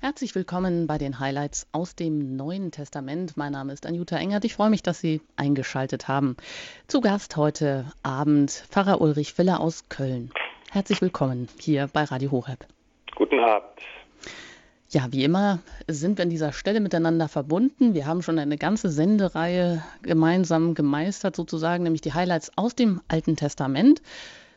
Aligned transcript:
Herzlich 0.00 0.36
willkommen 0.36 0.86
bei 0.86 0.96
den 0.96 1.18
Highlights 1.18 1.66
aus 1.72 1.96
dem 1.96 2.36
Neuen 2.36 2.70
Testament. 2.70 3.36
Mein 3.36 3.50
Name 3.50 3.72
ist 3.72 3.84
Anjuta 3.84 4.16
Engert. 4.16 4.44
Ich 4.44 4.54
freue 4.54 4.70
mich, 4.70 4.84
dass 4.84 5.00
Sie 5.00 5.20
eingeschaltet 5.34 6.06
haben. 6.06 6.36
Zu 6.86 7.00
Gast 7.00 7.36
heute 7.36 7.84
Abend 8.04 8.52
Pfarrer 8.52 9.00
Ulrich 9.00 9.36
Willer 9.38 9.58
aus 9.58 9.88
Köln. 9.88 10.30
Herzlich 10.70 11.02
willkommen 11.02 11.48
hier 11.58 11.88
bei 11.92 12.04
Radio 12.04 12.30
Horeb. 12.30 12.64
Guten 13.16 13.40
Abend. 13.40 13.72
Ja, 14.88 15.08
wie 15.10 15.24
immer 15.24 15.58
sind 15.88 16.18
wir 16.18 16.22
an 16.22 16.30
dieser 16.30 16.52
Stelle 16.52 16.78
miteinander 16.78 17.26
verbunden. 17.26 17.92
Wir 17.92 18.06
haben 18.06 18.22
schon 18.22 18.38
eine 18.38 18.56
ganze 18.56 18.90
Sendereihe 18.90 19.82
gemeinsam 20.02 20.74
gemeistert, 20.74 21.34
sozusagen, 21.34 21.82
nämlich 21.82 22.02
die 22.02 22.14
Highlights 22.14 22.52
aus 22.56 22.76
dem 22.76 23.00
Alten 23.08 23.34
Testament. 23.34 24.00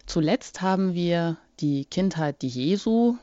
Zuletzt 0.05 0.61
haben 0.61 0.93
wir 0.93 1.37
die 1.59 1.85
Kindheit 1.85 2.43
Jesu 2.43 3.17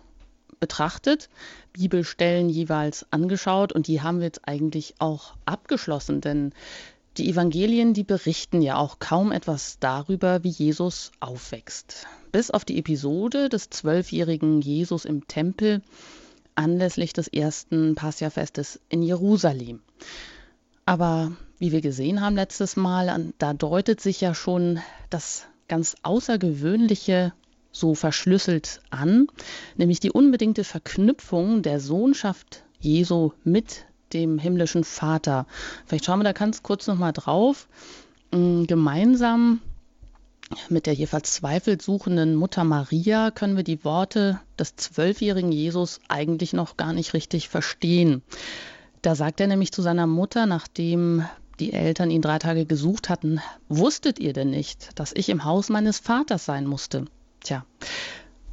betrachtet, 0.59 1.29
Bibelstellen 1.73 2.49
jeweils 2.49 3.07
angeschaut 3.11 3.73
und 3.73 3.87
die 3.87 4.03
haben 4.03 4.19
wir 4.19 4.27
jetzt 4.27 4.47
eigentlich 4.47 4.95
auch 4.99 5.35
abgeschlossen, 5.45 6.21
denn 6.21 6.53
die 7.17 7.29
Evangelien, 7.31 7.95
die 7.95 8.05
berichten 8.05 8.63
ja 8.63 8.77
auch 8.77 9.01
kaum 9.01 9.33
etwas 9.33 9.79
darüber, 9.81 10.45
wie 10.45 10.51
Jesus 10.51 11.11
aufwächst. 11.19 12.07
Bis 12.31 12.51
auf 12.51 12.65
die 12.65 12.79
Episode 12.79 13.49
des 13.49 13.71
zwölfjährigen 13.71 14.61
Jesus 14.61 15.05
im 15.05 15.27
Tempel 15.27 15.83
anlässlich 16.55 17.13
des 17.13 17.29
ersten 17.29 17.95
Passia-Festes 17.97 18.81
in 18.89 19.03
Jerusalem. 19.03 19.81
Aber 20.85 21.33
wie 21.59 21.73
wir 21.73 21.81
gesehen 21.81 22.21
haben 22.21 22.37
letztes 22.37 22.77
Mal, 22.77 23.33
da 23.39 23.53
deutet 23.53 24.01
sich 24.01 24.21
ja 24.21 24.35
schon 24.35 24.81
das 25.11 25.45
ganz 25.67 25.97
Außergewöhnliche 26.03 27.33
so 27.73 27.95
verschlüsselt 27.95 28.81
an, 28.91 29.27
nämlich 29.77 30.01
die 30.01 30.11
unbedingte 30.11 30.65
Verknüpfung 30.65 31.63
der 31.63 31.81
Sohnschaft 31.81 32.65
Jesu 32.81 33.33
mit 33.45 33.85
dem 34.13 34.39
himmlischen 34.39 34.85
Vater. 34.85 35.47
Vielleicht 35.87 36.05
schauen 36.05 36.21
wir 36.21 36.25
da 36.25 36.33
ganz 36.33 36.63
kurz 36.63 36.87
noch 36.87 36.99
mal 36.99 37.13
drauf. 37.13 37.69
Mm, 38.33 38.65
gemeinsam 38.65 39.61
mit 40.71 40.87
der 40.87 40.95
hier 40.95 41.09
verzweifelt 41.09 41.83
suchenden 41.83 42.35
Mutter 42.35 42.65
Maria 42.65 43.31
können 43.31 43.57
wir 43.57 43.65
die 43.65 43.85
Worte 43.85 44.41
des 44.59 44.77
zwölfjährigen 44.77 45.53
Jesus 45.53 46.01
eigentlich 46.09 46.55
noch 46.55 46.79
gar 46.79 46.95
nicht 46.95 47.13
richtig 47.13 47.49
verstehen. 47.51 48.23
Da 49.03 49.15
sagt 49.15 49.41
er 49.41 49.47
nämlich 49.47 49.73
zu 49.73 49.83
seiner 49.83 50.07
Mutter, 50.07 50.47
nachdem 50.47 51.25
die 51.61 51.73
Eltern 51.73 52.11
ihn 52.11 52.23
drei 52.23 52.39
Tage 52.39 52.65
gesucht 52.65 53.09
hatten, 53.09 53.41
wusstet 53.69 54.19
ihr 54.19 54.33
denn 54.33 54.51
nicht, 54.51 54.99
dass 54.99 55.13
ich 55.13 55.29
im 55.29 55.45
Haus 55.45 55.69
meines 55.69 55.99
Vaters 55.99 56.45
sein 56.45 56.67
musste? 56.67 57.05
Tja, 57.41 57.65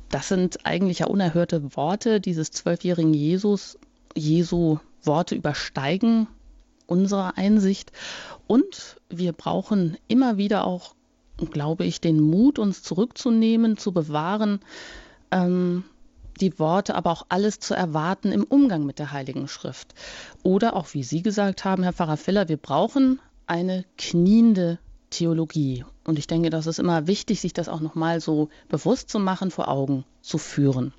das 0.09 0.28
sind 0.28 0.66
eigentlich 0.66 1.00
ja 1.00 1.08
unerhörte 1.08 1.75
Worte 1.75 2.22
dieses 2.22 2.52
zwölfjährigen 2.52 3.14
Jesus. 3.14 3.78
Jesu 4.16 4.80
Worte 5.03 5.36
übersteigen 5.36 6.28
unsere 6.88 7.38
Einsicht. 7.38 7.91
Und 8.47 8.97
wir 9.09 9.33
brauchen 9.33 9.97
immer 10.08 10.38
wieder 10.38 10.66
auch, 10.66 10.95
glaube 11.52 11.86
ich, 11.86 12.00
den 12.02 12.19
Mut, 12.19 12.59
uns 12.59 12.83
zurückzunehmen, 12.83 13.78
zu 13.78 13.91
bewahren, 13.91 14.59
ähm, 15.31 15.83
die 16.39 16.59
Worte, 16.59 16.95
aber 16.95 17.11
auch 17.11 17.25
alles 17.30 17.59
zu 17.59 17.73
erwarten 17.73 18.31
im 18.31 18.44
Umgang 18.44 18.86
mit 18.86 19.00
der 19.00 19.11
Heiligen 19.11 19.47
Schrift. 19.47 19.94
Oder 20.44 20.75
auch, 20.75 20.94
wie 20.94 21.03
Sie 21.03 21.22
gesagt 21.22 21.66
haben, 21.66 21.83
Herr 21.83 21.94
Pfarrer 21.94 22.17
Filler, 22.17 22.50
wir 22.50 22.58
brauchen 22.58 23.19
eine 23.47 23.86
kniende 23.97 24.80
Theologie. 25.09 25.86
Und 26.05 26.19
ich 26.19 26.27
denke, 26.27 26.49
das 26.49 26.67
ist 26.67 26.79
immer 26.79 27.07
wichtig, 27.07 27.41
sich 27.41 27.53
das 27.53 27.67
auch 27.67 27.81
nochmal 27.81 28.21
so 28.21 28.49
bewusst 28.69 29.09
zu 29.09 29.19
machen, 29.19 29.51
vor 29.51 29.67
Augen 29.67 30.05
zu 30.21 30.37
führen. 30.37 30.93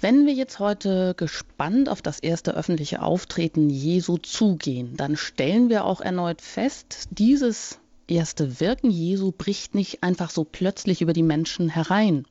Wenn 0.00 0.26
wir 0.26 0.32
jetzt 0.32 0.60
heute 0.60 1.14
gespannt 1.16 1.88
auf 1.88 2.02
das 2.02 2.20
erste 2.20 2.54
öffentliche 2.54 3.02
Auftreten 3.02 3.68
Jesu 3.68 4.16
zugehen, 4.16 4.96
dann 4.96 5.16
stellen 5.16 5.68
wir 5.68 5.84
auch 5.84 6.00
erneut 6.00 6.40
fest, 6.40 7.08
dieses 7.10 7.80
erste 8.06 8.60
Wirken 8.60 8.90
Jesu 8.90 9.32
bricht 9.36 9.74
nicht 9.74 10.04
einfach 10.04 10.30
so 10.30 10.44
plötzlich 10.44 11.02
über 11.02 11.12
die 11.12 11.24
Menschen 11.24 11.68
herein. 11.68 12.26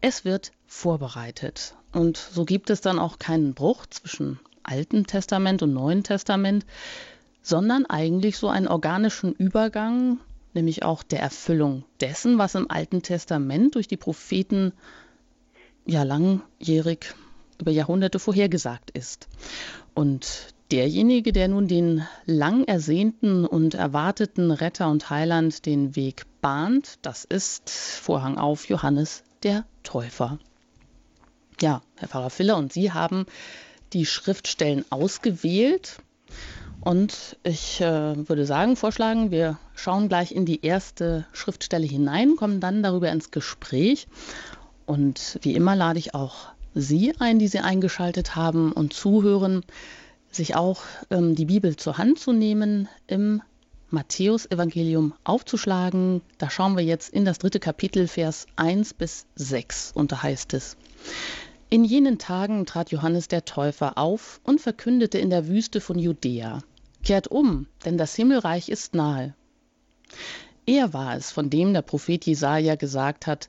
Es 0.00 0.24
wird 0.24 0.50
vorbereitet. 0.66 1.74
Und 1.92 2.16
so 2.16 2.44
gibt 2.44 2.70
es 2.70 2.80
dann 2.80 2.98
auch 2.98 3.20
keinen 3.20 3.54
Bruch 3.54 3.86
zwischen 3.86 4.40
Alten 4.64 5.06
Testament 5.06 5.62
und 5.62 5.72
Neuen 5.72 6.02
Testament, 6.02 6.66
sondern 7.40 7.86
eigentlich 7.86 8.36
so 8.36 8.48
einen 8.48 8.66
organischen 8.66 9.32
Übergang, 9.32 10.18
nämlich 10.56 10.82
auch 10.82 11.04
der 11.04 11.20
Erfüllung 11.20 11.84
dessen, 12.00 12.38
was 12.38 12.56
im 12.56 12.68
Alten 12.70 13.02
Testament 13.02 13.76
durch 13.76 13.86
die 13.86 13.96
Propheten 13.96 14.72
ja 15.86 16.02
langjährig 16.02 17.14
über 17.60 17.70
Jahrhunderte 17.70 18.18
vorhergesagt 18.18 18.90
ist. 18.90 19.28
Und 19.94 20.54
derjenige, 20.72 21.32
der 21.32 21.48
nun 21.48 21.68
den 21.68 22.06
lang 22.24 22.64
ersehnten 22.64 23.46
und 23.46 23.74
erwarteten 23.74 24.50
Retter 24.50 24.90
und 24.90 25.08
Heiland 25.10 25.64
den 25.64 25.94
Weg 25.94 26.24
bahnt, 26.40 26.98
das 27.02 27.24
ist 27.24 27.70
Vorhang 27.70 28.36
auf 28.36 28.68
Johannes 28.68 29.22
der 29.42 29.64
Täufer. 29.84 30.38
Ja, 31.60 31.82
Herr 31.96 32.08
Pfarrer 32.08 32.30
Filler 32.30 32.56
und 32.56 32.72
Sie 32.72 32.92
haben 32.92 33.26
die 33.92 34.04
Schriftstellen 34.04 34.84
ausgewählt 34.90 35.98
und 36.86 37.36
ich 37.42 37.80
äh, 37.80 38.28
würde 38.28 38.46
sagen, 38.46 38.76
vorschlagen, 38.76 39.32
wir 39.32 39.58
schauen 39.74 40.08
gleich 40.08 40.30
in 40.30 40.46
die 40.46 40.64
erste 40.64 41.26
Schriftstelle 41.32 41.84
hinein, 41.84 42.36
kommen 42.36 42.60
dann 42.60 42.80
darüber 42.84 43.10
ins 43.10 43.32
Gespräch. 43.32 44.06
Und 44.86 45.40
wie 45.42 45.56
immer 45.56 45.74
lade 45.74 45.98
ich 45.98 46.14
auch 46.14 46.50
Sie 46.76 47.12
ein, 47.18 47.40
die 47.40 47.48
Sie 47.48 47.58
eingeschaltet 47.58 48.36
haben 48.36 48.70
und 48.70 48.92
zuhören, 48.92 49.64
sich 50.30 50.54
auch 50.54 50.82
ähm, 51.10 51.34
die 51.34 51.46
Bibel 51.46 51.74
zur 51.74 51.98
Hand 51.98 52.20
zu 52.20 52.32
nehmen, 52.32 52.88
im 53.08 53.42
Matthäus-Evangelium 53.90 55.12
aufzuschlagen. 55.24 56.22
Da 56.38 56.50
schauen 56.50 56.76
wir 56.76 56.84
jetzt 56.84 57.12
in 57.12 57.24
das 57.24 57.38
dritte 57.38 57.58
Kapitel, 57.58 58.06
Vers 58.06 58.46
1 58.54 58.94
bis 58.94 59.26
6. 59.34 59.90
Und 59.92 60.12
da 60.12 60.22
heißt 60.22 60.54
es, 60.54 60.76
in 61.68 61.84
jenen 61.84 62.18
Tagen 62.18 62.64
trat 62.64 62.92
Johannes 62.92 63.26
der 63.26 63.44
Täufer 63.44 63.98
auf 63.98 64.40
und 64.44 64.60
verkündete 64.60 65.18
in 65.18 65.30
der 65.30 65.48
Wüste 65.48 65.80
von 65.80 65.98
Judäa, 65.98 66.60
Kehrt 67.06 67.28
um, 67.28 67.68
denn 67.84 67.98
das 67.98 68.16
Himmelreich 68.16 68.68
ist 68.68 68.96
nahe. 68.96 69.32
Er 70.66 70.92
war 70.92 71.14
es, 71.14 71.30
von 71.30 71.50
dem 71.50 71.72
der 71.72 71.82
Prophet 71.82 72.26
Jesaja 72.26 72.74
gesagt 72.74 73.28
hat: 73.28 73.48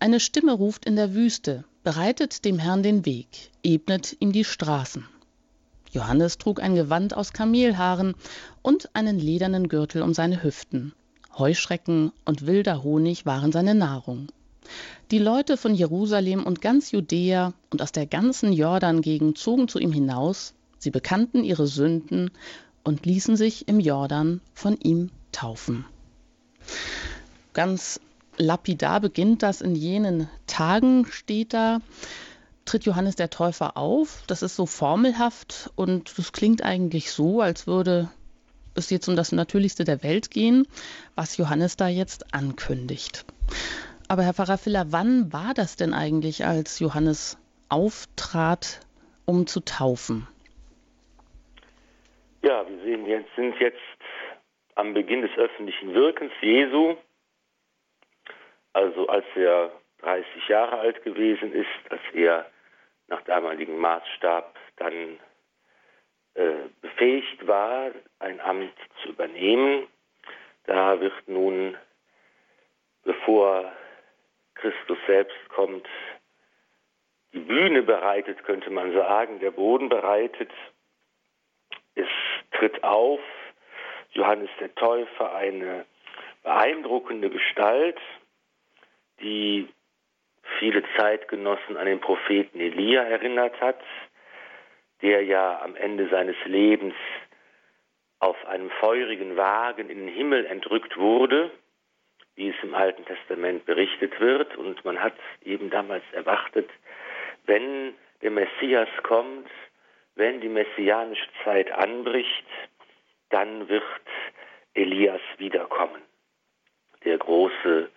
Eine 0.00 0.18
Stimme 0.18 0.52
ruft 0.52 0.84
in 0.86 0.96
der 0.96 1.14
Wüste, 1.14 1.62
bereitet 1.84 2.44
dem 2.44 2.58
Herrn 2.58 2.82
den 2.82 3.06
Weg, 3.06 3.52
ebnet 3.62 4.16
ihm 4.18 4.32
die 4.32 4.42
Straßen. 4.42 5.04
Johannes 5.92 6.38
trug 6.38 6.60
ein 6.60 6.74
Gewand 6.74 7.16
aus 7.16 7.32
Kamelhaaren 7.32 8.16
und 8.62 8.90
einen 8.96 9.20
ledernen 9.20 9.68
Gürtel 9.68 10.02
um 10.02 10.12
seine 10.12 10.42
Hüften. 10.42 10.92
Heuschrecken 11.38 12.10
und 12.24 12.44
wilder 12.44 12.82
Honig 12.82 13.24
waren 13.24 13.52
seine 13.52 13.76
Nahrung. 13.76 14.32
Die 15.12 15.20
Leute 15.20 15.56
von 15.56 15.76
Jerusalem 15.76 16.42
und 16.42 16.60
ganz 16.60 16.90
Judäa 16.90 17.52
und 17.70 17.82
aus 17.82 17.92
der 17.92 18.06
ganzen 18.06 18.52
Jordan-Gegend 18.52 19.38
zogen 19.38 19.68
zu 19.68 19.78
ihm 19.78 19.92
hinaus, 19.92 20.54
sie 20.80 20.90
bekannten 20.90 21.44
ihre 21.44 21.68
Sünden 21.68 22.32
und 22.86 23.04
ließen 23.04 23.36
sich 23.36 23.66
im 23.66 23.80
Jordan 23.80 24.40
von 24.54 24.78
ihm 24.78 25.10
taufen. 25.32 25.84
Ganz 27.52 28.00
lapidar 28.36 29.00
beginnt 29.00 29.42
das 29.42 29.60
in 29.60 29.74
jenen 29.74 30.28
Tagen, 30.46 31.04
steht 31.06 31.52
da, 31.52 31.80
tritt 32.64 32.84
Johannes 32.84 33.16
der 33.16 33.28
Täufer 33.28 33.76
auf. 33.76 34.22
Das 34.28 34.42
ist 34.42 34.54
so 34.54 34.66
formelhaft 34.66 35.72
und 35.74 36.16
das 36.16 36.30
klingt 36.30 36.62
eigentlich 36.62 37.10
so, 37.10 37.40
als 37.40 37.66
würde 37.66 38.08
es 38.74 38.88
jetzt 38.90 39.08
um 39.08 39.16
das 39.16 39.32
Natürlichste 39.32 39.82
der 39.82 40.04
Welt 40.04 40.30
gehen, 40.30 40.68
was 41.16 41.38
Johannes 41.38 41.76
da 41.76 41.88
jetzt 41.88 42.32
ankündigt. 42.34 43.24
Aber 44.06 44.22
Herr 44.22 44.34
Pfarrer 44.34 44.58
Filler, 44.58 44.92
wann 44.92 45.32
war 45.32 45.54
das 45.54 45.74
denn 45.74 45.92
eigentlich, 45.92 46.46
als 46.46 46.78
Johannes 46.78 47.36
auftrat, 47.68 48.78
um 49.24 49.48
zu 49.48 49.58
taufen? 49.58 50.28
Ja, 52.46 52.64
wir 52.68 52.78
sehen, 52.84 53.04
wir 53.06 53.24
sind 53.34 53.58
jetzt 53.58 53.80
am 54.76 54.94
Beginn 54.94 55.22
des 55.22 55.36
öffentlichen 55.36 55.92
Wirkens 55.94 56.32
Jesu, 56.40 56.96
also 58.72 59.08
als 59.08 59.24
er 59.34 59.72
30 59.98 60.46
Jahre 60.46 60.78
alt 60.78 61.02
gewesen 61.02 61.52
ist, 61.52 61.90
als 61.90 62.00
er 62.12 62.48
nach 63.08 63.20
damaligem 63.22 63.76
Maßstab 63.78 64.56
dann 64.76 65.18
äh, 66.34 66.68
befähigt 66.82 67.44
war, 67.48 67.90
ein 68.20 68.40
Amt 68.40 68.78
zu 69.02 69.08
übernehmen. 69.08 69.88
Da 70.66 71.00
wird 71.00 71.26
nun, 71.26 71.76
bevor 73.02 73.72
Christus 74.54 74.98
selbst 75.08 75.48
kommt, 75.48 75.88
die 77.32 77.40
Bühne 77.40 77.82
bereitet, 77.82 78.44
könnte 78.44 78.70
man 78.70 78.92
sagen, 78.92 79.40
der 79.40 79.50
Boden 79.50 79.88
bereitet. 79.88 80.52
Es 81.96 82.06
tritt 82.58 82.82
auf 82.82 83.20
Johannes 84.12 84.50
der 84.60 84.74
Täufer 84.74 85.34
eine 85.34 85.84
beeindruckende 86.42 87.30
Gestalt, 87.30 87.98
die 89.20 89.68
viele 90.58 90.82
Zeitgenossen 90.96 91.76
an 91.76 91.86
den 91.86 92.00
Propheten 92.00 92.60
Elia 92.60 93.02
erinnert 93.02 93.60
hat. 93.60 93.80
der 95.02 95.22
ja 95.24 95.60
am 95.62 95.76
Ende 95.76 96.08
seines 96.08 96.36
Lebens 96.44 96.94
auf 98.18 98.36
einem 98.46 98.70
feurigen 98.80 99.36
Wagen 99.36 99.90
in 99.90 99.98
den 99.98 100.08
Himmel 100.08 100.46
entrückt 100.46 100.96
wurde, 100.96 101.50
wie 102.34 102.48
es 102.48 102.56
im 102.62 102.74
Alten 102.74 103.04
Testament 103.04 103.66
berichtet 103.66 104.18
wird. 104.20 104.56
Und 104.56 104.84
man 104.84 105.02
hat 105.02 105.14
eben 105.44 105.70
damals 105.70 106.04
erwartet, 106.12 106.70
wenn 107.44 107.94
der 108.22 108.30
Messias 108.30 108.88
kommt, 109.02 109.48
wenn 110.16 110.40
die 110.40 110.48
messianische 110.48 111.28
Zeit 111.44 111.70
anbricht, 111.70 112.46
dann 113.30 113.68
wird 113.68 113.82
Elias 114.74 115.20
wiederkommen. 115.38 116.02
Der 117.04 117.18
große 117.18 117.90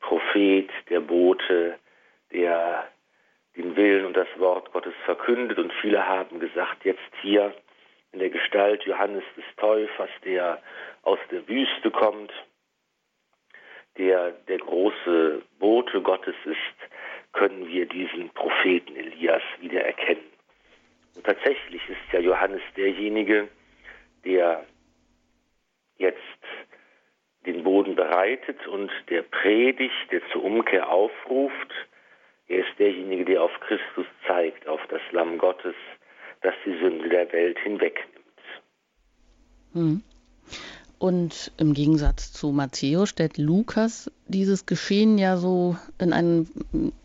Prophet, 0.00 0.70
der 0.90 1.00
Bote, 1.00 1.78
der 2.32 2.88
den 3.56 3.76
Willen 3.76 4.06
und 4.06 4.16
das 4.16 4.28
Wort 4.38 4.72
Gottes 4.72 4.94
verkündet. 5.04 5.58
Und 5.58 5.72
viele 5.80 6.06
haben 6.06 6.40
gesagt, 6.40 6.84
jetzt 6.84 7.00
hier 7.22 7.54
in 8.12 8.18
der 8.18 8.30
Gestalt 8.30 8.82
Johannes 8.84 9.24
des 9.36 9.44
Täufers, 9.56 10.10
der 10.24 10.62
aus 11.02 11.18
der 11.30 11.46
Wüste 11.48 11.90
kommt, 11.90 12.32
der 13.98 14.32
der 14.48 14.58
große 14.58 15.42
Bote 15.58 16.02
Gottes 16.02 16.34
ist, 16.44 16.92
können 17.32 17.66
wir 17.68 17.86
diesen 17.86 18.30
Propheten 18.30 18.96
Elias 18.96 19.42
wieder 19.60 19.84
erkennen. 19.84 20.35
Und 21.16 21.24
tatsächlich 21.24 21.82
ist 21.88 22.12
ja 22.12 22.20
Johannes 22.20 22.62
derjenige, 22.76 23.48
der 24.24 24.64
jetzt 25.98 26.18
den 27.46 27.64
Boden 27.64 27.94
bereitet 27.94 28.66
und 28.66 28.90
der 29.08 29.22
predigt, 29.22 30.10
der 30.10 30.20
zur 30.32 30.44
Umkehr 30.44 30.90
aufruft. 30.90 31.72
Er 32.48 32.58
ist 32.58 32.78
derjenige, 32.78 33.24
der 33.24 33.42
auf 33.42 33.52
Christus 33.60 34.06
zeigt, 34.26 34.68
auf 34.68 34.80
das 34.88 35.00
Lamm 35.12 35.38
Gottes, 35.38 35.74
das 36.42 36.54
die 36.64 36.78
Sünde 36.78 37.08
der 37.08 37.32
Welt 37.32 37.58
hinwegnimmt. 37.60 38.12
Hm. 39.72 40.02
Und 40.98 41.52
im 41.58 41.74
Gegensatz 41.74 42.32
zu 42.32 42.52
Matthäus 42.52 43.10
stellt 43.10 43.36
Lukas 43.36 44.10
dieses 44.28 44.64
Geschehen 44.64 45.18
ja 45.18 45.36
so 45.36 45.76
in 45.98 46.12
einen 46.12 46.48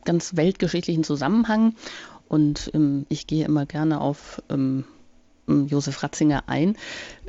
ganz 0.06 0.38
weltgeschichtlichen 0.38 1.04
Zusammenhang. 1.04 1.76
Und 2.32 2.72
ähm, 2.74 3.06
ich 3.10 3.28
gehe 3.28 3.44
immer 3.44 3.66
gerne 3.66 4.00
auf 4.00 4.42
ähm, 4.50 4.86
Josef 5.48 6.02
Ratzinger 6.02 6.44
ein. 6.48 6.78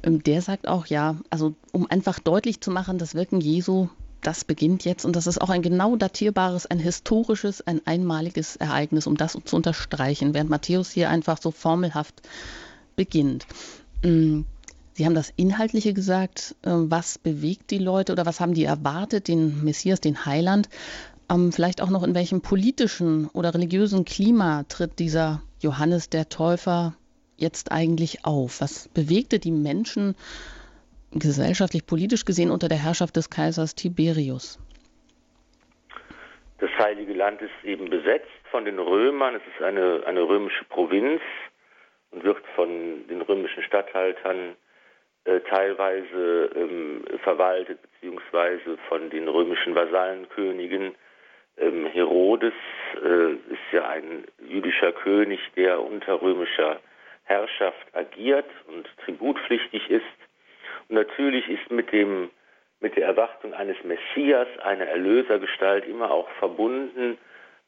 Ähm, 0.04 0.22
der 0.22 0.42
sagt 0.42 0.68
auch, 0.68 0.86
ja, 0.86 1.16
also 1.28 1.56
um 1.72 1.90
einfach 1.90 2.20
deutlich 2.20 2.60
zu 2.60 2.70
machen, 2.70 2.98
das 2.98 3.16
Wirken 3.16 3.40
Jesu, 3.40 3.88
das 4.20 4.44
beginnt 4.44 4.84
jetzt 4.84 5.04
und 5.04 5.16
das 5.16 5.26
ist 5.26 5.40
auch 5.40 5.50
ein 5.50 5.62
genau 5.62 5.96
datierbares, 5.96 6.66
ein 6.66 6.78
historisches, 6.78 7.66
ein 7.66 7.84
einmaliges 7.84 8.54
Ereignis, 8.54 9.08
um 9.08 9.16
das 9.16 9.36
zu 9.44 9.56
unterstreichen, 9.56 10.34
während 10.34 10.50
Matthäus 10.50 10.92
hier 10.92 11.10
einfach 11.10 11.42
so 11.42 11.50
formelhaft 11.50 12.22
beginnt. 12.94 13.48
Mm, 14.04 14.42
Sie 14.94 15.04
haben 15.04 15.14
das 15.14 15.32
Inhaltliche 15.34 15.94
gesagt, 15.94 16.54
äh, 16.62 16.70
was 16.70 17.18
bewegt 17.18 17.72
die 17.72 17.78
Leute 17.78 18.12
oder 18.12 18.24
was 18.24 18.38
haben 18.38 18.54
die 18.54 18.64
erwartet, 18.64 19.26
den 19.26 19.64
Messias, 19.64 20.00
den 20.00 20.26
Heiland. 20.26 20.68
Ähm, 21.32 21.52
vielleicht 21.52 21.80
auch 21.80 21.90
noch 21.90 22.02
in 22.02 22.14
welchem 22.14 22.42
politischen 22.42 23.28
oder 23.32 23.54
religiösen 23.54 24.04
Klima 24.04 24.64
tritt 24.68 24.98
dieser 24.98 25.42
Johannes 25.60 26.10
der 26.10 26.28
Täufer 26.28 26.94
jetzt 27.36 27.72
eigentlich 27.72 28.24
auf? 28.24 28.60
Was 28.60 28.88
bewegte 28.88 29.38
die 29.38 29.52
Menschen 29.52 30.14
gesellschaftlich, 31.12 31.86
politisch 31.86 32.24
gesehen 32.24 32.50
unter 32.50 32.68
der 32.68 32.82
Herrschaft 32.82 33.16
des 33.16 33.30
Kaisers 33.30 33.74
Tiberius? 33.74 34.58
Das 36.58 36.70
Heilige 36.78 37.14
Land 37.14 37.40
ist 37.40 37.64
eben 37.64 37.88
besetzt 37.88 38.28
von 38.50 38.64
den 38.64 38.78
Römern. 38.78 39.34
Es 39.34 39.42
ist 39.54 39.62
eine, 39.62 40.02
eine 40.06 40.22
römische 40.22 40.64
Provinz 40.64 41.20
und 42.10 42.24
wird 42.24 42.44
von 42.54 43.06
den 43.08 43.22
römischen 43.22 43.62
Statthaltern 43.62 44.54
äh, 45.24 45.40
teilweise 45.40 46.50
ähm, 46.54 47.04
verwaltet, 47.22 47.80
beziehungsweise 47.82 48.76
von 48.88 49.08
den 49.10 49.28
römischen 49.28 49.74
Vasallenkönigen. 49.74 50.94
Ähm, 51.58 51.86
Herodes 51.86 52.54
äh, 53.02 53.32
ist 53.32 53.72
ja 53.72 53.88
ein 53.88 54.24
jüdischer 54.46 54.92
König, 54.92 55.40
der 55.56 55.80
unter 55.80 56.20
römischer 56.20 56.80
Herrschaft 57.24 57.94
agiert 57.94 58.48
und 58.68 58.88
tributpflichtig 59.04 59.88
ist. 59.90 60.04
Und 60.88 60.96
natürlich 60.96 61.48
ist 61.48 61.70
mit 61.70 61.92
dem 61.92 62.30
mit 62.80 62.96
der 62.96 63.06
Erwartung 63.06 63.54
eines 63.54 63.76
Messias, 63.84 64.48
einer 64.64 64.86
Erlösergestalt 64.86 65.86
immer 65.86 66.10
auch 66.10 66.28
verbunden 66.40 67.16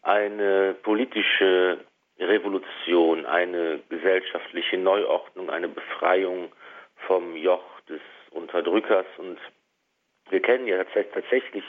eine 0.02 0.74
politische 0.82 1.78
Revolution, 2.18 3.26
eine 3.26 3.80
gesellschaftliche 3.88 4.76
Neuordnung, 4.76 5.50
eine 5.50 5.68
Befreiung 5.68 6.52
vom 7.06 7.36
Joch 7.36 7.80
des 7.88 8.00
Unterdrückers. 8.30 9.06
Und 9.18 9.38
wir 10.30 10.40
kennen 10.40 10.66
ja 10.66 10.82
tatsächlich 10.84 11.64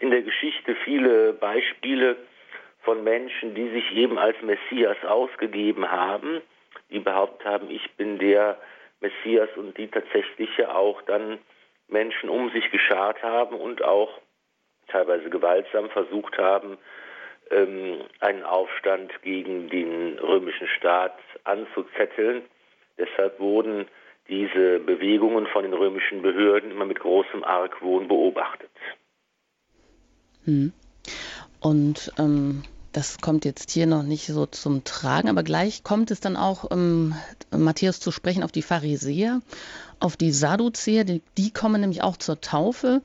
in 0.00 0.10
der 0.10 0.22
Geschichte 0.22 0.74
viele 0.84 1.32
Beispiele 1.32 2.16
von 2.82 3.04
Menschen, 3.04 3.54
die 3.54 3.68
sich 3.70 3.92
eben 3.92 4.18
als 4.18 4.36
Messias 4.42 4.96
ausgegeben 5.04 5.90
haben 5.90 6.42
die 6.92 7.00
behauptet 7.00 7.46
haben, 7.46 7.70
ich 7.70 7.90
bin 7.96 8.18
der 8.18 8.58
Messias 9.00 9.48
und 9.56 9.76
die 9.78 9.88
tatsächlich 9.88 10.56
ja 10.56 10.74
auch 10.74 11.02
dann 11.02 11.38
Menschen 11.88 12.28
um 12.28 12.50
sich 12.50 12.70
geschart 12.70 13.22
haben 13.22 13.56
und 13.56 13.82
auch 13.82 14.20
teilweise 14.88 15.30
gewaltsam 15.30 15.90
versucht 15.90 16.38
haben, 16.38 16.78
ähm, 17.50 18.04
einen 18.20 18.44
Aufstand 18.44 19.10
gegen 19.22 19.68
den 19.68 20.18
römischen 20.18 20.68
Staat 20.68 21.18
anzuzetteln. 21.44 22.42
Deshalb 22.98 23.40
wurden 23.40 23.88
diese 24.28 24.78
Bewegungen 24.80 25.46
von 25.46 25.64
den 25.64 25.74
römischen 25.74 26.22
Behörden 26.22 26.70
immer 26.70 26.86
mit 26.86 27.00
großem 27.00 27.44
Argwohn 27.44 28.08
beobachtet. 28.08 28.70
Hm. 30.44 30.72
Und 31.60 32.12
ähm, 32.18 32.62
das 32.92 33.20
kommt 33.20 33.44
jetzt 33.44 33.70
hier 33.70 33.86
noch 33.86 34.02
nicht 34.02 34.26
so 34.26 34.46
zum 34.46 34.84
Tragen, 34.84 35.28
aber 35.28 35.42
gleich 35.42 35.82
kommt 35.82 36.10
es 36.10 36.20
dann 36.20 36.36
auch, 36.36 36.70
ähm, 36.70 37.14
Matthäus 37.50 38.00
zu 38.00 38.10
sprechen, 38.10 38.42
auf 38.42 38.52
die 38.52 38.62
Pharisäer, 38.62 39.40
auf 39.98 40.16
die 40.16 40.32
Sadduzäer, 40.32 41.04
die, 41.04 41.22
die 41.38 41.50
kommen 41.50 41.80
nämlich 41.80 42.02
auch 42.02 42.16
zur 42.16 42.40
Taufe. 42.40 43.02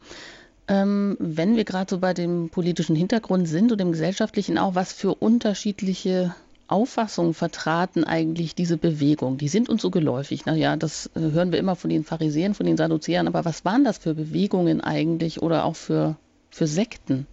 Ähm, 0.68 1.16
wenn 1.20 1.56
wir 1.56 1.64
gerade 1.64 1.90
so 1.90 2.00
bei 2.00 2.14
dem 2.14 2.50
politischen 2.50 2.96
Hintergrund 2.96 3.48
sind 3.48 3.72
und 3.72 3.80
dem 3.80 3.94
gesellschaftlichen 3.94 4.58
auch, 4.58 4.76
was 4.76 4.92
für 4.92 5.16
unterschiedliche 5.16 6.36
Auffassungen 6.68 7.34
vertraten 7.34 8.04
eigentlich 8.04 8.56
diese 8.56 8.78
Bewegung? 8.78 9.38
Die 9.38 9.48
sind 9.48 9.70
uns 9.70 9.82
so 9.82 9.90
geläufig. 9.90 10.46
Naja, 10.46 10.76
das 10.76 11.10
äh, 11.16 11.32
hören 11.34 11.52
wir 11.52 11.60
immer 11.60 11.76
von 11.76 11.90
den 11.90 12.04
Pharisäern, 12.04 12.54
von 12.54 12.66
den 12.66 12.78
Sadduzäern, 12.78 13.28
aber 13.28 13.46
was 13.46 13.64
waren 13.66 13.84
das 13.84 13.98
für 13.98 14.14
Bewegungen 14.14 14.82
eigentlich 14.82 15.42
oder 15.42 15.66
auch 15.66 15.76
für, 15.76 16.18
für 16.52 16.68
Sekten? 16.68 17.28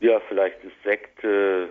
Ja, 0.00 0.20
vielleicht 0.28 0.62
ist 0.64 0.74
Sekte 0.84 1.68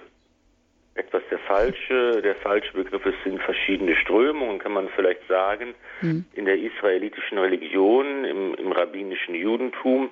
etwas 0.96 1.22
der 1.30 1.40
falsche, 1.40 2.22
der 2.22 2.36
falsche 2.36 2.74
Begriff. 2.74 3.06
Es 3.06 3.16
sind 3.24 3.42
verschiedene 3.42 3.96
Strömungen, 3.96 4.60
kann 4.60 4.74
man 4.74 4.90
vielleicht 4.90 5.26
sagen, 5.28 5.74
mhm. 6.02 6.26
in 6.34 6.46
der 6.46 6.58
israelitischen 6.58 7.38
Religion, 7.38 8.26
im, 8.26 8.54
im 8.56 8.72
rabbinischen 8.72 9.36
Judentum. 9.36 10.10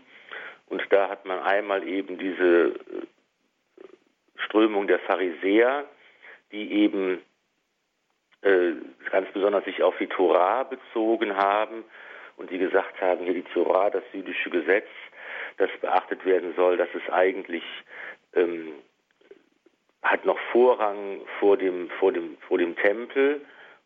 Und 0.67 0.81
da 0.89 1.09
hat 1.09 1.25
man 1.25 1.39
einmal 1.39 1.87
eben 1.87 2.17
diese 2.17 2.73
Strömung 4.45 4.87
der 4.87 4.99
Pharisäer, 4.99 5.85
die 6.51 6.71
eben 6.71 7.21
äh, 8.41 8.71
ganz 9.11 9.31
besonders 9.33 9.65
sich 9.65 9.83
auf 9.83 9.97
die 9.97 10.07
Torah 10.07 10.63
bezogen 10.63 11.35
haben 11.35 11.83
und 12.37 12.49
die 12.51 12.57
gesagt 12.57 13.01
haben, 13.01 13.25
hier 13.25 13.33
die 13.33 13.43
Torah, 13.43 13.89
das 13.89 14.03
jüdische 14.13 14.49
Gesetz, 14.49 14.87
das 15.57 15.69
beachtet 15.81 16.25
werden 16.25 16.53
soll, 16.55 16.77
dass 16.77 16.89
es 16.93 17.11
eigentlich 17.11 17.63
ähm, 18.33 18.73
hat 20.01 20.25
noch 20.25 20.39
Vorrang 20.51 21.21
vor 21.39 21.57
dem, 21.57 21.89
vor 21.99 22.11
dem, 22.11 22.37
vor 22.47 22.57
dem 22.57 22.75
Tempel. 22.77 23.41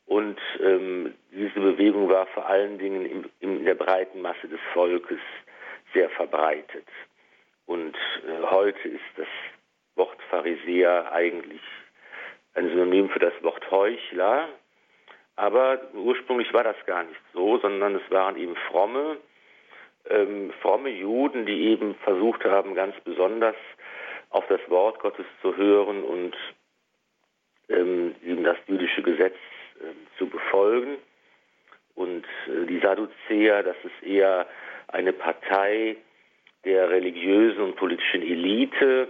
Und 0.06 0.40
ähm, 0.60 1.14
diese 1.32 1.60
Bewegung 1.60 2.10
war 2.10 2.28
vor 2.28 2.48
allen 2.48 2.78
Dingen 2.78 3.06
in, 3.06 3.30
in, 3.40 3.66
der 3.66 3.76
breiten 3.76 4.22
Masse 4.22 4.48
des 4.48 4.60
Volkes 4.74 5.20
sehr 5.94 6.10
verbreitet. 6.12 6.88
Und 7.66 7.96
äh, 7.96 8.44
heute 8.44 8.90
ist 8.90 9.02
das 9.16 9.28
Wort 9.96 10.22
Pharisäer 10.30 11.12
eigentlich 11.12 11.62
ein 12.56 12.70
Synonym 12.70 13.10
für 13.10 13.20
das 13.20 13.34
Wort 13.42 13.70
Heuchler. 13.72 14.50
Aber 15.36 15.80
ursprünglich 15.94 16.54
war 16.54 16.64
das 16.64 16.76
gar 16.86 17.04
nicht 17.04 17.20
so, 17.34 17.58
sondern 17.58 17.96
es 17.96 18.12
waren 18.12 18.38
eben 18.38 18.56
fromme, 18.70 19.18
ähm, 20.10 20.52
fromme 20.62 20.90
Juden, 20.90 21.46
die 21.46 21.70
eben 21.70 21.96
versucht 22.04 22.46
haben, 22.46 22.76
ganz 22.76 22.96
besonders 23.04 23.56
auf 24.30 24.46
das 24.48 24.62
Wort 24.70 25.00
Gottes 25.00 25.26
zu 25.42 25.56
hören 25.58 26.04
und 26.04 26.36
ähm, 27.70 28.16
eben 28.24 28.44
das 28.44 28.58
jüdische 28.68 29.02
Gesetz 29.02 29.36
äh, 29.80 30.18
zu 30.18 30.28
befolgen. 30.28 30.98
Und 31.96 32.26
äh, 32.48 32.66
die 32.68 32.80
Sadduzäer, 32.80 33.64
das 33.64 33.78
ist 33.84 34.08
eher 34.08 34.48
eine 34.88 35.14
Partei 35.14 35.96
der 36.64 36.90
religiösen 36.90 37.62
und 37.62 37.76
politischen 37.76 38.22
Elite, 38.22 39.08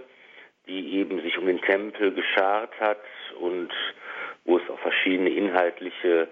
die 0.66 0.98
eben 0.98 1.20
sich 1.20 1.36
um 1.36 1.46
den 1.46 1.60
Tempel 1.60 2.12
geschart 2.12 2.72
hat 2.80 3.00
und 3.34 3.70
wo 4.44 4.58
es 4.58 4.70
auch 4.70 4.78
verschiedene 4.80 5.30
inhaltliche 5.30 6.28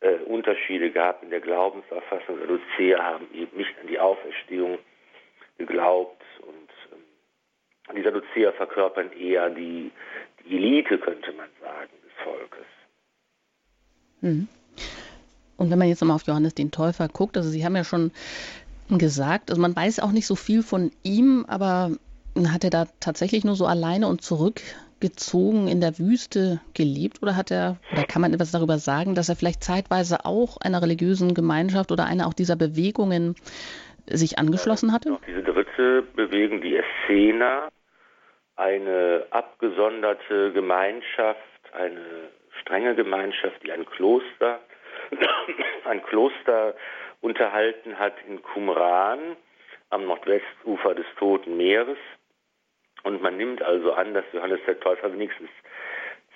äh, 0.00 0.14
Unterschiede 0.26 0.90
gab 0.90 1.22
in 1.22 1.30
der 1.30 1.40
Glaubensauffassung. 1.40 2.38
Sadduzäer 2.38 3.02
haben 3.02 3.26
eben 3.34 3.56
nicht 3.56 3.70
an 3.80 3.88
die 3.88 3.98
Auferstehung 3.98 4.78
geglaubt 5.58 6.22
und 6.40 6.70
ähm, 6.92 7.96
die 7.96 8.02
Sadduzäer 8.02 8.52
verkörpern 8.52 9.12
eher 9.12 9.50
die, 9.50 9.90
die 10.44 10.56
Elite, 10.56 10.98
könnte 10.98 11.32
man 11.32 11.48
sagen, 11.60 11.90
des 12.04 12.24
Volkes. 12.24 12.66
Mhm. 14.20 14.48
Und 15.56 15.70
wenn 15.70 15.78
man 15.78 15.88
jetzt 15.88 16.00
nochmal 16.00 16.16
auf 16.16 16.26
Johannes 16.26 16.54
den 16.54 16.70
Täufer 16.70 17.08
guckt, 17.08 17.36
also 17.36 17.48
Sie 17.50 17.64
haben 17.64 17.74
ja 17.74 17.84
schon 17.84 18.12
gesagt, 18.88 19.50
also 19.50 19.60
man 19.60 19.74
weiß 19.74 20.00
auch 20.00 20.12
nicht 20.12 20.26
so 20.26 20.36
viel 20.36 20.62
von 20.62 20.92
ihm, 21.02 21.44
aber 21.48 21.90
hat 22.46 22.62
er 22.62 22.70
da 22.70 22.86
tatsächlich 23.00 23.44
nur 23.44 23.56
so 23.56 23.66
alleine 23.66 24.06
und 24.06 24.22
zurückgezogen 24.98 25.68
in 25.68 25.80
der 25.80 25.98
Wüste 25.98 26.60
gelebt 26.74 27.22
oder 27.22 27.36
hat 27.36 27.50
er, 27.50 27.76
oder 27.92 28.04
kann 28.04 28.22
man 28.22 28.32
etwas 28.32 28.52
darüber 28.52 28.78
sagen, 28.78 29.14
dass 29.14 29.28
er 29.28 29.36
vielleicht 29.36 29.62
zeitweise 29.62 30.24
auch 30.24 30.56
einer 30.60 30.82
religiösen 30.82 31.34
Gemeinschaft 31.34 31.92
oder 31.92 32.06
einer 32.06 32.26
auch 32.26 32.34
dieser 32.34 32.56
Bewegungen 32.56 33.34
sich 34.06 34.38
angeschlossen 34.38 34.92
hatte? 34.92 35.10
Noch 35.10 35.24
diese 35.26 35.42
dritte 35.42 36.02
Bewegung, 36.14 36.60
die 36.62 36.76
Essener, 36.76 37.68
eine 38.56 39.26
abgesonderte 39.30 40.52
Gemeinschaft, 40.52 41.38
eine 41.72 42.30
strenge 42.60 42.94
Gemeinschaft, 42.94 43.62
die 43.64 43.70
ein 43.70 43.86
Kloster, 43.86 44.58
ein 45.84 46.02
Kloster 46.02 46.74
unterhalten 47.20 47.98
hat 47.98 48.14
in 48.26 48.42
Qumran 48.42 49.36
am 49.90 50.06
Nordwestufer 50.06 50.94
des 50.94 51.06
Toten 51.18 51.56
Meeres. 51.56 51.98
Und 53.08 53.22
man 53.22 53.38
nimmt 53.38 53.62
also 53.62 53.94
an, 53.94 54.12
dass 54.12 54.26
Johannes 54.34 54.60
der 54.66 54.78
Täufer 54.80 55.10
wenigstens 55.10 55.48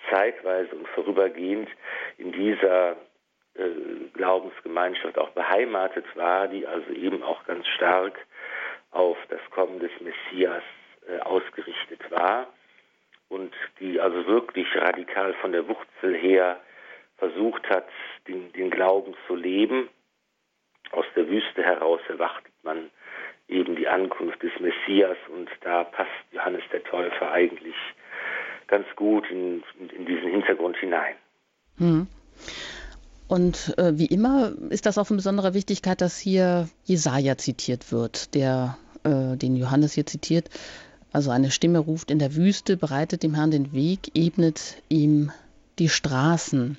zeitweise 0.09 0.75
und 0.75 0.89
vorübergehend 0.89 1.69
in 2.17 2.33
dieser 2.33 2.93
äh, 3.57 3.69
Glaubensgemeinschaft 4.15 5.19
auch 5.19 5.29
beheimatet 5.33 6.07
war, 6.17 6.49
die 6.49 6.67
also 6.67 6.91
eben 6.93 7.23
auch 7.23 7.45
ganz 7.45 7.67
stark 7.77 8.19
auf 8.91 9.19
das 9.29 9.41
Kommen 9.51 9.81
des 9.81 9.91
Messias 10.01 10.63
äh, 11.07 11.19
ausgerichtet 11.19 12.11
war 12.11 12.47
und 13.29 13.53
die 13.79 14.01
also 14.01 14.27
wirklich 14.27 14.67
radikal 14.75 15.35
von 15.43 15.53
der 15.53 15.69
Wurzel 15.69 16.15
her 16.15 16.59
versucht 17.19 17.69
hat, 17.69 17.89
den, 18.29 18.51
den 18.55 18.71
Glauben 18.71 19.15
zu 19.27 19.35
leben. 19.35 19.91
Aus 20.93 21.05
der 21.17 21.29
Wüste 21.29 21.63
heraus 21.63 22.01
erwartet 22.09 22.55
man 22.63 22.91
eben 23.53 23.77
die 23.77 23.89
Ankunft 23.89 24.43
des 24.43 24.53
Messias 24.61 25.17
und 25.35 25.49
da 25.63 25.85
passt 25.85 26.11
Johannes 26.33 26.63
der 26.73 26.83
Täufer 26.85 27.31
eigentlich 27.31 27.75
ganz 28.69 28.87
gut 28.97 29.25
in, 29.31 29.63
in 29.97 30.07
diesen 30.07 30.31
Hintergrund 30.31 30.77
hinein. 30.79 31.15
Hm. 31.79 32.07
Und 33.29 33.75
äh, 33.79 33.97
wie 33.99 34.07
immer 34.07 34.53
ist 34.71 34.87
das 34.87 34.99
auch 34.99 35.07
von 35.07 35.17
besonderer 35.17 35.55
Wichtigkeit, 35.55 36.01
dass 36.01 36.19
hier 36.19 36.69
Jesaja 36.85 37.39
zitiert 37.39 37.93
wird, 37.93 38.35
der 38.35 38.77
äh, 39.05 39.37
den 39.37 39.57
Johannes 39.57 39.93
hier 39.93 40.07
zitiert. 40.07 40.51
Also 41.13 41.31
eine 41.31 41.51
Stimme 41.51 41.79
ruft 41.79 42.11
in 42.11 42.19
der 42.19 42.35
Wüste, 42.35 42.77
bereitet 42.77 43.23
dem 43.23 43.35
Herrn 43.35 43.51
den 43.51 43.73
Weg, 43.73 44.11
ebnet 44.15 44.83
ihm 44.89 45.31
die 45.79 45.89
Straßen. 45.89 46.79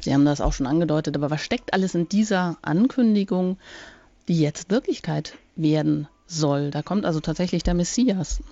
Sie 0.00 0.14
haben 0.14 0.24
das 0.24 0.40
auch 0.40 0.52
schon 0.52 0.66
angedeutet, 0.66 1.16
aber 1.16 1.30
was 1.30 1.42
steckt 1.42 1.72
alles 1.72 1.94
in 1.94 2.08
dieser 2.08 2.58
Ankündigung, 2.62 3.58
die 4.28 4.40
jetzt 4.40 4.70
Wirklichkeit 4.70 5.38
werden 5.56 6.08
soll? 6.26 6.70
Da 6.70 6.82
kommt 6.82 7.04
also 7.04 7.20
tatsächlich 7.20 7.62
der 7.62 7.74
Messias. 7.74 8.42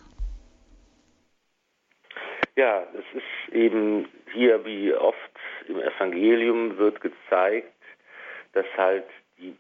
Ja, 2.57 2.87
es 2.95 3.05
ist 3.21 3.55
eben 3.55 4.09
hier 4.33 4.65
wie 4.65 4.95
oft 4.95 5.19
im 5.69 5.81
Evangelium 5.81 6.77
wird 6.79 7.01
gezeigt, 7.01 7.73
dass 8.53 8.67
halt 8.77 9.05
die 9.39 9.57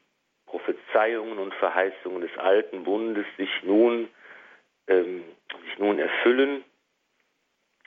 Prophezeiungen 0.47 1.39
und 1.39 1.55
Verheißungen 1.55 2.21
des 2.21 2.37
alten 2.39 2.85
Bundes 2.85 3.27
sich 3.37 3.51
nun, 3.63 4.09
ähm, 4.87 5.25
sich 5.65 5.79
nun 5.79 5.99
erfüllen. 5.99 6.65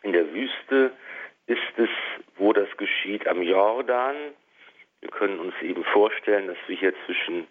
In 0.03 0.13
der 0.13 0.31
Wüste 0.34 0.91
ist 1.46 1.77
es, 1.77 1.89
wo 2.36 2.51
das 2.51 2.69
geschieht, 2.77 3.27
am 3.27 3.41
Jordan. 3.41 4.15
Wir 5.00 5.10
können 5.10 5.39
uns 5.39 5.53
eben 5.62 5.84
vorstellen, 5.86 6.48
dass 6.48 6.57
wir 6.67 6.75
hier 6.75 6.93
zwischen 7.05 7.48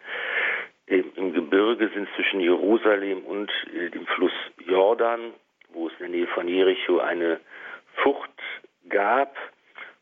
im 0.87 1.33
Gebirge 1.33 1.91
sind, 1.93 2.09
zwischen 2.15 2.41
Jerusalem 2.41 3.25
und 3.25 3.51
äh, 3.75 3.91
dem 3.91 4.07
Fluss 4.07 4.33
Jordan, 4.67 5.35
wo 5.71 5.89
es 5.89 5.93
in 5.95 5.99
der 5.99 6.09
Nähe 6.09 6.27
von 6.29 6.49
Jericho 6.49 6.99
eine 6.99 7.41
Fucht 7.97 8.31
gab, 8.89 9.37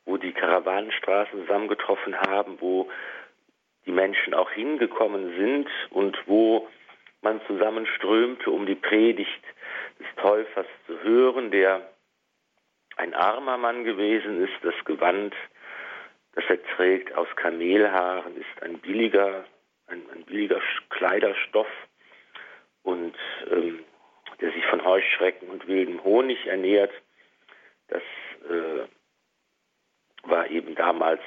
wo 0.04 0.16
die 0.18 0.32
Karawanenstraßen 0.32 1.46
zusammengetroffen 1.46 2.18
haben, 2.20 2.60
wo 2.60 2.90
die 3.86 3.92
Menschen 3.92 4.34
auch 4.34 4.50
hingekommen 4.50 5.36
sind 5.36 5.68
und 5.90 6.16
wo 6.26 6.68
man 7.22 7.40
zusammenströmte, 7.46 8.50
um 8.50 8.66
die 8.66 8.74
Predigt 8.74 9.42
des 9.98 10.06
Täufers 10.22 10.66
zu 10.86 11.02
hören, 11.02 11.50
der 11.50 11.88
ein 12.96 13.14
armer 13.14 13.56
Mann 13.56 13.84
gewesen 13.84 14.42
ist. 14.44 14.52
Das 14.62 14.74
Gewand, 14.84 15.34
das 16.34 16.44
er 16.48 16.62
trägt 16.76 17.14
aus 17.14 17.28
Kamelhaaren, 17.36 18.36
ist 18.36 18.62
ein 18.62 18.78
billiger, 18.78 19.44
ein, 19.86 20.02
ein 20.10 20.24
billiger 20.24 20.60
Kleiderstoff 20.90 21.68
und 22.82 23.14
ähm, 23.50 23.84
der 24.40 24.52
sich 24.52 24.64
von 24.66 24.84
Heuschrecken 24.84 25.48
und 25.48 25.66
wildem 25.66 26.02
Honig 26.02 26.46
ernährt. 26.46 26.92
Das 27.88 28.02
äh, 28.48 28.86
war 30.28 30.48
eben 30.50 30.74
damals 30.74 31.20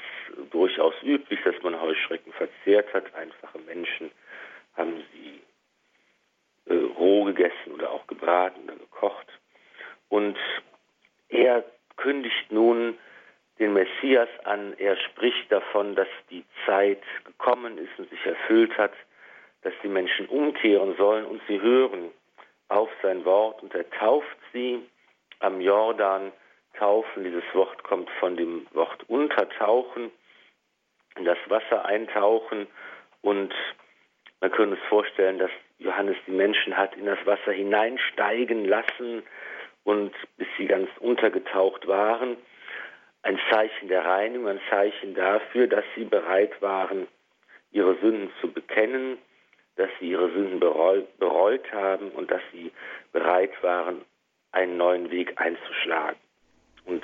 durchaus 0.51 0.93
üblich, 1.03 1.39
dass 1.43 1.55
man 1.63 1.79
Heuschrecken 1.79 2.33
verzehrt 2.33 2.93
hat. 2.93 3.13
Einfache 3.15 3.59
Menschen 3.59 4.11
haben 4.75 5.03
sie 5.13 5.41
äh, 6.65 6.75
roh 6.97 7.23
gegessen 7.25 7.73
oder 7.73 7.91
auch 7.91 8.05
gebraten 8.07 8.63
oder 8.63 8.75
gekocht. 8.75 9.27
Und 10.09 10.37
er 11.29 11.63
kündigt 11.97 12.51
nun 12.51 12.97
den 13.59 13.73
Messias 13.73 14.29
an. 14.43 14.73
Er 14.77 14.95
spricht 14.97 15.51
davon, 15.51 15.95
dass 15.95 16.07
die 16.29 16.43
Zeit 16.65 17.01
gekommen 17.25 17.77
ist 17.77 17.97
und 17.97 18.09
sich 18.09 18.25
erfüllt 18.25 18.77
hat, 18.77 18.93
dass 19.61 19.73
die 19.83 19.87
Menschen 19.87 20.27
umkehren 20.27 20.95
sollen 20.97 21.25
und 21.25 21.41
sie 21.47 21.59
hören 21.59 22.11
auf 22.69 22.89
sein 23.01 23.25
Wort 23.25 23.63
und 23.63 23.73
er 23.73 23.89
tauft 23.91 24.37
sie 24.53 24.81
am 25.39 25.61
Jordan 25.61 26.31
Taufen, 26.77 27.23
dieses 27.23 27.43
Wort 27.53 27.83
kommt 27.83 28.09
von 28.19 28.37
dem 28.37 28.67
Wort 28.71 29.03
untertauchen, 29.09 30.11
in 31.17 31.25
das 31.25 31.37
Wasser 31.47 31.85
eintauchen 31.85 32.67
und 33.21 33.53
man 34.39 34.51
könnte 34.51 34.77
es 34.77 34.89
vorstellen, 34.89 35.39
dass 35.39 35.49
Johannes 35.79 36.17
die 36.27 36.31
Menschen 36.31 36.77
hat 36.77 36.95
in 36.95 37.05
das 37.05 37.17
Wasser 37.25 37.51
hineinsteigen 37.51 38.65
lassen 38.65 39.23
und 39.83 40.13
bis 40.37 40.47
sie 40.57 40.67
ganz 40.67 40.89
untergetaucht 40.99 41.87
waren. 41.87 42.37
Ein 43.27 43.38
Zeichen 43.50 43.89
der 43.89 44.05
Reinigung, 44.05 44.48
ein 44.48 44.62
Zeichen 44.69 45.13
dafür, 45.13 45.67
dass 45.67 45.84
sie 45.98 46.05
bereit 46.05 46.62
waren, 46.62 47.10
ihre 47.72 47.96
Sünden 47.96 48.31
zu 48.39 48.50
bekennen, 48.50 49.17
dass 49.75 49.89
sie 50.00 50.12
ihre 50.12 50.31
Sünden 50.31 50.62
bereut 50.62 51.74
haben 51.74 52.12
und 52.12 52.31
dass 52.31 52.41
sie 52.53 52.72
bereit 53.12 53.51
waren, 53.62 54.05
einen 54.53 54.77
neuen 54.77 55.12
Weg 55.12 55.34
einzuschlagen. 55.41 56.17
Und 56.86 57.03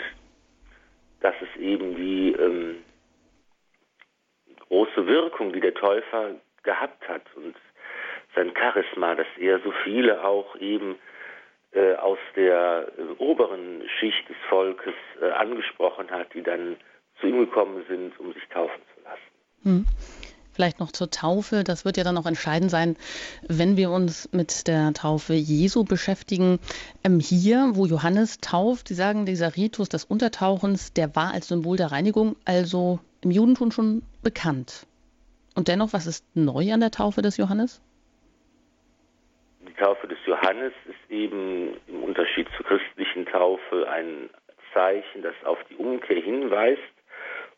das 1.20 1.36
ist 1.42 1.58
eben 1.58 1.98
die 1.98 2.32
ähm, 2.40 2.86
große 4.70 5.06
Wirkung, 5.06 5.52
die 5.52 5.60
der 5.60 5.74
Täufer 5.74 6.36
gehabt 6.64 7.06
hat 7.10 7.24
und 7.36 7.58
sein 8.34 8.54
Charisma, 8.58 9.16
dass 9.16 9.28
er 9.38 9.60
so 9.60 9.74
viele 9.84 10.24
auch 10.24 10.56
eben 10.56 10.98
äh, 11.74 11.96
aus 11.96 12.20
der 12.36 12.88
äh, 12.98 13.02
oberen 13.18 13.82
Schicht 14.00 14.30
des 14.30 14.38
Volkes 14.50 14.94
äh, 15.22 15.32
angesprochen 15.32 16.10
hat, 16.12 16.34
die 16.34 16.44
dann 16.44 16.78
zu 17.20 17.28
ihm 17.28 17.40
gekommen 17.40 17.84
sind, 17.88 18.20
um 18.20 18.34
sich 18.34 18.44
taufen 18.50 18.82
zu 18.96 19.04
lassen. 19.04 19.20
Hm. 19.64 19.86
Vielleicht 20.54 20.80
noch 20.80 20.92
zur 20.92 21.10
Taufe. 21.10 21.64
Das 21.64 21.84
wird 21.84 21.98
ja 21.98 22.04
dann 22.04 22.18
auch 22.18 22.28
entscheidend 22.28 22.70
sein, 22.70 22.96
wenn 23.48 23.76
wir 23.76 23.90
uns 23.90 24.30
mit 24.32 24.68
der 24.68 24.94
Taufe 24.94 25.34
Jesu 25.34 25.84
beschäftigen. 25.84 26.60
Ähm, 27.04 27.20
hier, 27.20 27.72
wo 27.74 27.88
Johannes 27.88 28.38
tauft, 28.38 28.90
Sie 28.90 28.94
sagen, 28.94 29.26
dieser 29.26 29.56
Ritus 29.56 29.90
des 29.90 30.06
Untertauchens, 30.06 30.94
der 30.94 31.16
war 31.16 31.34
als 31.34 31.48
Symbol 31.48 31.78
der 31.78 31.92
Reinigung 31.92 32.36
also 32.46 33.00
im 33.22 33.32
Judentum 33.32 33.72
schon 33.72 34.04
bekannt. 34.22 34.86
Und 35.56 35.68
dennoch, 35.68 35.94
was 35.94 36.06
ist 36.06 36.24
neu 36.36 36.72
an 36.72 36.82
der 36.82 36.92
Taufe 36.92 37.22
des 37.24 37.38
Johannes? 37.38 37.82
Die 39.74 39.82
Taufe 39.82 40.08
des 40.08 40.20
Johannes 40.28 40.72
ist 40.86 41.12
eben 41.12 41.76
im 41.88 42.04
Unterschied 42.04 42.48
zur 42.56 42.66
christlichen 42.66 43.26
Taufe 43.26 43.90
ein 43.90 44.30
Zeichen, 44.72 45.24
das 45.24 45.34
auf 45.46 45.58
die 45.70 45.76
Umkehr 45.76 46.22
hinweist 46.22 46.82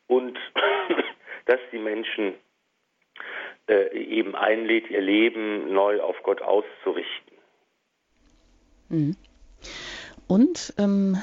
und 0.08 0.38
dass 1.46 1.60
die 1.74 1.78
Menschen 1.78 2.36
äh, 3.68 3.98
eben 3.98 4.34
einlädt, 4.34 4.90
ihr 4.90 5.02
Leben 5.02 5.74
neu 5.74 6.00
auf 6.02 6.16
Gott 6.24 6.42
auszurichten. 6.42 7.38
Mhm. 8.88 9.18
Und 10.28 10.74
ähm, 10.78 11.18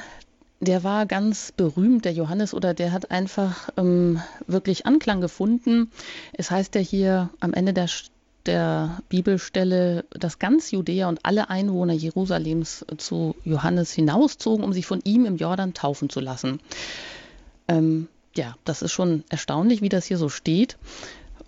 der 0.59 0.83
war 0.83 1.07
ganz 1.07 1.51
berühmt, 1.51 2.05
der 2.05 2.13
Johannes, 2.13 2.53
oder 2.53 2.73
der 2.75 2.91
hat 2.91 3.09
einfach 3.09 3.69
ähm, 3.77 4.21
wirklich 4.45 4.85
Anklang 4.85 5.21
gefunden. 5.21 5.91
Es 6.33 6.51
heißt 6.51 6.75
ja 6.75 6.81
hier 6.81 7.29
am 7.39 7.53
Ende 7.53 7.73
der, 7.73 7.87
der 8.45 9.01
Bibelstelle, 9.09 10.05
dass 10.11 10.39
ganz 10.39 10.71
Judäa 10.71 11.07
und 11.09 11.19
alle 11.23 11.49
Einwohner 11.49 11.93
Jerusalems 11.93 12.85
zu 12.97 13.35
Johannes 13.43 13.91
hinauszogen, 13.91 14.63
um 14.63 14.73
sich 14.73 14.85
von 14.85 15.01
ihm 15.03 15.25
im 15.25 15.37
Jordan 15.37 15.73
taufen 15.73 16.09
zu 16.09 16.19
lassen. 16.19 16.59
Ähm, 17.67 18.07
ja, 18.35 18.55
das 18.65 18.81
ist 18.81 18.91
schon 18.91 19.23
erstaunlich, 19.29 19.81
wie 19.81 19.89
das 19.89 20.05
hier 20.05 20.17
so 20.17 20.29
steht. 20.29 20.77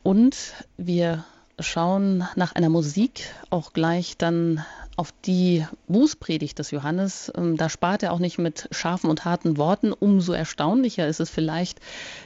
Und 0.03 0.53
wir 0.77 1.23
schauen 1.59 2.27
nach 2.35 2.53
einer 2.53 2.69
Musik 2.69 3.23
auch 3.49 3.73
gleich 3.73 4.17
dann 4.17 4.63
auf 4.97 5.13
die 5.25 5.65
Bußpredigt 5.87 6.57
des 6.57 6.71
Johannes. 6.71 7.31
Ähm, 7.35 7.57
da 7.57 7.69
spart 7.69 8.03
er 8.03 8.13
auch 8.13 8.19
nicht 8.19 8.37
mit 8.37 8.67
scharfen 8.71 9.09
und 9.09 9.25
harten 9.25 9.57
Worten. 9.57 9.91
Umso 9.91 10.33
erstaunlicher 10.33 11.07
ist 11.07 11.19
es 11.19 11.29
vielleicht, 11.29 11.79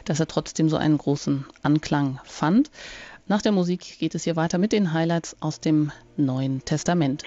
dass 0.05 0.19
er 0.19 0.27
trotzdem 0.27 0.69
so 0.69 0.77
einen 0.77 0.97
großen 0.97 1.45
Anklang 1.63 2.19
fand. 2.23 2.69
Nach 3.29 3.43
der 3.43 3.51
Musik 3.51 3.99
geht 3.99 4.15
es 4.15 4.23
hier 4.23 4.35
weiter 4.35 4.57
mit 4.57 4.71
den 4.71 4.91
Highlights 4.91 5.37
aus 5.39 5.59
dem 5.59 5.91
Neuen 6.17 6.65
Testament. 6.65 7.23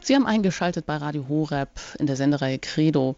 Sie 0.00 0.14
haben 0.14 0.26
eingeschaltet 0.26 0.84
bei 0.84 0.96
Radio 0.96 1.26
Horeb 1.30 1.70
in 1.98 2.06
der 2.06 2.16
Sendereihe 2.16 2.58
Credo. 2.58 3.16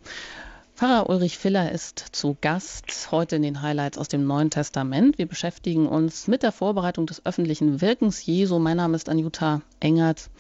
Pfarrer 0.77 1.09
Ulrich 1.09 1.39
Filler 1.39 1.71
ist 1.71 2.05
zu 2.11 2.37
Gast 2.41 3.13
heute 3.13 3.37
in 3.37 3.43
den 3.43 3.63
Highlights 3.63 3.97
aus 3.97 4.09
dem 4.09 4.25
Neuen 4.25 4.51
Testament. 4.51 5.19
Wir 5.19 5.27
beschäftigen 5.27 5.87
uns 5.87 6.27
mit 6.27 6.43
der 6.43 6.51
Vorbereitung 6.51 7.07
des 7.07 7.25
öffentlichen 7.25 7.81
Wirkens 7.81 8.27
Jesu. 8.27 8.59
Mein 8.59 8.79
Name 8.79 8.97
ist 8.97 9.09
Anjuta 9.09 9.63
Engert. 9.79 10.31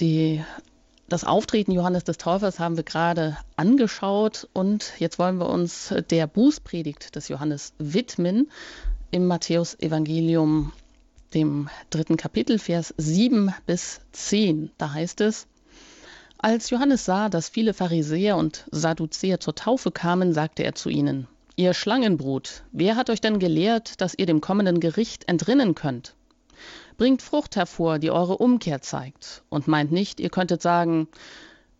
Die, 0.00 0.42
das 1.10 1.24
Auftreten 1.24 1.72
Johannes 1.72 2.04
des 2.04 2.16
Täufers 2.16 2.58
haben 2.58 2.78
wir 2.78 2.84
gerade 2.84 3.36
angeschaut 3.56 4.48
und 4.54 4.94
jetzt 4.96 5.18
wollen 5.18 5.36
wir 5.36 5.50
uns 5.50 5.94
der 6.08 6.26
Bußpredigt 6.26 7.14
des 7.14 7.28
Johannes 7.28 7.74
widmen 7.76 8.50
im 9.10 9.26
Matthäus-Evangelium, 9.26 10.72
dem 11.34 11.68
dritten 11.90 12.16
Kapitel, 12.16 12.58
Vers 12.58 12.94
7 12.96 13.52
bis 13.66 14.00
10. 14.12 14.70
Da 14.78 14.94
heißt 14.94 15.20
es, 15.20 15.48
als 16.42 16.70
Johannes 16.70 17.04
sah, 17.04 17.28
dass 17.28 17.48
viele 17.48 17.74
Pharisäer 17.74 18.36
und 18.36 18.66
Sadduzäer 18.70 19.40
zur 19.40 19.54
Taufe 19.54 19.90
kamen, 19.90 20.32
sagte 20.32 20.62
er 20.62 20.74
zu 20.74 20.88
ihnen, 20.88 21.28
Ihr 21.56 21.74
Schlangenbrut, 21.74 22.62
wer 22.72 22.96
hat 22.96 23.10
euch 23.10 23.20
denn 23.20 23.38
gelehrt, 23.38 24.00
dass 24.00 24.14
ihr 24.16 24.24
dem 24.24 24.40
kommenden 24.40 24.80
Gericht 24.80 25.28
entrinnen 25.28 25.74
könnt? 25.74 26.14
Bringt 26.96 27.20
Frucht 27.20 27.56
hervor, 27.56 27.98
die 27.98 28.10
eure 28.10 28.38
Umkehr 28.38 28.80
zeigt, 28.80 29.42
und 29.50 29.68
meint 29.68 29.92
nicht, 29.92 30.20
ihr 30.20 30.30
könntet 30.30 30.62
sagen, 30.62 31.08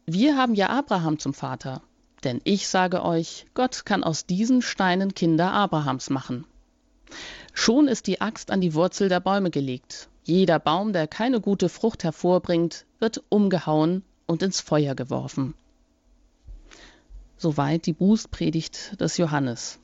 wir 0.04 0.36
haben 0.36 0.54
ja 0.54 0.68
Abraham 0.68 1.18
zum 1.18 1.32
Vater. 1.32 1.80
Denn 2.24 2.42
ich 2.44 2.68
sage 2.68 3.02
euch, 3.02 3.46
Gott 3.54 3.86
kann 3.86 4.04
aus 4.04 4.26
diesen 4.26 4.60
Steinen 4.60 5.14
Kinder 5.14 5.52
Abrahams 5.52 6.10
machen. 6.10 6.44
Schon 7.54 7.88
ist 7.88 8.06
die 8.06 8.20
Axt 8.20 8.50
an 8.50 8.60
die 8.60 8.74
Wurzel 8.74 9.08
der 9.08 9.20
Bäume 9.20 9.50
gelegt. 9.50 10.10
Jeder 10.24 10.58
Baum, 10.58 10.92
der 10.92 11.08
keine 11.08 11.40
gute 11.40 11.70
Frucht 11.70 12.04
hervorbringt, 12.04 12.84
wird 12.98 13.22
umgehauen 13.30 14.04
und 14.30 14.42
ins 14.42 14.60
Feuer 14.60 14.94
geworfen. 14.94 15.54
Soweit 17.36 17.86
die 17.86 17.92
Bußpredigt 17.92 19.00
des 19.00 19.16
Johannes. 19.16 19.78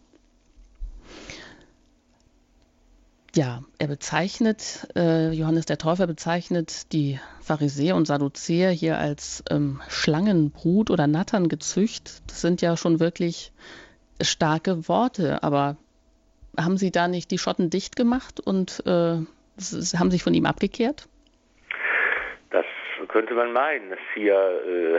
Ja, 3.35 3.63
er 3.79 3.89
bezeichnet, 3.89 4.89
äh, 4.97 5.31
Johannes 5.33 5.67
der 5.67 5.77
Täufer 5.77 6.07
bezeichnet 6.07 6.93
die 6.93 7.19
Pharisäer 7.41 7.97
und 7.97 8.07
Sadduzäer 8.07 8.71
hier 8.71 8.99
als 8.99 9.43
ähm, 9.51 9.83
Schlangenbrut 9.89 10.91
oder 10.91 11.07
Natterngezücht. 11.07 12.23
Das 12.29 12.41
sind 12.41 12.63
ja 12.63 12.79
schon 12.79 13.01
wirklich 13.01 13.53
starke 14.23 14.89
Worte, 14.89 15.43
aber 15.43 15.77
haben 16.57 16.79
Sie 16.79 16.91
da 16.91 17.09
nicht 17.09 17.31
die 17.31 17.39
Schotten 17.39 17.69
dicht 17.69 17.97
gemacht 17.97 18.41
und 18.41 18.83
äh, 18.87 19.19
haben 19.21 20.11
sich 20.11 20.23
von 20.23 20.33
ihm 20.33 20.47
abgekehrt? 20.47 21.09
Könnte 23.07 23.35
man 23.35 23.53
meinen, 23.53 23.91
dass 23.91 23.99
hier 24.15 24.35
äh, 24.35 24.99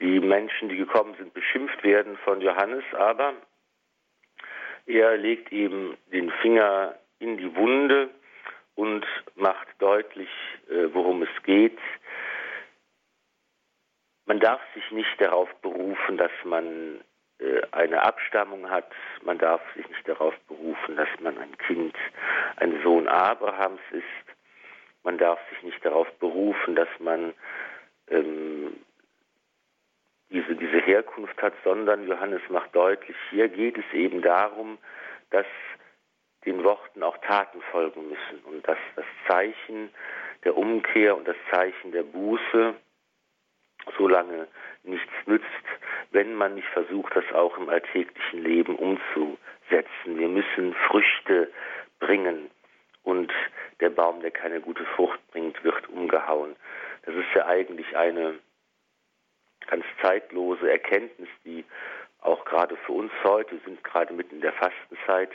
die 0.00 0.20
Menschen, 0.20 0.68
die 0.68 0.76
gekommen 0.76 1.14
sind, 1.16 1.32
beschimpft 1.32 1.82
werden 1.82 2.18
von 2.18 2.40
Johannes, 2.40 2.84
aber 2.92 3.34
er 4.86 5.16
legt 5.16 5.52
eben 5.52 5.96
den 6.12 6.30
Finger 6.42 6.98
in 7.18 7.36
die 7.36 7.54
Wunde 7.56 8.10
und 8.74 9.06
macht 9.36 9.68
deutlich, 9.78 10.28
äh, 10.68 10.92
worum 10.92 11.22
es 11.22 11.42
geht. 11.44 11.78
Man 14.26 14.40
darf 14.40 14.60
sich 14.74 14.90
nicht 14.90 15.20
darauf 15.20 15.52
berufen, 15.62 16.16
dass 16.16 16.32
man 16.44 17.00
äh, 17.38 17.62
eine 17.72 18.02
Abstammung 18.02 18.70
hat. 18.70 18.90
Man 19.22 19.38
darf 19.38 19.60
sich 19.74 19.88
nicht 19.88 20.08
darauf 20.08 20.34
berufen, 20.48 20.96
dass 20.96 21.08
man 21.20 21.38
ein 21.38 21.56
Kind, 21.58 21.96
ein 22.56 22.80
Sohn 22.82 23.08
Abrahams 23.08 23.80
ist. 23.90 24.31
Man 25.04 25.18
darf 25.18 25.40
sich 25.50 25.62
nicht 25.62 25.84
darauf 25.84 26.10
berufen, 26.18 26.76
dass 26.76 26.88
man 26.98 27.34
ähm, 28.08 28.76
diese, 30.30 30.54
diese 30.56 30.78
Herkunft 30.78 31.40
hat, 31.42 31.54
sondern 31.64 32.06
Johannes 32.06 32.42
macht 32.48 32.74
deutlich, 32.74 33.16
hier 33.30 33.48
geht 33.48 33.76
es 33.78 33.84
eben 33.92 34.22
darum, 34.22 34.78
dass 35.30 35.46
den 36.44 36.64
Worten 36.64 37.02
auch 37.02 37.16
Taten 37.18 37.60
folgen 37.70 38.08
müssen 38.08 38.42
und 38.44 38.66
dass 38.66 38.78
das 38.96 39.04
Zeichen 39.28 39.90
der 40.44 40.56
Umkehr 40.56 41.16
und 41.16 41.28
das 41.28 41.36
Zeichen 41.52 41.92
der 41.92 42.02
Buße 42.02 42.74
so 43.96 44.08
lange 44.08 44.48
nichts 44.84 45.12
nützt, 45.26 45.46
wenn 46.10 46.34
man 46.34 46.54
nicht 46.54 46.68
versucht, 46.68 47.14
das 47.14 47.24
auch 47.32 47.56
im 47.58 47.68
alltäglichen 47.68 48.42
Leben 48.42 48.76
umzusetzen. 48.76 50.18
Wir 50.18 50.28
müssen 50.28 50.74
Früchte 50.88 51.50
bringen 52.00 52.50
und 53.02 53.32
der 53.80 53.90
Baum, 53.90 54.20
der 54.20 54.30
keine 54.30 54.60
gute 54.60 54.84
Frucht 54.96 55.20
bringt, 55.32 55.62
wird 55.64 55.88
umgehauen. 55.88 56.56
Das 57.04 57.14
ist 57.14 57.34
ja 57.34 57.46
eigentlich 57.46 57.96
eine 57.96 58.38
ganz 59.66 59.84
zeitlose 60.00 60.70
Erkenntnis, 60.70 61.28
die 61.44 61.64
auch 62.20 62.44
gerade 62.44 62.76
für 62.86 62.92
uns 62.92 63.12
heute, 63.24 63.58
sind 63.64 63.82
gerade 63.82 64.12
mitten 64.12 64.36
in 64.36 64.40
der 64.40 64.52
Fastenzeit, 64.52 65.30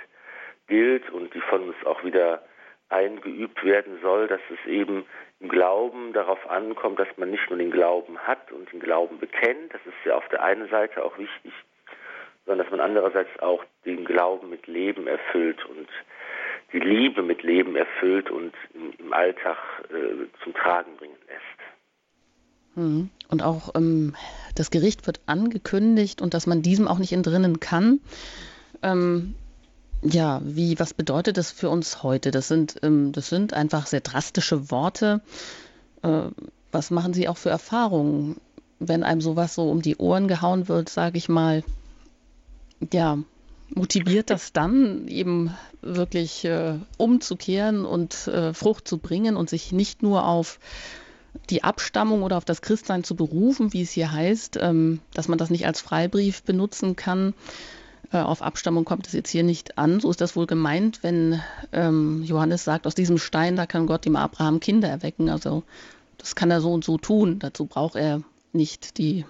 gilt 0.67 1.09
und 1.09 1.33
die 1.33 1.41
von 1.41 1.63
uns 1.63 1.85
auch 1.85 2.03
wieder 2.03 2.41
eingeübt 2.89 3.63
werden 3.63 3.99
soll, 4.01 4.27
dass 4.27 4.39
es 4.49 4.65
eben 4.69 5.05
im 5.39 5.49
Glauben 5.49 6.13
darauf 6.13 6.49
ankommt, 6.49 6.99
dass 6.99 7.07
man 7.17 7.29
nicht 7.29 7.49
nur 7.49 7.59
den 7.59 7.71
Glauben 7.71 8.17
hat 8.19 8.51
und 8.51 8.71
den 8.71 8.79
Glauben 8.79 9.19
bekennt, 9.19 9.73
das 9.73 9.81
ist 9.85 10.05
ja 10.05 10.15
auf 10.15 10.27
der 10.29 10.41
einen 10.41 10.69
Seite 10.69 11.03
auch 11.03 11.17
wichtig, 11.17 11.53
sondern 12.45 12.65
dass 12.65 12.71
man 12.71 12.79
andererseits 12.79 13.37
auch 13.39 13.63
den 13.85 14.05
Glauben 14.05 14.49
mit 14.49 14.67
Leben 14.67 15.07
erfüllt 15.07 15.63
und 15.65 15.89
die 16.73 16.79
Liebe 16.79 17.23
mit 17.23 17.43
Leben 17.43 17.75
erfüllt 17.75 18.29
und 18.29 18.53
im, 18.73 19.13
Alltag 19.13 19.57
äh, 19.89 20.25
zum 20.43 20.53
Tragen 20.53 20.95
bringen 20.97 21.15
lässt. 21.27 22.77
Mhm. 22.77 23.09
Und 23.29 23.43
auch 23.43 23.73
ähm, 23.75 24.15
das 24.55 24.69
Gericht 24.69 25.07
wird 25.07 25.21
angekündigt 25.25 26.21
und 26.21 26.33
dass 26.33 26.45
man 26.45 26.61
diesem 26.61 26.87
auch 26.87 26.99
nicht 26.99 27.13
entrinnen 27.13 27.59
kann. 27.59 27.99
Ähm, 28.83 29.35
ja, 30.03 30.41
wie, 30.43 30.79
was 30.79 30.93
bedeutet 30.93 31.37
das 31.37 31.51
für 31.51 31.69
uns 31.69 32.03
heute? 32.03 32.31
Das 32.31 32.47
sind, 32.47 32.75
ähm, 32.83 33.11
das 33.13 33.29
sind 33.29 33.53
einfach 33.53 33.87
sehr 33.87 34.01
drastische 34.01 34.69
Worte. 34.69 35.21
Äh, 36.03 36.29
was 36.71 36.91
machen 36.91 37.13
Sie 37.13 37.27
auch 37.27 37.37
für 37.37 37.49
Erfahrungen, 37.49 38.39
wenn 38.79 39.03
einem 39.03 39.21
sowas 39.21 39.55
so 39.55 39.69
um 39.69 39.81
die 39.81 39.97
Ohren 39.97 40.27
gehauen 40.27 40.67
wird, 40.67 40.89
sage 40.89 41.17
ich 41.17 41.29
mal? 41.29 41.63
Ja, 42.93 43.17
motiviert 43.73 44.29
das 44.29 44.53
dann 44.53 45.07
eben 45.07 45.55
wirklich 45.81 46.45
äh, 46.45 46.75
umzukehren 46.97 47.85
und 47.85 48.27
äh, 48.27 48.53
Frucht 48.53 48.87
zu 48.87 48.97
bringen 48.97 49.35
und 49.35 49.49
sich 49.49 49.71
nicht 49.71 50.01
nur 50.01 50.25
auf 50.25 50.59
die 51.49 51.63
Abstammung 51.63 52.23
oder 52.23 52.37
auf 52.37 52.45
das 52.45 52.61
Christsein 52.61 53.03
zu 53.03 53.15
berufen, 53.15 53.73
wie 53.73 53.81
es 53.81 53.91
hier 53.91 54.11
heißt, 54.11 54.57
ähm, 54.61 54.99
dass 55.13 55.27
man 55.27 55.37
das 55.37 55.49
nicht 55.49 55.65
als 55.65 55.81
Freibrief 55.81 56.43
benutzen 56.43 56.95
kann. 56.95 57.33
Äh, 58.11 58.17
auf 58.17 58.41
Abstammung 58.41 58.85
kommt 58.85 59.07
es 59.07 59.13
jetzt 59.13 59.29
hier 59.29 59.43
nicht 59.43 59.77
an. 59.77 59.99
So 59.99 60.09
ist 60.09 60.21
das 60.21 60.35
wohl 60.35 60.47
gemeint, 60.47 61.03
wenn 61.03 61.41
ähm, 61.71 62.23
Johannes 62.23 62.63
sagt, 62.63 62.87
aus 62.87 62.95
diesem 62.95 63.17
Stein, 63.17 63.55
da 63.55 63.65
kann 63.65 63.87
Gott 63.87 64.05
dem 64.05 64.15
Abraham 64.15 64.59
Kinder 64.59 64.87
erwecken. 64.87 65.29
Also 65.29 65.63
das 66.17 66.35
kann 66.35 66.51
er 66.51 66.61
so 66.61 66.73
und 66.73 66.83
so 66.83 66.97
tun. 66.97 67.39
Dazu 67.39 67.65
braucht 67.65 67.95
er 67.95 68.21
nicht 68.53 68.97
die 68.97 69.25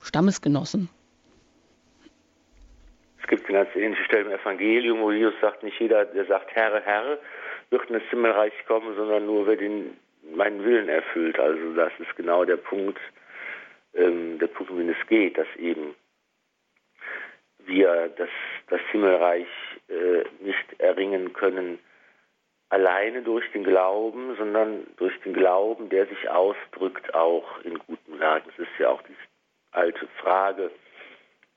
Stammesgenossen. 0.00 0.88
Es 3.26 3.30
gibt 3.30 3.48
eine 3.48 3.64
ganz 3.64 3.74
ähnliche 3.74 4.04
Stelle 4.04 4.26
im 4.26 4.40
Evangelium, 4.40 5.00
wo 5.00 5.10
Jesus 5.10 5.34
sagt, 5.40 5.64
nicht 5.64 5.80
jeder, 5.80 6.04
der 6.04 6.26
sagt, 6.26 6.54
Herr, 6.54 6.80
Herr, 6.80 7.18
wird 7.70 7.90
in 7.90 7.94
das 7.94 8.08
Himmelreich 8.08 8.52
kommen, 8.68 8.94
sondern 8.94 9.26
nur 9.26 9.48
wer 9.48 9.56
den, 9.56 9.96
meinen 10.32 10.64
Willen 10.64 10.88
erfüllt. 10.88 11.36
Also 11.36 11.74
das 11.74 11.90
ist 11.98 12.14
genau 12.14 12.44
der 12.44 12.56
Punkt, 12.56 13.00
ähm, 13.94 14.38
der 14.38 14.46
Punkt, 14.46 14.70
um 14.70 14.78
den 14.78 14.90
es 14.90 15.06
geht, 15.08 15.36
dass 15.36 15.48
eben 15.56 15.96
wir 17.64 18.12
das, 18.16 18.28
das 18.68 18.80
Himmelreich 18.92 19.48
äh, 19.88 20.22
nicht 20.38 20.78
erringen 20.78 21.32
können 21.32 21.80
alleine 22.68 23.22
durch 23.22 23.50
den 23.50 23.64
Glauben, 23.64 24.36
sondern 24.36 24.86
durch 24.98 25.20
den 25.22 25.32
Glauben, 25.32 25.88
der 25.88 26.06
sich 26.06 26.28
ausdrückt 26.28 27.12
auch 27.12 27.60
in 27.64 27.76
guten 27.76 28.20
Werken. 28.20 28.50
Es 28.52 28.60
ist 28.60 28.78
ja 28.78 28.90
auch 28.90 29.02
die 29.02 29.16
alte 29.72 30.06
Frage, 30.20 30.70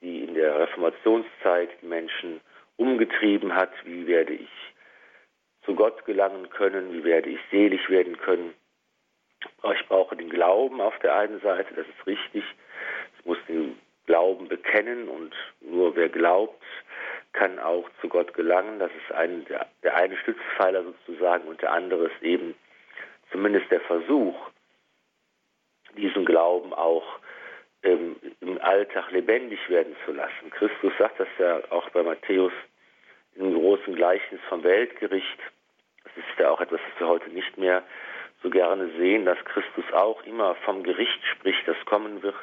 die 0.02 0.24
in 0.24 0.34
der 0.34 0.60
Reformationszeit 0.60 1.70
die 1.82 1.88
Menschen 1.88 2.42
umgetrieben 2.78 3.54
hat, 3.54 3.72
wie 3.86 4.08
werde 4.08 4.34
ich 4.34 4.50
zu 5.64 5.76
Gott 5.76 6.06
gelangen 6.06 6.50
können, 6.50 6.94
wie 6.94 7.04
werde 7.04 7.30
ich 7.30 7.40
selig 7.52 7.90
werden 7.90 8.18
können. 8.18 8.54
Ich 9.74 9.88
brauche 9.88 10.16
den 10.16 10.30
Glauben 10.30 10.82
auf 10.82 10.98
der 11.00 11.16
einen 11.16 11.40
Seite, 11.42 11.74
das 11.74 11.88
ist 11.88 12.08
richtig. 12.08 12.44
Ich 13.20 13.26
muss 13.26 13.38
den 13.48 13.78
Glauben 14.06 14.48
bekennen 14.48 15.08
und 15.08 15.36
nur 15.62 15.96
wer 15.96 16.10
glaubt, 16.10 16.64
kann 17.34 17.60
auch 17.60 17.88
zu 18.02 18.10
Gott 18.10 18.34
gelangen. 18.34 18.80
Das 18.80 18.92
ist 18.92 19.16
ein, 19.16 19.46
der, 19.46 19.68
der 19.84 19.96
eine 19.98 20.18
Stützpfeiler 20.18 20.84
sozusagen 20.84 21.48
und 21.48 21.62
der 21.62 21.74
andere 21.74 22.06
ist 22.06 22.24
eben 22.24 22.56
zumindest 23.32 23.70
der 23.70 23.82
Versuch, 23.82 24.36
diesen 25.96 26.26
Glauben 26.26 26.74
auch 26.74 27.20
ähm, 27.84 28.16
im 28.42 28.60
Alltag 28.62 29.12
lebendig 29.12 29.60
werden 29.70 29.96
zu 30.06 30.12
lassen. 30.12 30.50
Christus 30.52 30.94
sagt 30.98 31.20
das 31.20 31.28
ja 31.38 31.62
auch 31.70 31.90
bei 31.90 32.04
Matthäus 32.04 32.54
im 33.36 33.54
großen 33.54 33.96
Gleichnis 33.96 34.42
vom 34.50 34.64
Weltgericht. 34.64 35.40
Das 36.04 36.14
ist 36.18 36.40
ja 36.40 36.50
auch 36.50 36.62
etwas, 36.62 36.80
was 36.92 37.00
wir 37.00 37.08
heute 37.08 37.30
nicht 37.30 37.58
mehr 37.58 37.84
so 38.42 38.50
gerne 38.50 38.90
sehen, 38.98 39.26
dass 39.26 39.38
Christus 39.46 39.86
auch 39.94 40.24
immer 40.24 40.56
vom 40.66 40.84
Gericht 40.84 41.20
spricht, 41.32 41.68
das 41.68 41.78
kommen 41.86 42.22
wird 42.24 42.36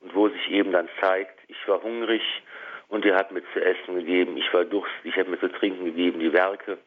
und 0.00 0.14
wo 0.14 0.28
sich 0.28 0.50
eben 0.50 0.72
dann 0.72 0.88
zeigt, 1.00 1.38
ich 1.48 1.68
war 1.68 1.82
hungrig 1.82 2.22
und 2.88 3.04
ihr 3.04 3.16
habt 3.16 3.32
mir 3.32 3.42
zu 3.52 3.64
essen 3.64 3.94
gegeben, 3.94 4.36
ich 4.36 4.52
war 4.52 4.64
durstig, 4.64 5.04
ich 5.04 5.16
habe 5.16 5.30
mir 5.30 5.40
zu 5.40 5.48
trinken 5.48 5.84
gegeben, 5.84 6.20
die 6.20 6.32
Werke 6.32 6.78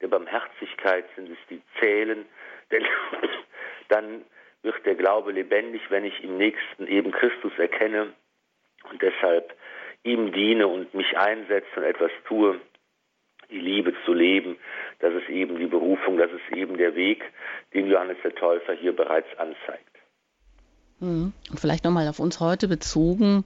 der 0.00 0.08
Barmherzigkeit 0.08 1.04
sind 1.14 1.30
es, 1.30 1.38
die 1.50 1.60
zählen, 1.78 2.24
denn 2.70 2.84
dann 3.88 4.24
wird 4.62 4.84
der 4.86 4.94
Glaube 4.94 5.32
lebendig, 5.32 5.82
wenn 5.90 6.04
ich 6.04 6.22
im 6.22 6.36
Nächsten 6.36 6.86
eben 6.86 7.10
Christus 7.10 7.52
erkenne 7.58 8.12
und 8.90 9.02
deshalb 9.02 9.54
ihm 10.04 10.32
diene 10.32 10.66
und 10.66 10.92
mich 10.94 11.16
einsetze 11.16 11.68
und 11.76 11.84
etwas 11.84 12.10
tue, 12.26 12.60
die 13.50 13.58
Liebe 13.58 13.94
zu 14.04 14.12
leben. 14.12 14.56
Das 15.00 15.12
ist 15.14 15.28
eben 15.28 15.58
die 15.58 15.66
Berufung, 15.66 16.16
das 16.16 16.30
ist 16.30 16.56
eben 16.56 16.76
der 16.76 16.94
Weg, 16.94 17.24
den 17.74 17.88
Johannes 17.88 18.16
der 18.24 18.34
Täufer 18.34 18.72
hier 18.72 18.94
bereits 18.94 19.28
anzeigt. 19.38 19.96
Mhm. 21.00 21.32
Und 21.50 21.60
vielleicht 21.60 21.84
nochmal 21.84 22.08
auf 22.08 22.20
uns 22.20 22.40
heute 22.40 22.68
bezogen, 22.68 23.44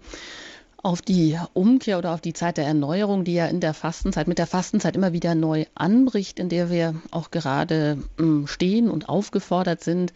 auf 0.83 1.03
die 1.03 1.37
Umkehr 1.53 1.99
oder 1.99 2.13
auf 2.13 2.21
die 2.21 2.35
Zeit 2.35 2.59
der 2.59 2.67
Erneuerung, 2.67 3.25
die 3.25 3.35
ja 3.35 3.47
in 3.47 3.61
der 3.61 3.75
Fastenzeit, 3.75 4.29
mit 4.29 4.39
der 4.39 4.47
Fastenzeit 4.47 4.95
immer 4.95 5.13
wieder 5.13 5.35
neu 5.35 5.65
anbricht, 5.75 6.39
in 6.39 6.49
der 6.49 6.71
wir 6.71 6.95
auch 7.11 7.31
gerade 7.31 7.99
hm, 8.19 8.47
stehen 8.47 8.89
und 8.89 9.09
aufgefordert 9.09 9.83
sind, 9.83 10.13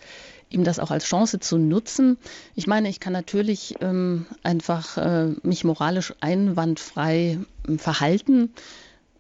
ihm 0.51 0.65
das 0.65 0.79
auch 0.79 0.91
als 0.91 1.05
Chance 1.05 1.41
zu 1.41 1.57
nutzen. 1.57 2.19
Ich 2.55 2.67
meine, 2.67 2.89
ich 2.89 3.01
kann 3.01 3.13
natürlich 3.13 3.77
ähm, 3.81 4.27
einfach 4.43 4.97
äh, 4.99 5.29
mich 5.43 5.65
moralisch 5.65 6.13
einwandfrei 6.21 7.39
äh, 7.69 7.79
verhalten. 7.79 8.53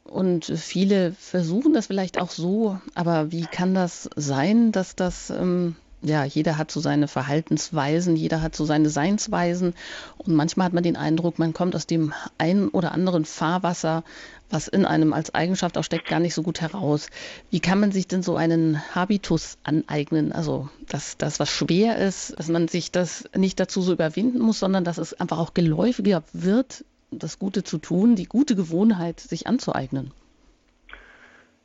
Und 0.05 0.45
viele 0.45 1.12
versuchen 1.12 1.73
das 1.73 1.87
vielleicht 1.87 2.21
auch 2.21 2.31
so, 2.31 2.81
aber 2.95 3.31
wie 3.31 3.47
kann 3.47 3.75
das 3.75 4.11
sein, 4.16 4.73
dass 4.73 4.97
das 4.97 5.31
ähm, 5.31 5.77
ja, 6.03 6.25
jeder 6.25 6.57
hat 6.57 6.71
so 6.71 6.81
seine 6.81 7.09
Verhaltensweisen, 7.09 8.17
jeder 8.17 8.43
hat 8.43 8.55
so 8.55 8.65
seine 8.65 8.89
Seinsweisen 8.89 9.75
und 10.19 10.35
manchmal 10.35 10.67
hat 10.67 10.73
man 10.73 10.83
den 10.83 10.97
Eindruck, 10.97 11.39
man 11.39 11.53
kommt 11.53 11.75
aus 11.75 11.87
dem 11.87 12.15
einen 12.39 12.69
oder 12.69 12.93
anderen 12.93 13.25
Fahrwasser, 13.25 14.05
was 14.51 14.67
in 14.67 14.85
einem 14.85 15.13
als 15.13 15.35
Eigenschaft 15.35 15.79
auch 15.79 15.85
steckt, 15.85 16.09
gar 16.09 16.21
nicht 16.21 16.35
so 16.35 16.43
gut 16.43 16.61
heraus. 16.61 17.11
Wie 17.51 17.61
kann 17.61 17.81
man 17.81 17.93
sich 17.93 18.09
denn 18.09 18.23
so 18.23 18.37
einen 18.37 18.81
Habitus 18.95 19.59
aneignen? 19.63 20.33
Also, 20.33 20.69
dass 20.89 21.17
das, 21.17 21.39
was 21.39 21.51
schwer 21.51 21.99
ist, 21.99 22.39
dass 22.39 22.49
man 22.49 22.67
sich 22.67 22.91
das 22.91 23.29
nicht 23.37 23.61
dazu 23.61 23.81
so 23.81 23.93
überwinden 23.93 24.41
muss, 24.41 24.59
sondern 24.59 24.85
dass 24.85 24.99
es 24.99 25.19
einfach 25.21 25.39
auch 25.39 25.55
geläufiger 25.55 26.25
wird, 26.33 26.85
das 27.11 27.39
Gute 27.39 27.63
zu 27.63 27.79
tun, 27.79 28.17
die 28.17 28.27
gute 28.27 28.57
Gewohnheit 28.57 29.21
sich 29.21 29.47
anzueignen. 29.47 30.13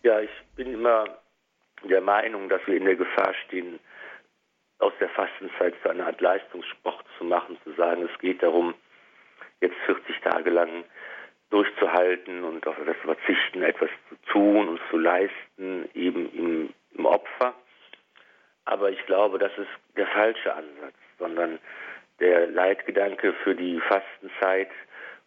Ja, 0.04 0.20
ich 0.20 0.30
bin 0.56 0.72
immer 0.72 1.06
der 1.90 2.02
Meinung, 2.02 2.50
dass 2.50 2.62
wir 2.68 2.78
in 2.78 2.86
der 2.86 2.96
Gefahr 2.96 3.34
stehen, 3.46 3.80
aus 4.80 4.94
der 5.00 5.10
Fastenzeit 5.10 5.74
zu 5.82 5.90
einer 5.90 6.08
Art 6.08 6.22
Leistungssport 6.22 7.06
zu 7.18 7.24
machen, 7.24 7.58
zu 7.64 7.74
sagen, 7.74 8.08
es 8.12 8.20
geht 8.20 8.44
darum, 8.44 8.74
jetzt 9.62 9.78
40 9.86 10.20
Tage 10.22 10.50
lang 10.50 10.84
durchzuhalten 11.50 12.44
und 12.44 12.68
auf 12.68 12.76
das 12.86 12.98
Verzichten 12.98 13.64
etwas 13.64 13.90
zu 14.10 14.16
tun 14.32 14.68
und 14.68 14.82
zu 14.90 14.98
leisten, 14.98 15.90
eben 15.94 16.32
im, 16.34 16.74
im 16.98 17.06
Opfer. 17.06 17.54
Aber 18.66 18.90
ich 18.90 19.06
glaube, 19.06 19.38
das 19.38 19.52
ist 19.58 19.70
der 19.96 20.08
falsche 20.08 20.54
Ansatz, 20.54 20.96
sondern 21.20 21.60
der 22.20 22.48
Leitgedanke 22.48 23.34
für 23.44 23.56
die 23.56 23.80
Fastenzeit 23.82 24.70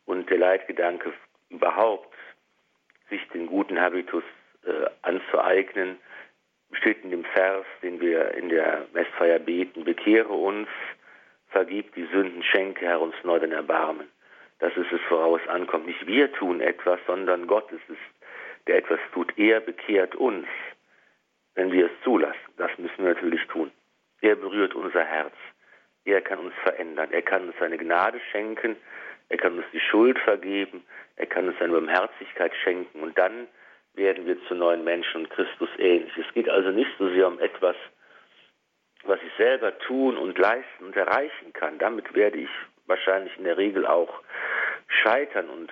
und 0.06 0.28
der 0.30 0.38
Leitgedanke 0.38 1.12
überhaupt, 1.50 2.14
sich 3.08 3.26
den 3.28 3.46
guten 3.46 3.80
Habitus 3.80 4.24
äh, 4.66 4.86
anzueignen, 5.02 5.98
steht 6.72 7.02
in 7.02 7.10
dem 7.10 7.24
Vers, 7.24 7.66
den 7.82 8.00
wir 8.00 8.32
in 8.34 8.48
der 8.48 8.86
Messfeier 8.92 9.38
beten, 9.38 9.84
bekehre 9.84 10.32
uns, 10.32 10.68
vergib 11.48 11.94
die 11.94 12.06
Sünden, 12.12 12.42
schenke 12.42 12.86
Herr 12.86 13.00
uns 13.00 13.14
neu 13.24 13.38
den 13.38 13.52
Erbarmen. 13.52 14.08
Das 14.58 14.76
ist 14.76 14.92
es, 14.92 15.00
woraus 15.08 15.40
ankommt. 15.48 15.86
Nicht 15.86 16.06
wir 16.06 16.32
tun 16.32 16.60
etwas, 16.60 16.98
sondern 17.06 17.46
Gott 17.46 17.70
ist 17.70 17.88
es, 17.88 17.96
der 18.66 18.78
etwas 18.78 18.98
tut. 19.12 19.32
Er 19.38 19.60
bekehrt 19.60 20.14
uns, 20.16 20.46
wenn 21.54 21.72
wir 21.72 21.86
es 21.86 21.92
zulassen. 22.02 22.38
Das 22.56 22.70
müssen 22.78 22.98
wir 22.98 23.14
natürlich 23.14 23.44
tun. 23.46 23.70
Er 24.20 24.34
berührt 24.34 24.74
unser 24.74 25.04
Herz. 25.04 25.34
Er 26.04 26.20
kann 26.20 26.38
uns 26.40 26.54
verändern. 26.62 27.12
Er 27.12 27.22
kann 27.22 27.46
uns 27.46 27.54
seine 27.60 27.78
Gnade 27.78 28.20
schenken. 28.32 28.76
Er 29.28 29.38
kann 29.38 29.56
uns 29.56 29.66
die 29.72 29.80
Schuld 29.80 30.18
vergeben. 30.18 30.84
Er 31.16 31.26
kann 31.26 31.48
uns 31.48 31.58
seine 31.58 31.72
Barmherzigkeit 31.74 32.52
schenken. 32.62 33.00
Und 33.00 33.16
dann 33.16 33.46
werden 33.98 34.26
wir 34.26 34.42
zu 34.46 34.54
neuen 34.54 34.84
Menschen 34.84 35.22
und 35.22 35.30
Christus 35.30 35.68
ähnlich. 35.78 36.12
Es 36.16 36.32
geht 36.32 36.48
also 36.48 36.70
nicht 36.70 36.90
so 36.98 37.08
sehr 37.10 37.28
um 37.28 37.38
etwas, 37.40 37.76
was 39.04 39.18
ich 39.22 39.32
selber 39.36 39.76
tun 39.80 40.16
und 40.16 40.38
leisten 40.38 40.84
und 40.84 40.96
erreichen 40.96 41.52
kann. 41.52 41.78
Damit 41.78 42.14
werde 42.14 42.38
ich 42.38 42.50
wahrscheinlich 42.86 43.36
in 43.36 43.44
der 43.44 43.58
Regel 43.58 43.86
auch 43.86 44.22
scheitern. 45.02 45.48
Und 45.48 45.70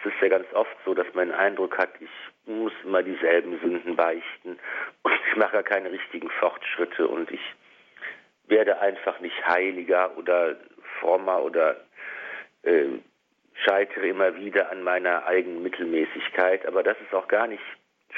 es 0.00 0.12
ist 0.12 0.20
ja 0.20 0.28
ganz 0.28 0.46
oft 0.54 0.76
so, 0.84 0.94
dass 0.94 1.06
man 1.14 1.28
den 1.28 1.36
Eindruck 1.36 1.76
hat, 1.78 1.90
ich 2.00 2.10
muss 2.46 2.72
immer 2.84 3.02
dieselben 3.02 3.58
Sünden 3.60 3.94
beichten 3.94 4.58
und 5.02 5.12
ich 5.30 5.36
mache 5.36 5.62
keine 5.62 5.92
richtigen 5.92 6.30
Fortschritte 6.30 7.06
und 7.06 7.30
ich 7.30 7.40
werde 8.48 8.80
einfach 8.80 9.20
nicht 9.20 9.46
heiliger 9.46 10.16
oder 10.16 10.56
frommer 10.98 11.42
oder 11.42 11.76
äh, 12.62 12.86
scheitere 13.64 14.08
immer 14.08 14.36
wieder 14.36 14.70
an 14.70 14.82
meiner 14.82 15.26
eigenen 15.26 15.62
Mittelmäßigkeit, 15.62 16.66
aber 16.66 16.82
das 16.82 16.96
ist 17.00 17.14
auch 17.14 17.28
gar 17.28 17.46
nicht 17.46 17.62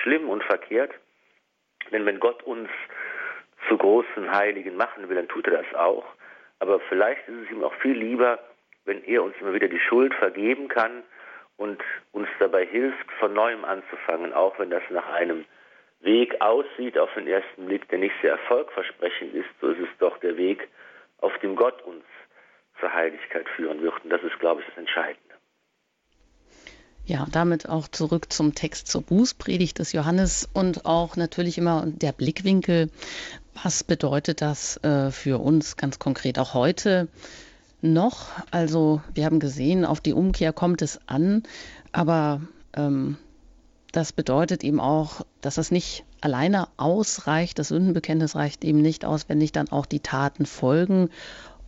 schlimm 0.02 0.28
und 0.28 0.42
verkehrt, 0.44 0.92
denn 1.92 2.06
wenn 2.06 2.20
Gott 2.20 2.42
uns 2.44 2.68
zu 3.68 3.76
großen 3.76 4.30
Heiligen 4.30 4.76
machen 4.76 5.08
will, 5.08 5.16
dann 5.16 5.28
tut 5.28 5.46
er 5.46 5.62
das 5.62 5.74
auch, 5.74 6.04
aber 6.58 6.80
vielleicht 6.88 7.28
ist 7.28 7.44
es 7.44 7.50
ihm 7.50 7.64
auch 7.64 7.74
viel 7.74 7.96
lieber, 7.96 8.38
wenn 8.84 9.02
er 9.04 9.22
uns 9.22 9.34
immer 9.40 9.54
wieder 9.54 9.68
die 9.68 9.80
Schuld 9.80 10.14
vergeben 10.14 10.68
kann 10.68 11.02
und 11.56 11.82
uns 12.12 12.28
dabei 12.38 12.66
hilft, 12.66 13.10
von 13.18 13.32
neuem 13.32 13.64
anzufangen, 13.64 14.32
auch 14.32 14.58
wenn 14.58 14.70
das 14.70 14.82
nach 14.90 15.08
einem 15.12 15.44
Weg 16.00 16.38
aussieht, 16.40 16.98
auf 16.98 17.12
den 17.14 17.26
ersten 17.26 17.66
Blick, 17.66 17.88
der 17.88 17.98
nicht 17.98 18.14
sehr 18.20 18.32
erfolgversprechend 18.32 19.34
ist, 19.34 19.48
so 19.60 19.68
ist 19.68 19.80
es 19.80 19.98
doch 19.98 20.18
der 20.18 20.36
Weg, 20.36 20.68
auf 21.18 21.36
dem 21.38 21.56
Gott 21.56 21.80
uns 21.82 22.04
zur 22.78 22.92
Heiligkeit 22.92 23.48
führen 23.56 23.80
wird. 23.80 24.04
Und 24.04 24.10
das 24.10 24.22
ist, 24.22 24.38
glaube 24.38 24.60
ich, 24.60 24.66
das 24.66 24.76
Entscheidende. 24.76 25.23
Ja, 27.06 27.26
damit 27.30 27.68
auch 27.68 27.88
zurück 27.88 28.32
zum 28.32 28.54
Text 28.54 28.88
zur 28.88 29.02
Bußpredigt 29.02 29.78
des 29.78 29.92
Johannes 29.92 30.48
und 30.54 30.86
auch 30.86 31.16
natürlich 31.16 31.58
immer 31.58 31.84
der 31.86 32.12
Blickwinkel. 32.12 32.90
Was 33.62 33.84
bedeutet 33.84 34.40
das 34.40 34.78
äh, 34.78 35.10
für 35.10 35.38
uns 35.38 35.76
ganz 35.76 35.98
konkret 35.98 36.38
auch 36.38 36.54
heute 36.54 37.08
noch? 37.82 38.28
Also 38.50 39.02
wir 39.12 39.26
haben 39.26 39.38
gesehen, 39.38 39.84
auf 39.84 40.00
die 40.00 40.14
Umkehr 40.14 40.54
kommt 40.54 40.80
es 40.80 40.98
an, 41.06 41.42
aber 41.92 42.40
ähm, 42.74 43.18
das 43.92 44.14
bedeutet 44.14 44.64
eben 44.64 44.80
auch, 44.80 45.26
dass 45.42 45.58
es 45.58 45.70
nicht 45.70 46.04
alleine 46.22 46.68
ausreicht, 46.78 47.58
das 47.58 47.68
Sündenbekenntnis 47.68 48.34
reicht 48.34 48.64
eben 48.64 48.80
nicht 48.80 49.04
aus, 49.04 49.28
wenn 49.28 49.36
nicht 49.36 49.56
dann 49.56 49.68
auch 49.68 49.84
die 49.84 50.00
Taten 50.00 50.46
folgen 50.46 51.10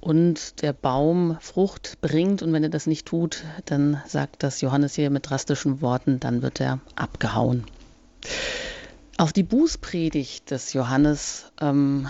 und 0.07 0.62
der 0.62 0.73
Baum 0.73 1.37
Frucht 1.40 2.01
bringt. 2.01 2.40
Und 2.40 2.53
wenn 2.53 2.62
er 2.62 2.69
das 2.69 2.87
nicht 2.87 3.07
tut, 3.07 3.42
dann 3.64 4.01
sagt 4.07 4.45
das 4.45 4.61
Johannes 4.61 4.95
hier 4.95 5.11
mit 5.11 5.29
drastischen 5.29 5.81
Worten, 5.81 6.21
dann 6.21 6.42
wird 6.42 6.61
er 6.61 6.79
abgehauen. 6.95 7.64
Auf 9.19 9.33
die 9.33 9.42
Bußpredigt 9.42 10.49
des 10.53 10.75
Johannes 10.75 11.51
ähm, 11.61 12.07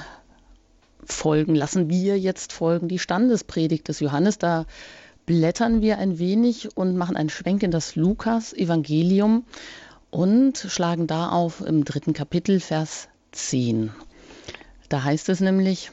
folgen, 1.06 1.54
lassen 1.54 1.88
wir 1.88 2.18
jetzt 2.18 2.52
folgen, 2.52 2.88
die 2.88 2.98
Standespredigt 2.98 3.88
des 3.88 4.00
Johannes. 4.00 4.36
Da 4.36 4.66
blättern 5.24 5.80
wir 5.80 5.96
ein 5.96 6.18
wenig 6.18 6.76
und 6.76 6.98
machen 6.98 7.16
einen 7.16 7.30
Schwenk 7.30 7.62
in 7.62 7.70
das 7.70 7.96
Lukas-Evangelium 7.96 9.46
und 10.10 10.58
schlagen 10.58 11.06
da 11.06 11.30
auf 11.30 11.62
im 11.62 11.86
dritten 11.86 12.12
Kapitel, 12.12 12.60
Vers 12.60 13.08
10. 13.32 13.90
Da 14.90 15.02
heißt 15.02 15.30
es 15.30 15.40
nämlich, 15.40 15.92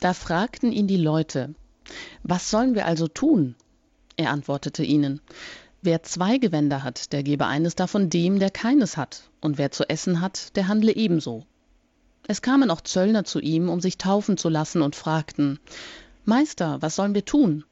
da 0.00 0.12
fragten 0.12 0.72
ihn 0.72 0.86
die 0.86 0.96
Leute, 0.96 1.54
was 2.22 2.50
sollen 2.50 2.74
wir 2.74 2.86
also 2.86 3.08
tun? 3.08 3.54
Er 4.16 4.30
antwortete 4.30 4.82
ihnen, 4.82 5.20
wer 5.82 6.02
zwei 6.02 6.38
Gewänder 6.38 6.82
hat, 6.82 7.12
der 7.12 7.22
gebe 7.22 7.46
eines 7.46 7.74
davon 7.74 8.10
dem, 8.10 8.38
der 8.38 8.50
keines 8.50 8.96
hat, 8.96 9.30
und 9.40 9.58
wer 9.58 9.70
zu 9.70 9.88
essen 9.88 10.20
hat, 10.20 10.56
der 10.56 10.68
handle 10.68 10.94
ebenso. 10.94 11.44
Es 12.26 12.42
kamen 12.42 12.70
auch 12.70 12.80
Zöllner 12.80 13.24
zu 13.24 13.40
ihm, 13.40 13.68
um 13.68 13.80
sich 13.80 13.98
taufen 13.98 14.36
zu 14.36 14.48
lassen, 14.48 14.82
und 14.82 14.96
fragten, 14.96 15.60
Meister, 16.24 16.82
was 16.82 16.96
sollen 16.96 17.14
wir 17.14 17.24
tun? 17.24 17.64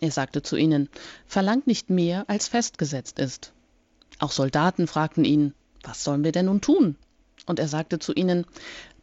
Er 0.00 0.10
sagte 0.10 0.42
zu 0.42 0.56
ihnen, 0.56 0.88
Verlangt 1.26 1.66
nicht 1.66 1.88
mehr, 1.90 2.24
als 2.28 2.48
festgesetzt 2.48 3.18
ist. 3.18 3.52
Auch 4.18 4.30
Soldaten 4.30 4.86
fragten 4.86 5.24
ihn, 5.24 5.54
Was 5.82 6.04
sollen 6.04 6.22
wir 6.22 6.32
denn 6.32 6.46
nun 6.46 6.60
tun? 6.60 6.96
Und 7.46 7.58
er 7.58 7.68
sagte 7.68 7.98
zu 7.98 8.12
ihnen, 8.12 8.44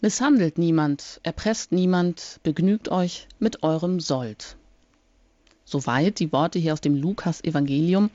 Misshandelt 0.06 0.60
niemand, 0.60 1.20
erpresst 1.24 1.72
niemand, 1.72 2.40
begnügt 2.44 2.92
euch 2.92 3.28
mit 3.40 3.64
eurem 3.64 4.00
Sold. 4.00 4.56
Soweit 5.64 6.20
die 6.20 6.32
Worte 6.32 6.60
hier 6.60 6.74
aus 6.74 6.82
dem 6.82 6.94
Lukas-Evangelium, 6.94 8.12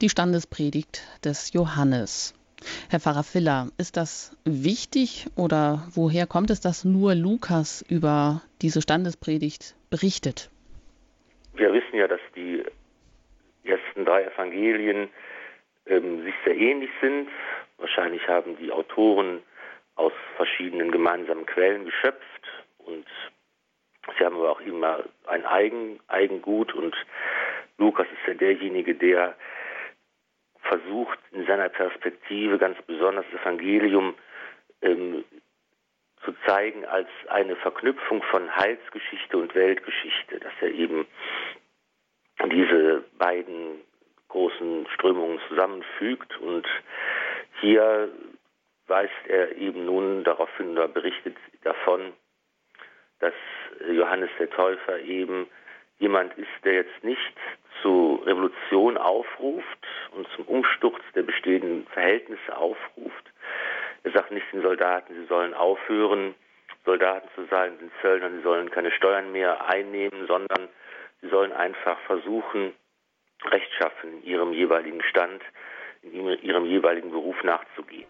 die 0.00 0.08
Standespredigt 0.08 1.02
des 1.22 1.52
Johannes. 1.52 2.32
Herr 2.88 3.00
Pfarrer 3.00 3.22
Filler, 3.22 3.68
ist 3.76 3.98
das 3.98 4.34
wichtig 4.46 5.26
oder 5.36 5.86
woher 5.90 6.26
kommt 6.26 6.48
es, 6.48 6.62
dass 6.62 6.86
nur 6.86 7.14
Lukas 7.14 7.84
über 7.86 8.40
diese 8.62 8.80
Standespredigt 8.80 9.76
berichtet? 9.90 10.48
Wir 11.54 11.70
wissen 11.70 11.96
ja, 11.96 12.08
dass 12.08 12.20
die 12.34 12.64
ersten 13.64 14.06
drei 14.06 14.24
Evangelien 14.24 15.10
ähm, 15.84 16.22
sich 16.22 16.34
sehr 16.46 16.56
ähnlich 16.56 16.88
sind. 17.02 17.28
Wahrscheinlich 17.76 18.26
haben 18.26 18.56
die 18.56 18.72
Autoren 18.72 19.42
verschiedenen 20.36 20.90
gemeinsamen 20.90 21.46
Quellen 21.46 21.84
geschöpft 21.86 22.42
und 22.78 23.06
sie 24.18 24.24
haben 24.24 24.36
aber 24.36 24.52
auch 24.52 24.60
immer 24.60 25.04
ein 25.26 25.44
Eigen, 25.44 26.00
Eigengut 26.08 26.74
und 26.74 26.94
Lukas 27.78 28.06
ist 28.06 28.26
ja 28.26 28.34
derjenige, 28.34 28.94
der 28.94 29.34
versucht 30.62 31.18
in 31.32 31.46
seiner 31.46 31.68
Perspektive 31.68 32.58
ganz 32.58 32.80
besonders 32.82 33.24
das 33.32 33.40
Evangelium 33.42 34.14
ähm, 34.82 35.24
zu 36.24 36.32
zeigen 36.46 36.84
als 36.84 37.08
eine 37.28 37.56
Verknüpfung 37.56 38.22
von 38.24 38.54
Heilsgeschichte 38.56 39.36
und 39.36 39.54
Weltgeschichte, 39.54 40.40
dass 40.40 40.52
er 40.60 40.70
eben 40.70 41.06
diese 42.50 43.04
beiden 43.18 43.80
großen 44.28 44.86
Strömungen 44.94 45.40
zusammenfügt 45.48 46.36
und 46.40 46.66
hier 47.60 48.10
weist 48.88 49.26
er 49.28 49.56
eben 49.56 49.84
nun 49.84 50.24
darauf 50.24 50.54
hin 50.56 50.72
oder 50.72 50.88
berichtet 50.88 51.36
davon, 51.62 52.12
dass 53.20 53.34
Johannes 53.90 54.30
der 54.38 54.50
Täufer 54.50 55.00
eben 55.00 55.48
jemand 55.98 56.36
ist, 56.38 56.48
der 56.64 56.74
jetzt 56.74 57.04
nicht 57.04 57.36
zur 57.82 58.24
Revolution 58.26 58.96
aufruft 58.96 59.86
und 60.12 60.28
zum 60.34 60.44
Umsturz 60.46 61.02
der 61.14 61.22
bestehenden 61.22 61.86
Verhältnisse 61.88 62.56
aufruft. 62.56 63.32
Er 64.04 64.12
sagt 64.12 64.30
nicht 64.30 64.46
den 64.52 64.62
Soldaten, 64.62 65.14
sie 65.14 65.26
sollen 65.26 65.54
aufhören, 65.54 66.34
Soldaten 66.84 67.28
zu 67.34 67.44
sein, 67.46 67.78
den 67.78 67.90
Zöllnern, 68.00 68.36
sie 68.36 68.42
sollen 68.42 68.70
keine 68.70 68.92
Steuern 68.92 69.32
mehr 69.32 69.68
einnehmen, 69.68 70.26
sondern 70.26 70.68
sie 71.20 71.28
sollen 71.28 71.52
einfach 71.52 71.98
versuchen, 72.00 72.72
rechtschaffen 73.44 74.18
in 74.18 74.24
ihrem 74.24 74.52
jeweiligen 74.52 75.02
Stand, 75.02 75.42
in 76.02 76.12
ihrem 76.12 76.66
jeweiligen 76.66 77.10
Beruf 77.10 77.42
nachzugehen. 77.42 78.06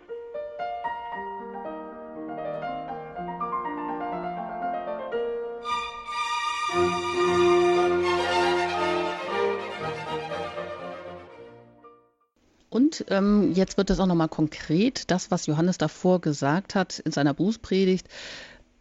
Und 12.77 13.07
ähm, 13.09 13.53
jetzt 13.55 13.79
wird 13.79 13.89
es 13.89 14.01
auch 14.01 14.07
nochmal 14.07 14.29
konkret, 14.29 15.11
das, 15.11 15.31
was 15.31 15.47
Johannes 15.47 15.79
davor 15.79 16.21
gesagt 16.21 16.75
hat 16.75 16.99
in 16.99 17.11
seiner 17.11 17.33
Bußpredigt. 17.33 18.07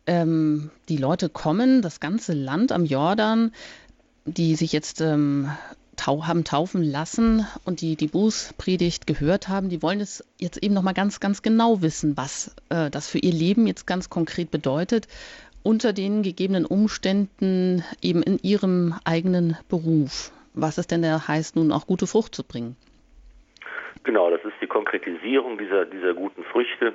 Ähm, 0.05 0.69
die 0.89 0.97
Leute 0.97 1.29
kommen, 1.29 1.81
das 1.81 1.99
ganze 1.99 2.33
Land 2.33 2.71
am 2.71 2.85
Jordan, 2.85 3.51
die 4.25 4.55
sich 4.55 4.73
jetzt 4.73 4.99
ähm, 5.01 5.49
tau 5.95 6.27
haben 6.27 6.43
taufen 6.43 6.83
lassen 6.83 7.47
und 7.63 7.81
die 7.81 7.95
die 7.95 8.07
Bußpredigt 8.07 9.07
gehört 9.07 9.47
haben, 9.47 9.69
die 9.69 9.81
wollen 9.81 10.01
es 10.01 10.23
jetzt 10.37 10.57
eben 10.61 10.73
nochmal 10.73 10.93
ganz, 10.93 11.19
ganz 11.19 11.41
genau 11.41 11.81
wissen, 11.81 12.17
was 12.17 12.53
äh, 12.69 12.89
das 12.89 13.07
für 13.07 13.19
ihr 13.19 13.33
Leben 13.33 13.65
jetzt 13.65 13.87
ganz 13.87 14.09
konkret 14.09 14.51
bedeutet, 14.51 15.07
unter 15.65 15.93
den 15.93 16.21
gegebenen 16.21 16.65
Umständen 16.65 17.83
eben 18.01 18.21
in 18.21 18.37
ihrem 18.43 18.93
eigenen 19.03 19.57
Beruf. 19.67 20.31
Was 20.53 20.77
es 20.77 20.87
denn 20.87 21.01
da 21.01 21.27
heißt, 21.27 21.55
nun 21.55 21.71
auch 21.71 21.87
gute 21.87 22.07
Frucht 22.07 22.35
zu 22.35 22.43
bringen. 22.47 22.77
Genau, 24.03 24.29
das 24.29 24.45
ist 24.45 24.53
die 24.61 24.67
Konkretisierung 24.67 25.57
dieser, 25.57 25.85
dieser 25.85 26.13
guten 26.13 26.43
Früchte. 26.43 26.93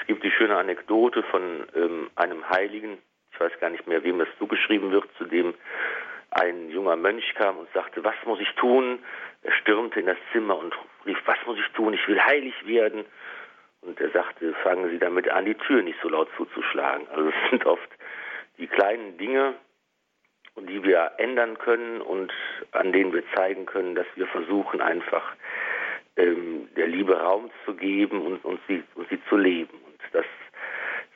Es 0.00 0.06
gibt 0.06 0.24
die 0.24 0.30
schöne 0.30 0.56
Anekdote 0.56 1.22
von 1.24 1.42
ähm, 1.76 2.10
einem 2.16 2.48
Heiligen, 2.48 2.96
ich 3.32 3.38
weiß 3.38 3.52
gar 3.60 3.68
nicht 3.70 3.86
mehr, 3.86 4.02
wem 4.02 4.18
das 4.18 4.28
zugeschrieben 4.38 4.90
wird, 4.90 5.04
zu 5.18 5.24
dem 5.24 5.54
ein 6.30 6.70
junger 6.70 6.96
Mönch 6.96 7.34
kam 7.34 7.58
und 7.58 7.68
sagte, 7.74 8.02
was 8.02 8.16
muss 8.24 8.40
ich 8.40 8.50
tun? 8.56 8.98
Er 9.42 9.52
stürmte 9.52 10.00
in 10.00 10.06
das 10.06 10.16
Zimmer 10.32 10.58
und 10.58 10.74
rief, 11.04 11.18
was 11.26 11.38
muss 11.46 11.58
ich 11.58 11.68
tun? 11.74 11.92
Ich 11.92 12.08
will 12.08 12.20
heilig 12.20 12.54
werden. 12.66 13.04
Und 13.86 14.00
er 14.00 14.10
sagte, 14.10 14.54
fangen 14.62 14.90
Sie 14.90 14.98
damit 14.98 15.28
an, 15.28 15.44
die 15.44 15.54
Tür 15.54 15.82
nicht 15.82 15.98
so 16.02 16.08
laut 16.08 16.28
zuzuschlagen. 16.36 17.06
Also 17.08 17.28
es 17.28 17.34
sind 17.50 17.66
oft 17.66 17.88
die 18.58 18.66
kleinen 18.66 19.16
Dinge, 19.18 19.54
die 20.56 20.82
wir 20.84 21.12
ändern 21.18 21.58
können 21.58 22.00
und 22.00 22.32
an 22.72 22.92
denen 22.92 23.12
wir 23.12 23.24
zeigen 23.34 23.66
können, 23.66 23.94
dass 23.94 24.06
wir 24.14 24.26
versuchen 24.28 24.80
einfach 24.80 25.34
ähm, 26.16 26.68
der 26.76 26.86
Liebe 26.86 27.18
Raum 27.18 27.50
zu 27.64 27.74
geben 27.74 28.24
und, 28.24 28.44
und, 28.44 28.60
sie, 28.68 28.82
und 28.94 29.08
sie 29.08 29.20
zu 29.28 29.36
leben. 29.36 29.76
Und 29.84 30.00
das 30.12 30.24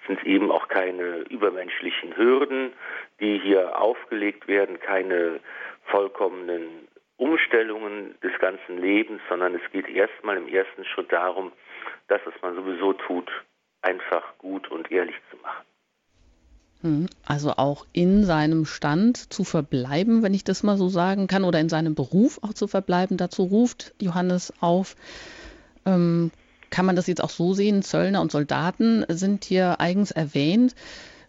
sind 0.06 0.24
eben 0.24 0.50
auch 0.50 0.68
keine 0.68 1.18
übermenschlichen 1.30 2.16
Hürden, 2.16 2.72
die 3.20 3.38
hier 3.38 3.80
aufgelegt 3.80 4.48
werden, 4.48 4.80
keine 4.80 5.40
vollkommenen 5.84 6.88
Umstellungen 7.16 8.14
des 8.22 8.36
ganzen 8.38 8.80
Lebens, 8.80 9.20
sondern 9.28 9.54
es 9.54 9.72
geht 9.72 9.88
erstmal 9.88 10.36
im 10.36 10.48
ersten 10.48 10.84
Schritt 10.84 11.12
darum, 11.12 11.52
das, 12.08 12.20
was 12.24 12.34
man 12.42 12.54
sowieso 12.54 12.92
tut, 12.92 13.30
einfach 13.82 14.36
gut 14.38 14.70
und 14.70 14.90
ehrlich 14.90 15.16
zu 15.30 15.36
machen. 15.38 15.64
Hm, 16.82 17.06
also 17.26 17.52
auch 17.56 17.86
in 17.92 18.24
seinem 18.24 18.64
Stand 18.64 19.32
zu 19.32 19.44
verbleiben, 19.44 20.22
wenn 20.22 20.34
ich 20.34 20.44
das 20.44 20.62
mal 20.62 20.76
so 20.76 20.88
sagen 20.88 21.26
kann, 21.26 21.44
oder 21.44 21.58
in 21.58 21.68
seinem 21.68 21.94
Beruf 21.94 22.38
auch 22.42 22.54
zu 22.54 22.68
verbleiben. 22.68 23.16
Dazu 23.16 23.44
ruft 23.44 23.94
Johannes 24.00 24.52
auf. 24.60 24.94
Ähm, 25.84 26.30
kann 26.70 26.86
man 26.86 26.96
das 26.96 27.06
jetzt 27.06 27.22
auch 27.22 27.30
so 27.30 27.54
sehen? 27.54 27.82
Zöllner 27.82 28.20
und 28.20 28.30
Soldaten 28.30 29.04
sind 29.08 29.44
hier 29.44 29.80
eigens 29.80 30.10
erwähnt, 30.10 30.76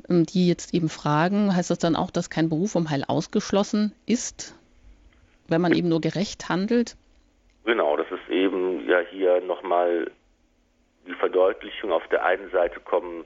ähm, 0.10 0.26
die 0.26 0.48
jetzt 0.48 0.74
eben 0.74 0.90
fragen, 0.90 1.56
heißt 1.56 1.72
das 1.72 1.80
dann 1.80 1.96
auch, 1.96 2.12
dass 2.12 2.30
kein 2.30 2.50
Beruf 2.50 2.76
um 2.76 2.90
Heil 2.90 3.04
ausgeschlossen 3.08 3.94
ist, 4.06 4.56
wenn 5.48 5.62
man 5.62 5.74
eben 5.74 5.90
nur 5.90 6.02
gerecht 6.02 6.50
handelt? 6.50 6.96
Genau, 7.66 7.98
das 7.98 8.08
ist 8.12 8.30
eben 8.30 8.88
ja 8.88 9.00
hier 9.00 9.42
nochmal 9.42 10.12
die 11.10 11.16
Verdeutlichung. 11.16 11.92
Auf 11.92 12.08
der 12.08 12.24
einen 12.24 12.50
Seite 12.52 12.80
kommen 12.80 13.26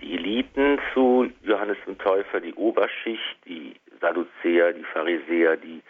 die 0.00 0.14
Eliten 0.14 0.80
zu 0.92 1.30
Johannes 1.42 1.78
dem 1.86 1.98
Täufer, 1.98 2.40
die 2.40 2.54
Oberschicht, 2.54 3.36
die 3.46 3.74
Sadduzäer, 4.00 4.72
die 4.72 4.84
Pharisäer, 4.84 5.56
die 5.56 5.82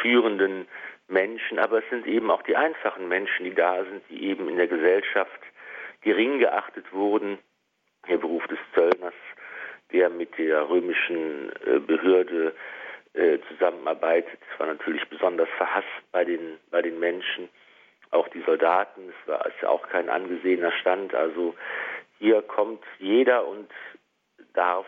führenden 0.00 0.66
Menschen, 1.08 1.58
aber 1.58 1.78
es 1.78 1.90
sind 1.90 2.06
eben 2.06 2.30
auch 2.30 2.42
die 2.42 2.56
einfachen 2.56 3.08
Menschen, 3.08 3.44
die 3.44 3.54
da 3.54 3.84
sind, 3.84 4.02
die 4.10 4.24
eben 4.24 4.48
in 4.48 4.56
der 4.56 4.66
Gesellschaft 4.66 5.40
gering 6.02 6.38
geachtet 6.38 6.92
wurden. 6.92 7.38
Der 8.08 8.18
Beruf 8.18 8.46
des 8.46 8.58
Zöllners, 8.74 9.14
der 9.92 10.10
mit 10.10 10.36
der 10.38 10.68
römischen 10.68 11.50
äh, 11.66 11.80
Behörde 11.80 12.54
äh, 13.14 13.38
zusammenarbeitet, 13.48 14.38
war 14.58 14.68
natürlich 14.68 15.04
besonders 15.08 15.48
verhasst 15.56 15.86
bei 16.12 16.24
den, 16.24 16.58
bei 16.70 16.82
den 16.82 16.98
Menschen. 17.00 17.48
Auch 18.10 18.28
die 18.28 18.42
Soldaten, 18.42 19.08
es 19.08 19.28
war 19.28 19.44
ist 19.46 19.60
ja 19.62 19.68
auch 19.68 19.88
kein 19.88 20.08
angesehener 20.08 20.72
Stand. 20.72 21.14
Also 21.14 21.54
hier 22.18 22.42
kommt 22.42 22.82
jeder 22.98 23.46
und 23.46 23.70
darf 24.54 24.86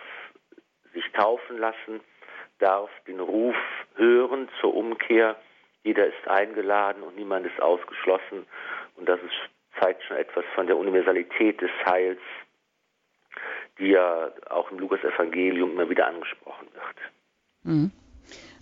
sich 0.93 1.05
taufen 1.13 1.59
lassen, 1.59 2.01
darf 2.59 2.91
den 3.07 3.21
Ruf 3.21 3.57
hören 3.97 4.49
zur 4.61 4.75
Umkehr. 4.75 5.37
Jeder 5.85 6.07
ist 6.07 6.29
eingeladen 6.29 7.03
und 7.03 7.17
niemand 7.17 7.47
ist 7.47 7.61
ausgeschlossen. 7.61 8.47
Und 8.97 9.09
das 9.09 9.21
ist, 9.21 9.81
zeigt 9.81 10.03
schon 10.05 10.17
etwas 10.17 10.45
von 10.55 10.67
der 10.67 10.77
Universalität 10.77 11.61
des 11.61 11.71
Heils, 11.87 12.21
die 13.79 13.89
ja 13.89 14.33
auch 14.51 14.71
im 14.71 14.79
Lukas-Evangelium 14.79 15.73
immer 15.73 15.89
wieder 15.89 16.07
angesprochen 16.07 16.69
wird. 16.73 16.97
Mhm. 17.63 17.93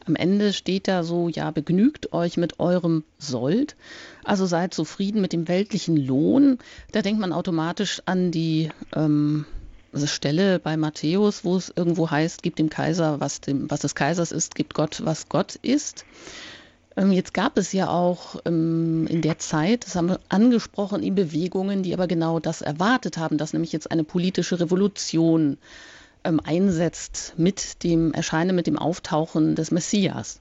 Am 0.06 0.14
Ende 0.14 0.52
steht 0.52 0.86
da 0.86 1.02
so, 1.02 1.28
ja, 1.28 1.50
begnügt 1.50 2.12
euch 2.12 2.36
mit 2.36 2.60
eurem 2.60 3.02
Sold, 3.18 3.76
also 4.22 4.46
seid 4.46 4.72
zufrieden 4.72 5.20
mit 5.20 5.32
dem 5.32 5.48
weltlichen 5.48 5.96
Lohn. 5.96 6.58
Da 6.92 7.02
denkt 7.02 7.20
man 7.20 7.32
automatisch 7.32 8.02
an 8.06 8.30
die 8.30 8.70
ähm, 8.94 9.46
Stelle 10.04 10.60
bei 10.60 10.76
Matthäus, 10.76 11.44
wo 11.44 11.56
es 11.56 11.72
irgendwo 11.74 12.10
heißt, 12.10 12.42
gibt 12.42 12.58
dem 12.58 12.70
Kaiser, 12.70 13.18
was, 13.18 13.40
dem, 13.40 13.70
was 13.70 13.80
des 13.80 13.94
Kaisers 13.94 14.30
ist, 14.30 14.54
gibt 14.54 14.74
Gott, 14.74 15.02
was 15.04 15.28
Gott 15.28 15.56
ist. 15.56 16.04
Ähm, 16.96 17.12
jetzt 17.12 17.34
gab 17.34 17.58
es 17.58 17.72
ja 17.72 17.88
auch 17.88 18.36
ähm, 18.44 19.06
in 19.08 19.22
der 19.22 19.38
Zeit, 19.38 19.86
das 19.86 19.96
haben 19.96 20.08
wir 20.08 20.20
angesprochen, 20.28 21.02
in 21.02 21.14
Bewegungen, 21.14 21.82
die 21.82 21.94
aber 21.94 22.06
genau 22.06 22.40
das 22.40 22.62
erwartet 22.62 23.18
haben, 23.18 23.38
dass 23.38 23.52
nämlich 23.52 23.72
jetzt 23.72 23.90
eine 23.90 24.04
politische 24.04 24.60
Revolution 24.60 25.58
ähm, 26.26 26.40
einsetzt 26.44 27.34
mit 27.36 27.82
dem 27.84 28.12
Erscheinen, 28.12 28.54
mit 28.54 28.66
dem 28.66 28.78
Auftauchen 28.78 29.54
des 29.54 29.70
Messias. 29.70 30.40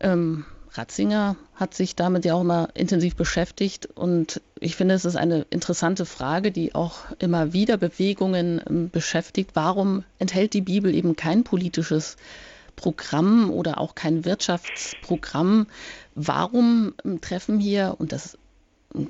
Ähm, 0.00 0.44
Ratzinger 0.72 1.36
hat 1.54 1.74
sich 1.74 1.94
damit 1.94 2.24
ja 2.24 2.34
auch 2.34 2.40
immer 2.40 2.68
intensiv 2.74 3.14
beschäftigt 3.14 3.86
und 3.86 4.40
ich 4.58 4.74
finde, 4.74 4.94
es 4.94 5.04
ist 5.04 5.16
eine 5.16 5.46
interessante 5.50 6.04
Frage, 6.04 6.50
die 6.50 6.74
auch 6.74 6.96
immer 7.18 7.52
wieder 7.52 7.76
Bewegungen 7.76 8.60
ähm, 8.68 8.90
beschäftigt. 8.90 9.50
Warum 9.54 10.04
enthält 10.18 10.52
die 10.52 10.62
Bibel 10.62 10.92
eben 10.94 11.14
kein 11.16 11.44
politisches 11.44 12.16
Programm 12.74 13.50
oder 13.50 13.78
auch 13.78 13.94
kein 13.94 14.24
Wirtschaftsprogramm? 14.24 15.66
Warum 16.16 16.94
ähm, 17.04 17.20
treffen 17.20 17.60
hier, 17.60 17.94
und 17.98 18.10
das 18.10 18.36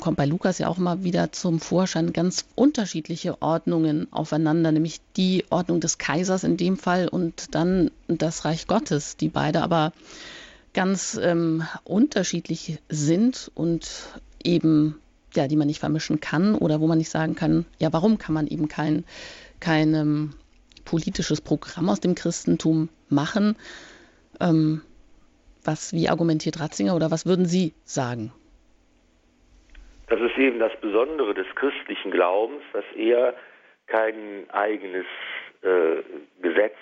kommt 0.01 0.17
bei 0.17 0.25
Lukas 0.25 0.59
ja 0.59 0.69
auch 0.69 0.79
mal 0.79 1.05
wieder 1.05 1.33
zum 1.33 1.61
Vorschein, 1.61 2.13
ganz 2.13 2.47
unterschiedliche 2.55 3.43
Ordnungen 3.43 4.11
aufeinander, 4.13 4.73
nämlich 4.73 5.01
die 5.17 5.45
Ordnung 5.51 5.81
des 5.81 5.99
Kaisers 5.99 6.43
in 6.43 6.57
dem 6.57 6.79
Fall 6.79 7.09
und 7.09 7.55
dann 7.55 7.91
das 8.09 8.45
Reich 8.45 8.67
Gottes, 8.67 9.17
die 9.17 9.29
beide 9.29 9.63
aber 9.63 9.93
ganz 10.73 11.19
ähm, 11.23 11.65
unterschiedlich 11.85 12.79
sind 12.89 13.51
und 13.55 13.89
eben, 14.43 14.99
ja, 15.35 15.49
die 15.49 15.57
man 15.57 15.67
nicht 15.67 15.81
vermischen 15.81 16.19
kann 16.19 16.55
oder 16.55 16.81
wo 16.81 16.87
man 16.87 16.99
nicht 16.99 17.11
sagen 17.11 17.35
kann, 17.35 17.67
ja, 17.79 17.93
warum 17.93 18.17
kann 18.17 18.35
man 18.35 18.47
eben 18.47 18.69
kein, 18.69 19.05
kein 19.61 19.95
ähm, 19.95 20.35
politisches 20.87 21.43
Programm 21.43 21.91
aus 21.91 22.01
dem 22.01 22.15
Christentum 22.15 22.89
machen? 23.11 23.55
Ähm, 24.41 24.81
was, 25.63 25.93
wie 25.93 26.09
argumentiert 26.09 26.59
Ratzinger 26.59 26.97
oder 26.97 27.11
was 27.11 27.27
würden 27.27 27.47
Sie 27.47 27.75
sagen? 27.85 28.33
Das 30.15 30.31
ist 30.31 30.39
eben 30.39 30.61
das 30.61 30.77
Besondere 30.77 31.35
des 31.35 31.53
christlichen 31.57 32.13
Glaubens, 32.13 32.63
dass 32.73 32.85
er 32.95 33.35
kein 33.89 34.49
eigenes 34.51 35.07
äh, 35.63 36.05
Gesetz 36.41 36.77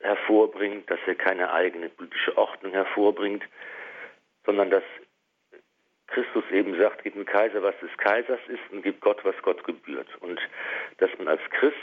hervorbringt, 0.00 0.90
dass 0.90 0.98
er 1.06 1.14
keine 1.14 1.52
eigene 1.52 1.90
politische 1.90 2.34
Ordnung 2.38 2.72
hervorbringt, 2.72 3.44
sondern 4.46 4.70
dass 4.70 4.84
Christus 6.06 6.44
eben 6.50 6.78
sagt, 6.78 7.02
gib 7.02 7.12
dem 7.12 7.26
Kaiser, 7.26 7.62
was 7.62 7.78
des 7.80 7.94
Kaisers 7.98 8.40
ist 8.48 8.62
und 8.70 8.80
gib 8.80 9.02
Gott, 9.02 9.22
was 9.22 9.36
Gott 9.42 9.62
gebührt. 9.64 10.08
Und 10.20 10.40
dass 10.96 11.10
man 11.18 11.28
als 11.28 11.42
Christ 11.50 11.76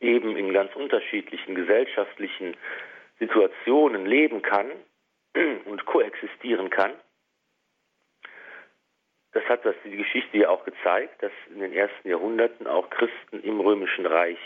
eben 0.00 0.36
in 0.36 0.52
ganz 0.52 0.76
unterschiedlichen 0.76 1.54
gesellschaftlichen 1.54 2.54
Situationen 3.18 4.04
leben 4.04 4.42
kann 4.42 4.70
und 5.64 5.86
koexistieren 5.86 6.68
kann 6.68 6.92
das 9.32 9.44
hat 9.44 9.64
das 9.64 9.74
die 9.84 9.96
Geschichte 9.96 10.38
ja 10.38 10.48
auch 10.48 10.64
gezeigt, 10.64 11.22
dass 11.22 11.32
in 11.52 11.60
den 11.60 11.72
ersten 11.72 12.08
Jahrhunderten 12.08 12.66
auch 12.66 12.90
Christen 12.90 13.40
im 13.42 13.60
Römischen 13.60 14.06
Reich 14.06 14.38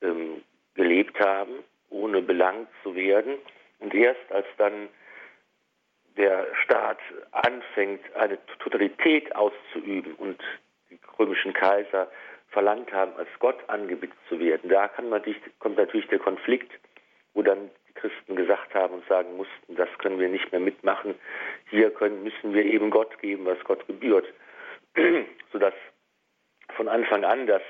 ähm, 0.00 0.42
gelebt 0.74 1.18
haben, 1.20 1.64
ohne 1.90 2.22
belangt 2.22 2.68
zu 2.82 2.94
werden. 2.94 3.34
Und 3.78 3.94
erst 3.94 4.30
als 4.30 4.46
dann 4.56 4.88
der 6.16 6.46
Staat 6.64 6.98
anfängt, 7.32 8.00
eine 8.16 8.38
Totalität 8.58 9.34
auszuüben 9.36 10.14
und 10.14 10.42
die 10.90 10.98
römischen 11.18 11.52
Kaiser 11.52 12.10
verlangt 12.48 12.90
haben, 12.92 13.12
als 13.16 13.28
Gott 13.38 13.58
angebetet 13.68 14.16
zu 14.28 14.40
werden, 14.40 14.70
da 14.70 14.90
natürlich, 15.02 15.40
kommt 15.58 15.76
natürlich 15.76 16.08
der 16.08 16.18
Konflikt, 16.18 16.72
wo 17.34 17.42
dann 17.42 17.70
Christen 17.96 18.36
gesagt 18.36 18.74
haben 18.74 18.94
und 18.94 19.08
sagen 19.08 19.36
mussten, 19.36 19.76
das 19.76 19.88
können 19.98 20.18
wir 20.18 20.28
nicht 20.28 20.50
mehr 20.52 20.60
mitmachen. 20.60 21.14
Hier 21.70 21.90
können, 21.90 22.22
müssen 22.22 22.54
wir 22.54 22.64
eben 22.64 22.90
Gott 22.90 23.18
geben, 23.20 23.46
was 23.46 23.58
Gott 23.64 23.86
gebührt. 23.86 24.26
Sodass 25.52 25.74
von 26.76 26.88
Anfang 26.88 27.24
an 27.24 27.46
das 27.46 27.62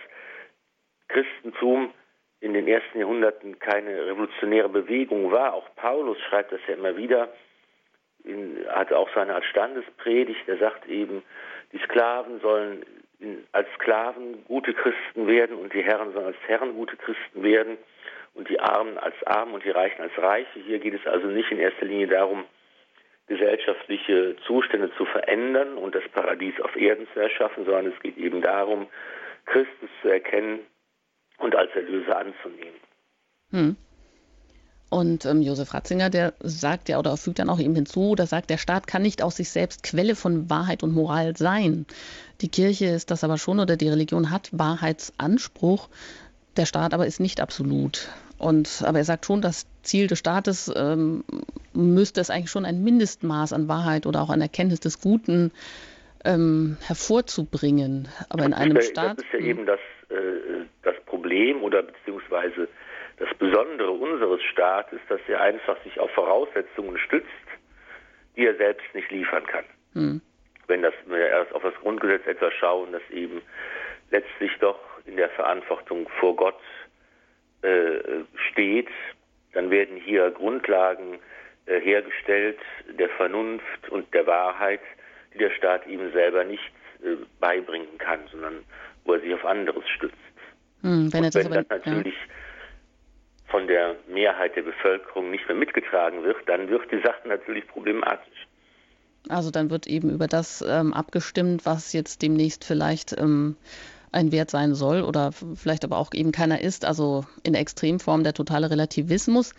Christentum 1.08 1.92
in 2.40 2.52
den 2.52 2.68
ersten 2.68 2.98
Jahrhunderten 2.98 3.58
keine 3.58 4.06
revolutionäre 4.06 4.68
Bewegung 4.68 5.30
war. 5.32 5.54
Auch 5.54 5.68
Paulus 5.76 6.18
schreibt 6.28 6.52
das 6.52 6.60
ja 6.68 6.74
immer 6.74 6.96
wieder, 6.96 7.32
in, 8.24 8.66
hatte 8.68 8.98
auch 8.98 9.08
so 9.14 9.20
eine 9.20 9.34
Art 9.34 9.44
Standespredigt, 9.44 10.48
er 10.48 10.58
sagt 10.58 10.86
eben, 10.88 11.22
die 11.72 11.78
Sklaven 11.78 12.40
sollen 12.40 12.84
als 13.52 13.68
Sklaven 13.76 14.44
gute 14.44 14.74
Christen 14.74 15.26
werden 15.26 15.56
und 15.56 15.72
die 15.72 15.82
Herren 15.82 16.12
sollen 16.12 16.26
als 16.26 16.36
Herren 16.46 16.74
gute 16.74 16.96
Christen 16.96 17.42
werden 17.42 17.78
und 18.36 18.48
die 18.48 18.60
Armen 18.60 18.98
als 18.98 19.14
Arm 19.24 19.54
und 19.54 19.64
die 19.64 19.70
Reichen 19.70 20.02
als 20.02 20.16
Reiche. 20.18 20.60
Hier 20.66 20.78
geht 20.78 20.94
es 20.94 21.06
also 21.06 21.26
nicht 21.26 21.50
in 21.50 21.58
erster 21.58 21.86
Linie 21.86 22.08
darum, 22.08 22.44
gesellschaftliche 23.26 24.36
Zustände 24.46 24.90
zu 24.96 25.04
verändern 25.04 25.76
und 25.78 25.94
das 25.94 26.04
Paradies 26.12 26.54
auf 26.60 26.76
Erden 26.76 27.08
zu 27.12 27.20
erschaffen, 27.20 27.64
sondern 27.64 27.86
es 27.86 28.00
geht 28.00 28.16
eben 28.16 28.40
darum, 28.40 28.86
Christus 29.46 29.90
zu 30.02 30.08
erkennen 30.08 30.60
und 31.38 31.56
als 31.56 31.74
Erlöser 31.74 32.18
anzunehmen. 32.18 32.80
Hm. 33.50 33.76
Und 34.88 35.24
ähm, 35.24 35.42
Josef 35.42 35.74
Ratzinger, 35.74 36.10
der 36.10 36.34
sagt 36.40 36.88
ja 36.88 36.98
oder 37.00 37.16
fügt 37.16 37.40
dann 37.40 37.50
auch 37.50 37.58
eben 37.58 37.74
hinzu, 37.74 38.14
da 38.14 38.26
sagt, 38.26 38.50
der 38.50 38.58
Staat 38.58 38.86
kann 38.86 39.02
nicht 39.02 39.20
aus 39.20 39.36
sich 39.36 39.50
selbst 39.50 39.82
Quelle 39.82 40.14
von 40.14 40.48
Wahrheit 40.48 40.84
und 40.84 40.94
Moral 40.94 41.36
sein. 41.36 41.86
Die 42.40 42.48
Kirche 42.48 42.86
ist 42.86 43.10
das 43.10 43.24
aber 43.24 43.38
schon 43.38 43.58
oder 43.58 43.76
die 43.76 43.88
Religion 43.88 44.30
hat 44.30 44.50
Wahrheitsanspruch. 44.52 45.88
Der 46.56 46.66
Staat 46.66 46.94
aber 46.94 47.06
ist 47.06 47.18
nicht 47.18 47.40
absolut. 47.40 48.08
Und, 48.38 48.82
aber 48.86 48.98
er 48.98 49.04
sagt 49.04 49.26
schon, 49.26 49.40
das 49.40 49.66
Ziel 49.82 50.08
des 50.08 50.18
Staates 50.18 50.72
ähm, 50.76 51.24
müsste 51.72 52.20
es 52.20 52.30
eigentlich 52.30 52.50
schon 52.50 52.64
ein 52.64 52.82
Mindestmaß 52.82 53.52
an 53.52 53.68
Wahrheit 53.68 54.06
oder 54.06 54.20
auch 54.22 54.30
an 54.30 54.40
Erkenntnis 54.40 54.80
des 54.80 55.00
Guten 55.00 55.52
ähm, 56.24 56.76
hervorzubringen. 56.86 58.08
Aber 58.28 58.44
in 58.44 58.52
einem 58.52 58.74
das 58.74 58.88
Staat. 58.88 59.18
Das 59.18 59.24
ist 59.24 59.32
ja 59.32 59.38
eben 59.38 59.64
das, 59.64 59.80
äh, 60.10 60.64
das 60.82 60.94
Problem 61.06 61.62
oder 61.62 61.82
beziehungsweise 61.82 62.68
das 63.18 63.28
Besondere 63.38 63.90
unseres 63.90 64.42
Staates, 64.42 65.00
dass 65.08 65.20
er 65.28 65.40
einfach 65.40 65.82
sich 65.84 65.98
auf 65.98 66.10
Voraussetzungen 66.10 66.98
stützt, 66.98 67.28
die 68.36 68.46
er 68.46 68.56
selbst 68.56 68.84
nicht 68.94 69.10
liefern 69.10 69.46
kann. 69.46 69.64
Hm. 69.94 70.20
Wenn, 70.66 70.82
das, 70.82 70.92
wenn 71.06 71.18
wir 71.18 71.28
erst 71.28 71.54
auf 71.54 71.62
das 71.62 71.74
Grundgesetz 71.76 72.26
etwas 72.26 72.52
schauen, 72.54 72.92
das 72.92 73.02
eben 73.10 73.40
letztlich 74.10 74.50
doch 74.60 74.78
in 75.06 75.16
der 75.16 75.30
Verantwortung 75.30 76.08
vor 76.20 76.36
Gott 76.36 76.58
steht, 78.50 78.88
dann 79.52 79.70
werden 79.70 79.96
hier 79.96 80.30
Grundlagen 80.30 81.18
äh, 81.66 81.80
hergestellt 81.80 82.58
der 82.98 83.08
Vernunft 83.08 83.88
und 83.90 84.12
der 84.14 84.26
Wahrheit, 84.26 84.80
die 85.34 85.38
der 85.38 85.50
Staat 85.50 85.86
ihm 85.86 86.12
selber 86.12 86.44
nicht 86.44 86.62
äh, 87.02 87.16
beibringen 87.40 87.98
kann, 87.98 88.20
sondern 88.30 88.64
wo 89.04 89.14
er 89.14 89.20
sich 89.20 89.34
auf 89.34 89.44
anderes 89.44 89.82
stützt. 89.88 90.14
Hm, 90.82 91.12
wenn, 91.12 91.24
und 91.24 91.34
wenn 91.34 91.42
das, 91.42 91.46
aber, 91.46 91.56
natürlich 91.68 92.14
ja. 92.14 93.50
von 93.50 93.66
der 93.66 93.96
Mehrheit 94.06 94.54
der 94.54 94.62
Bevölkerung 94.62 95.30
nicht 95.30 95.48
mehr 95.48 95.56
mitgetragen 95.56 96.22
wird, 96.22 96.36
dann 96.46 96.68
wird 96.68 96.90
die 96.92 97.00
Sache 97.00 97.26
natürlich 97.26 97.66
problematisch. 97.66 98.46
Also 99.28 99.50
dann 99.50 99.70
wird 99.70 99.88
eben 99.88 100.10
über 100.10 100.28
das 100.28 100.62
ähm, 100.62 100.92
abgestimmt, 100.92 101.66
was 101.66 101.92
jetzt 101.92 102.22
demnächst 102.22 102.64
vielleicht 102.64 103.18
ähm, 103.18 103.56
ein 104.12 104.32
Wert 104.32 104.50
sein 104.50 104.74
soll 104.74 105.02
oder 105.02 105.32
vielleicht 105.32 105.84
aber 105.84 105.98
auch 105.98 106.12
eben 106.14 106.32
keiner 106.32 106.60
ist, 106.60 106.84
also 106.84 107.24
in 107.42 107.52
der 107.52 107.62
Extremform 107.62 108.24
der 108.24 108.34
totale 108.34 108.70
Relativismus. 108.70 109.54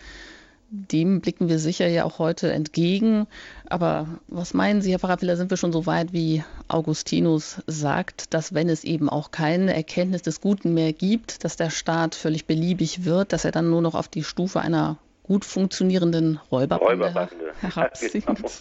Dem 0.69 1.21
blicken 1.21 1.47
wir 1.47 1.59
sicher 1.59 1.87
ja 1.87 2.03
auch 2.03 2.19
heute 2.19 2.51
entgegen. 2.51 3.27
Aber 3.69 4.07
was 4.27 4.53
meinen 4.53 4.81
Sie, 4.81 4.91
Herr 4.91 4.99
Pfarrer 4.99 5.37
sind 5.37 5.49
wir 5.49 5.55
schon 5.55 5.71
so 5.71 5.85
weit, 5.85 6.11
wie 6.11 6.43
Augustinus 6.67 7.61
sagt, 7.67 8.33
dass 8.33 8.53
wenn 8.53 8.67
es 8.67 8.83
eben 8.83 9.09
auch 9.09 9.31
keine 9.31 9.73
Erkenntnis 9.73 10.23
des 10.23 10.41
Guten 10.41 10.73
mehr 10.73 10.91
gibt, 10.91 11.45
dass 11.45 11.55
der 11.55 11.69
Staat 11.69 12.15
völlig 12.15 12.47
beliebig 12.47 13.05
wird, 13.05 13.31
dass 13.31 13.45
er 13.45 13.51
dann 13.51 13.69
nur 13.69 13.81
noch 13.81 13.95
auf 13.95 14.09
die 14.09 14.23
Stufe 14.23 14.59
einer 14.59 14.97
gut 15.23 15.45
funktionierenden 15.45 16.41
Räuberbande, 16.51 17.05
Räuberbande. 17.05 17.53
herabsinkt? 17.61 18.27
Ja, 18.27 18.33
genau. 18.33 18.49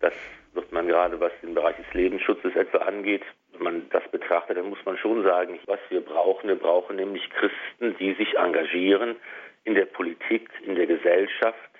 Das 0.00 0.12
wird 0.54 0.72
man 0.72 0.88
gerade, 0.88 1.20
was 1.20 1.30
den 1.42 1.54
Bereich 1.54 1.76
des 1.76 1.94
Lebensschutzes 1.94 2.56
etwa 2.56 2.78
angeht, 2.78 3.22
wenn 3.52 3.62
man 3.62 3.88
das 3.90 4.06
betrachtet, 4.10 4.56
dann 4.56 4.68
muss 4.68 4.84
man 4.84 4.96
schon 4.98 5.22
sagen, 5.22 5.58
was 5.66 5.80
wir 5.90 6.00
brauchen. 6.00 6.48
Wir 6.48 6.56
brauchen 6.56 6.96
nämlich 6.96 7.28
Christen, 7.30 7.96
die 7.98 8.14
sich 8.14 8.36
engagieren 8.36 9.16
in 9.64 9.74
der 9.74 9.86
Politik, 9.86 10.48
in 10.62 10.74
der 10.74 10.86
Gesellschaft. 10.86 11.70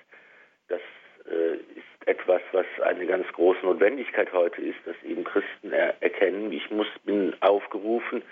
Das 0.67 0.81
äh, 1.29 1.55
ist 1.55 2.07
etwas, 2.07 2.41
was 2.51 2.65
eine 2.83 3.05
ganz 3.05 3.27
große 3.33 3.65
Notwendigkeit 3.65 4.31
heute 4.33 4.61
ist, 4.61 4.79
dass 4.85 4.95
eben 5.03 5.23
Christen 5.23 5.71
er 5.71 6.01
erkennen, 6.01 6.51
ich 6.51 6.69
muss, 6.69 6.87
bin 7.05 7.35
aufgerufen, 7.41 8.23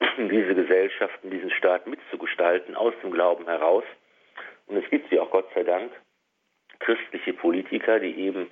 diese 0.18 0.54
Gesellschaften, 0.54 1.30
diesen 1.30 1.50
Staat 1.50 1.86
mitzugestalten, 1.86 2.76
aus 2.76 2.94
dem 3.02 3.10
Glauben 3.10 3.46
heraus. 3.46 3.84
Und 4.66 4.76
es 4.76 4.88
gibt 4.90 5.10
sie 5.10 5.18
auch, 5.18 5.30
Gott 5.30 5.48
sei 5.54 5.64
Dank. 5.64 5.90
christliche 6.80 7.32
Politiker, 7.32 7.98
die 7.98 8.14
eben 8.18 8.50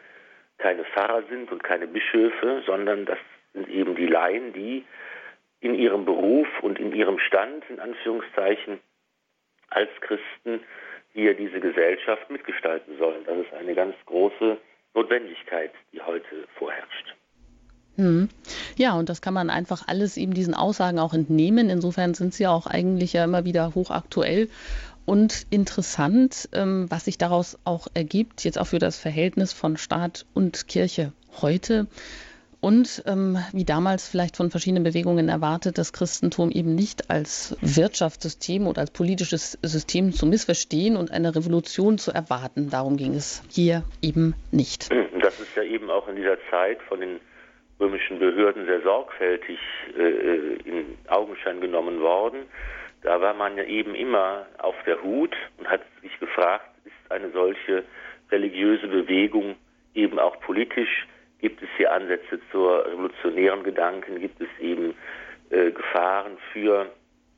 keine 0.59 0.85
Pfarrer 0.85 1.23
sind 1.29 1.53
und 1.53 1.63
keine 1.63 1.87
Bischöfe, 1.87 2.63
sondern 2.67 3.05
das 3.05 3.19
sind 3.57 3.69
eben 3.69 3.97
die 3.97 4.07
Laien, 4.07 4.53
die 4.53 4.85
in 5.61 5.75
ihrem 5.75 6.05
Beruf 6.05 6.47
und 6.63 6.79
in 6.79 6.93
ihrem 6.93 7.19
Stand, 7.19 7.65
in 7.69 7.81
Anführungszeichen, 7.81 8.79
als 9.71 9.91
Christen 10.01 10.61
hier 11.13 11.35
diese 11.35 11.59
Gesellschaft 11.59 12.31
mitgestalten 12.31 12.99
sollen. 12.99 13.25
Das 13.27 13.39
ist 13.39 13.55
eine 13.55 13.75
ganz 13.75 13.95
große 14.05 14.59
Notwendigkeit, 14.95 15.73
die 15.93 16.01
heute 16.01 16.47
vorherrscht. 16.59 17.15
Hm. 17.97 18.29
Ja, 18.77 18.95
und 18.99 19.09
das 19.09 19.23
kann 19.23 19.33
man 19.33 19.49
einfach 19.49 19.89
alles 19.89 20.19
eben 20.19 20.35
diesen 20.35 20.55
Aussagen 20.55 20.99
auch 20.99 21.15
entnehmen. 21.15 21.71
Insofern 21.71 22.13
sind 22.13 22.35
sie 22.35 22.47
auch 22.47 22.67
eigentlich 22.67 23.15
ja 23.15 23.25
immer 23.25 23.47
wieder 23.47 23.75
hochaktuell 23.75 24.49
und 25.07 25.47
interessant, 25.51 26.51
ähm, 26.53 26.87
was 26.91 27.07
sich 27.07 27.17
daraus 27.17 27.59
auch 27.65 27.87
ergibt, 27.95 28.45
jetzt 28.45 28.59
auch 28.59 28.67
für 28.67 28.79
das 28.79 28.99
Verhältnis 28.99 29.55
von 29.55 29.79
Staat 29.79 30.27
und 30.35 30.69
Kirche 30.69 31.13
heute. 31.41 31.87
Und 32.67 33.05
ähm, 33.07 33.39
wie 33.53 33.65
damals 33.65 34.09
vielleicht 34.09 34.37
von 34.37 34.51
verschiedenen 34.51 34.83
Bewegungen 34.83 35.29
erwartet, 35.29 35.79
das 35.79 35.93
Christentum 35.93 36.51
eben 36.51 36.75
nicht 36.75 37.11
als 37.11 37.57
Wirtschaftssystem 37.61 38.67
oder 38.67 38.81
als 38.81 38.91
politisches 38.91 39.53
System 39.63 40.11
zu 40.11 40.27
missverstehen 40.27 40.97
und 40.97 41.13
eine 41.13 41.37
Revolution 41.37 41.97
zu 41.97 42.11
erwarten. 42.11 42.69
Darum 42.69 42.97
ging 42.97 43.15
es 43.15 43.45
hier 43.49 43.85
eben 44.03 44.35
nicht. 44.51 44.91
Das 45.21 45.39
ist 45.41 45.57
ja 45.57 45.63
eben 45.63 45.91
auch 45.91 46.09
in 46.09 46.17
dieser 46.17 46.39
Zeit 46.51 46.81
von 46.89 47.01
den 47.01 47.21
römischen 47.79 48.19
Behörden 48.19 48.67
sehr 48.67 48.81
sorgfältig 48.83 49.59
äh, 49.97 50.55
in 50.65 50.99
Augenschein 51.07 51.61
genommen 51.61 52.01
worden. 52.01 52.47
Da 53.03 53.21
war 53.21 53.35
man 53.35 53.57
ja 53.57 53.65
eben 53.65 53.95
immer 53.95 54.47
auf 54.59 54.75
der 54.87 55.01
Hut 55.03 55.37
und 55.59 55.69
hat 55.69 55.83
sich 56.03 56.19
gefragt, 56.19 56.69
ist 56.85 57.13
eine 57.13 57.31
solche 57.31 57.85
religiöse 58.33 58.89
Bewegung 58.89 59.55
eben 59.95 60.19
auch 60.19 60.41
politisch? 60.41 61.07
Gibt 61.47 61.63
es 61.63 61.69
hier 61.77 61.93
Ansätze 61.93 62.41
zur 62.51 62.85
revolutionären 62.87 63.63
Gedanken? 63.63 64.21
Gibt 64.21 64.41
es 64.41 64.49
eben 64.59 64.97
äh, 65.51 65.71
Gefahren 65.71 66.37
für 66.53 66.91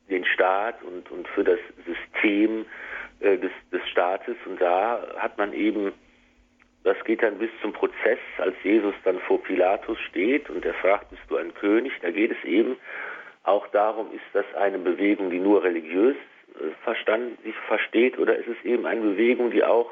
den 0.09 0.25
Staat 0.25 0.81
und, 0.81 1.11
und 1.11 1.27
für 1.27 1.43
das 1.43 1.59
System 1.85 2.65
äh, 3.19 3.37
des, 3.37 3.51
des 3.71 3.87
Staates? 3.87 4.35
Und 4.47 4.59
da 4.59 4.99
hat 5.19 5.37
man 5.37 5.53
eben 5.53 5.91
das 6.83 6.97
geht 7.03 7.21
dann 7.21 7.37
bis 7.37 7.51
zum 7.61 7.71
Prozess, 7.71 8.17
als 8.39 8.55
Jesus 8.63 8.95
dann 9.03 9.19
vor 9.19 9.43
Pilatus 9.43 9.99
steht 10.09 10.49
und 10.49 10.65
er 10.65 10.73
fragt, 10.73 11.11
bist 11.11 11.21
du 11.27 11.35
ein 11.35 11.53
König? 11.53 11.93
Da 12.01 12.09
geht 12.09 12.31
es 12.31 12.43
eben 12.43 12.77
auch 13.43 13.67
darum, 13.67 14.11
ist 14.11 14.25
das 14.33 14.45
eine 14.55 14.79
Bewegung, 14.79 15.29
die 15.29 15.37
nur 15.37 15.63
religiös 15.63 16.15
äh, 16.55 16.69
verstanden, 16.83 17.37
sich 17.43 17.55
versteht, 17.67 18.17
oder 18.17 18.35
ist 18.35 18.47
es 18.47 18.65
eben 18.65 18.87
eine 18.87 19.01
Bewegung, 19.01 19.51
die 19.51 19.63
auch 19.63 19.91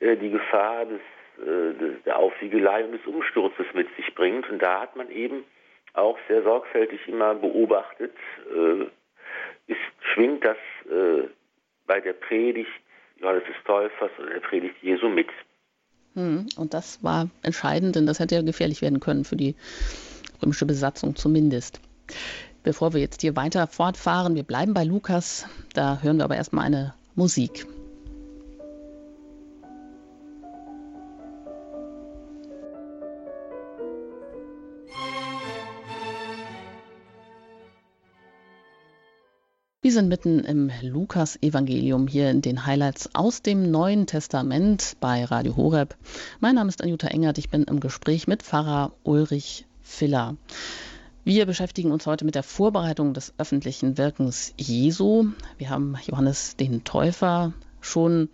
äh, 0.00 0.16
die 0.16 0.28
Gefahr 0.28 0.84
des, 0.84 1.00
des, 1.00 1.00
der 2.06 2.18
Aufwiegelei 2.18 2.84
und 2.84 2.92
des 2.92 3.06
Umsturzes 3.06 3.66
mit 3.74 3.88
sich 3.96 4.14
bringt? 4.14 4.48
Und 4.50 4.60
da 4.60 4.80
hat 4.82 4.96
man 4.96 5.10
eben 5.10 5.44
auch 5.94 6.18
sehr 6.28 6.42
sorgfältig 6.42 7.00
immer 7.06 7.34
beobachtet, 7.34 8.14
äh, 8.54 8.84
ist, 9.66 9.80
schwingt 10.12 10.44
das 10.44 10.56
äh, 10.86 11.28
bei 11.86 12.00
der 12.00 12.14
Predigt 12.14 12.70
Johannes 13.16 13.44
des 13.44 13.56
Täufers 13.64 14.10
oder 14.18 14.30
der 14.30 14.40
Predigt 14.40 14.76
Jesu 14.82 15.08
mit. 15.08 15.28
Hm, 16.14 16.46
und 16.56 16.74
das 16.74 17.02
war 17.02 17.28
entscheidend, 17.42 17.96
denn 17.96 18.06
das 18.06 18.20
hätte 18.20 18.34
ja 18.34 18.42
gefährlich 18.42 18.82
werden 18.82 19.00
können 19.00 19.24
für 19.24 19.36
die 19.36 19.54
römische 20.42 20.66
Besatzung 20.66 21.16
zumindest. 21.16 21.80
Bevor 22.64 22.92
wir 22.92 23.00
jetzt 23.00 23.22
hier 23.22 23.36
weiter 23.36 23.66
fortfahren, 23.66 24.34
wir 24.34 24.44
bleiben 24.44 24.74
bei 24.74 24.84
Lukas, 24.84 25.46
da 25.74 26.00
hören 26.02 26.18
wir 26.18 26.24
aber 26.24 26.36
erstmal 26.36 26.66
eine 26.66 26.94
Musik. 27.14 27.66
Wir 39.84 39.90
sind 39.90 40.06
mitten 40.06 40.44
im 40.44 40.70
Lukas-Evangelium 40.80 42.06
hier 42.06 42.30
in 42.30 42.40
den 42.40 42.66
Highlights 42.66 43.10
aus 43.14 43.42
dem 43.42 43.72
Neuen 43.72 44.06
Testament 44.06 44.96
bei 45.00 45.24
Radio 45.24 45.56
Horeb. 45.56 45.96
Mein 46.38 46.54
Name 46.54 46.68
ist 46.68 46.84
Anjuta 46.84 47.08
Engert, 47.08 47.36
ich 47.36 47.50
bin 47.50 47.64
im 47.64 47.80
Gespräch 47.80 48.28
mit 48.28 48.44
Pfarrer 48.44 48.92
Ulrich 49.02 49.66
Filler. 49.82 50.36
Wir 51.24 51.46
beschäftigen 51.46 51.90
uns 51.90 52.06
heute 52.06 52.24
mit 52.24 52.36
der 52.36 52.44
Vorbereitung 52.44 53.12
des 53.12 53.34
öffentlichen 53.38 53.98
Wirkens 53.98 54.54
Jesu. 54.56 55.30
Wir 55.58 55.70
haben 55.70 55.96
Johannes 56.06 56.54
den 56.54 56.84
Täufer 56.84 57.52
schon 57.80 58.28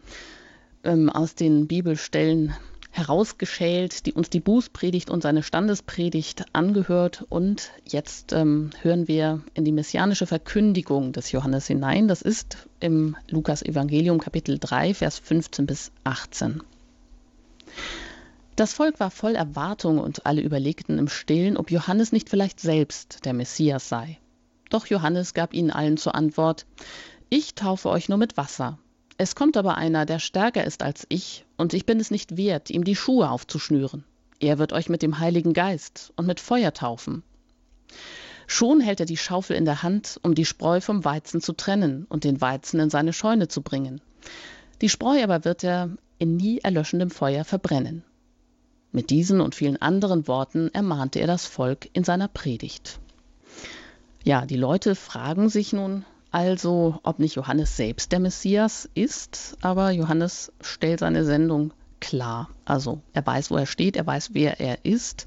ähm, 0.85 1.09
aus 1.09 1.35
den 1.35 1.67
Bibelstellen 1.67 2.53
herausgeschält, 2.99 4.05
die 4.05 4.13
uns 4.13 4.29
die 4.29 4.41
Bußpredigt 4.41 5.09
und 5.09 5.23
seine 5.23 5.43
Standespredigt 5.43 6.45
angehört. 6.53 7.25
Und 7.29 7.71
jetzt 7.87 8.33
ähm, 8.33 8.71
hören 8.83 9.09
wir 9.09 9.43
in 9.55 9.65
die 9.65 9.73
messianische 9.73 10.27
Verkündigung 10.27 11.13
des 11.13 11.33
Johannes 11.33 11.67
hinein. 11.67 12.09
Das 12.09 12.21
ist 12.21 12.69
im 12.81 13.17
Lukas-Evangelium 13.29 14.19
Kapitel 14.19 14.59
3, 14.59 14.95
Vers 14.95 15.19
15 15.19 15.67
bis 15.67 15.93
18. 16.05 16.63
Das 18.57 18.73
Volk 18.73 18.99
war 18.99 19.13
voll 19.13 19.37
Erwartung 19.37 19.99
und 19.99 20.27
alle 20.27 20.41
überlegten 20.41 20.99
im 20.99 21.07
Stillen, 21.07 21.57
ob 21.57 21.71
Johannes 21.71 22.11
nicht 22.11 22.29
vielleicht 22.29 22.59
selbst 22.59 23.25
der 23.25 23.33
Messias 23.33 23.89
sei. 23.89 24.19
Doch 24.69 24.87
Johannes 24.87 25.33
gab 25.33 25.55
ihnen 25.55 25.71
allen 25.71 25.97
zur 25.97 26.17
Antwort, 26.17 26.67
ich 27.31 27.55
taufe 27.55 27.89
euch 27.89 28.09
nur 28.09 28.19
mit 28.19 28.37
Wasser, 28.37 28.79
es 29.19 29.35
kommt 29.35 29.57
aber 29.57 29.77
einer, 29.77 30.07
der 30.07 30.21
stärker 30.21 30.65
ist 30.65 30.83
als 30.83 31.05
ich, 31.09 31.45
und 31.57 31.75
ich 31.75 31.85
bin 31.85 31.99
es 31.99 32.13
nicht 32.13 32.37
wert, 32.37 32.71
ihm 32.71 32.85
die 32.85 32.95
Schuhe 32.95 33.31
aufzuschnüren. 33.31 34.05
Er 34.39 34.59
wird 34.59 34.73
euch 34.73 34.89
mit 34.89 35.03
dem 35.03 35.19
Heiligen 35.19 35.53
Geist 35.53 36.13
und 36.15 36.27
mit 36.27 36.39
Feuer 36.39 36.73
taufen. 36.73 37.25
Schon 38.47 38.81
hält 38.81 39.01
er 39.01 39.07
die 39.07 39.17
Schaufel 39.17 39.57
in 39.57 39.65
der 39.65 39.83
Hand, 39.83 40.21
um 40.23 40.37
die 40.37 40.45
Spreu 40.45 40.81
vom 40.81 41.05
Weizen 41.05 41.41
zu 41.41 41.53
trennen 41.53 42.07
und 42.09 42.23
den 42.23 42.41
Weizen 42.41 42.79
in 42.79 42.91
seine 42.91 43.13
Scheune 43.13 43.49
zu 43.49 43.61
bringen. 43.61 44.01
Die 44.81 44.89
Spreu 44.89 45.21
aber 45.23 45.45
wird 45.45 45.65
er 45.65 45.91
in 46.19 46.37
nie 46.37 46.61
erlöschendem 46.61 47.11
Feuer 47.11 47.45
verbrennen. 47.45 48.05
Mit 48.93 49.11
diesen 49.11 49.41
und 49.41 49.57
vielen 49.57 49.83
anderen 49.83 50.29
Worten 50.29 50.71
ermahnte 50.73 51.19
er 51.19 51.27
das 51.27 51.45
Volk 51.45 51.89
in 51.93 52.05
seiner 52.05 52.29
Predigt. 52.29 53.01
Ja, 54.23 54.47
die 54.47 54.57
Leute 54.57 54.95
fragen 54.95 55.49
sich 55.49 55.73
nun, 55.73 56.05
also 56.31 57.01
ob 57.05 57.19
nicht 57.19 57.37
Johannes 57.37 57.77
selbst 57.77 58.13
der 58.13 58.21
Messias 58.21 58.91
ist, 58.95 59.57
aber 59.63 59.91
Johannes 59.91 60.53
stellt 60.61 61.01
seine 61.01 61.25
Sendung 61.25 61.73
klar. 62.01 62.51
Also 62.65 63.03
er 63.15 63.27
weiß, 63.27 63.51
wo 63.51 63.57
er 63.57 63.67
steht, 63.67 63.97
er 63.97 64.07
weiß, 64.07 64.35
wer 64.35 64.61
er 64.61 64.79
ist. 64.85 65.27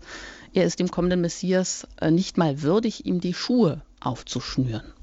Er 0.54 0.66
ist 0.66 0.80
dem 0.80 0.90
kommenden 0.90 1.22
Messias 1.22 1.88
äh, 2.02 2.12
nicht 2.12 2.38
mal 2.38 2.62
würdig, 2.62 3.06
ihm 3.06 3.22
die 3.22 3.34
Schuhe 3.34 3.82
aufzuschnüren. 4.02 4.94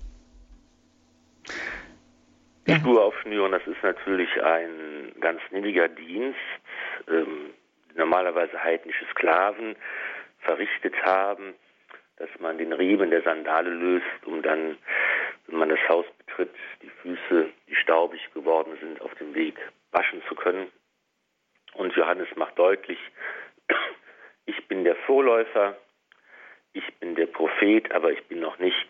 Die 2.66 2.72
ja. 2.72 2.80
Schuhe 2.80 3.00
aufschnüren, 3.00 3.52
das 3.52 3.66
ist 3.66 3.82
natürlich 3.82 4.28
ein 4.42 5.12
ganz 5.20 5.40
niedriger 5.50 5.88
Dienst, 5.88 6.38
ähm, 7.10 7.50
normalerweise 7.96 8.62
heidnische 8.62 9.06
Sklaven 9.10 9.74
verrichtet 10.40 10.94
haben, 11.02 11.54
dass 12.18 12.28
man 12.40 12.58
den 12.58 12.72
Riemen 12.72 13.10
der 13.10 13.22
Sandale 13.22 13.70
löst, 13.70 14.26
um 14.26 14.42
dann 14.42 14.76
wenn 15.48 15.58
man 15.58 15.68
das 15.70 15.88
Haus 15.88 16.04
betritt, 16.18 16.54
die 16.82 16.90
Füße, 16.90 17.48
die 17.68 17.74
staubig 17.74 18.20
geworden 18.34 18.76
sind, 18.80 19.00
auf 19.00 19.14
dem 19.14 19.34
Weg 19.34 19.56
waschen 19.92 20.22
zu 20.28 20.34
können. 20.34 20.70
Und 21.74 21.94
Johannes 21.96 22.28
macht 22.36 22.58
deutlich, 22.58 22.98
ich 24.46 24.68
bin 24.68 24.84
der 24.84 24.96
Vorläufer, 24.96 25.76
ich 26.74 26.94
bin 26.96 27.14
der 27.14 27.26
Prophet, 27.26 27.90
aber 27.92 28.12
ich 28.12 28.22
bin 28.24 28.40
noch 28.40 28.58
nicht 28.58 28.88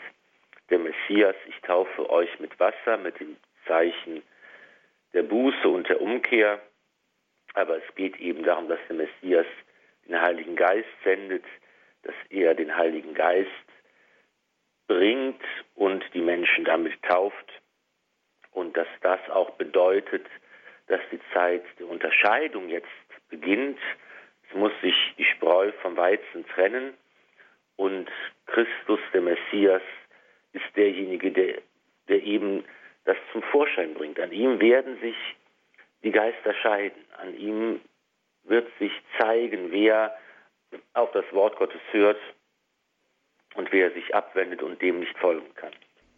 der 0.69 0.81
Messias. 0.81 1.37
Ich 1.47 1.61
taufe 1.61 2.11
euch 2.11 2.41
mit 2.41 2.59
Wasser, 2.59 2.97
mit 2.97 3.19
dem 3.21 3.37
Zeichen 3.67 4.23
der 5.13 5.23
Buße 5.23 5.69
und 5.69 5.89
der 5.89 6.01
Umkehr. 6.01 6.61
Aber 7.55 7.77
es 7.77 7.95
geht 7.95 8.19
eben 8.19 8.43
darum, 8.43 8.69
dass 8.69 8.81
der 8.89 8.97
Messias 8.97 9.47
den 10.07 10.21
Heiligen 10.21 10.57
Geist 10.57 10.89
sendet, 11.05 11.45
dass 12.03 12.15
er 12.31 12.55
den 12.55 12.77
Heiligen 12.77 13.15
Geist 13.15 13.51
bringt 14.87 15.43
und 15.75 16.05
die 16.15 16.21
Menschen 16.21 16.65
damit 16.65 17.01
tauft 17.03 17.63
und 18.53 18.77
dass 18.77 18.89
das 19.03 19.21
auch 19.31 19.51
bedeutet, 19.51 20.27
dass 20.87 21.01
die 21.13 21.21
Zeit 21.33 21.63
der 21.79 21.87
Unterscheidung 21.87 22.69
jetzt 22.69 22.89
beginnt. 23.29 23.79
Es 24.49 24.57
muss 24.57 24.73
sich 24.81 24.95
die 25.19 25.25
Spreu 25.25 25.71
vom 25.83 25.97
Weizen 25.97 26.47
trennen 26.49 26.95
und 27.77 28.11
Christus, 28.47 29.01
der 29.13 29.21
Messias, 29.21 29.83
ist 30.53 30.65
derjenige, 30.77 31.31
der, 31.31 31.61
der 32.09 32.23
eben 32.23 32.65
das 33.05 33.17
zum 33.33 33.43
Vorschein 33.43 33.95
bringt. 33.95 34.19
An 34.19 34.33
ihm 34.33 34.61
werden 34.61 34.99
sich 35.01 35.17
die 36.03 36.11
Geister 36.11 36.55
scheiden. 36.55 37.05
An 37.19 37.37
ihm 37.39 37.81
wird 38.45 38.69
sich 38.79 38.93
zeigen, 39.19 39.71
wer 39.71 40.17
auf 40.95 41.11
das 41.13 41.25
Wort 41.33 41.57
Gottes 41.57 41.81
hört 41.91 42.19
und 43.55 43.73
wer 43.73 43.93
sich 43.93 44.15
abwendet 44.15 44.63
und 44.63 44.81
dem 44.83 45.01
nicht 45.01 45.17
folgen 45.19 45.55
kann. 45.55 45.73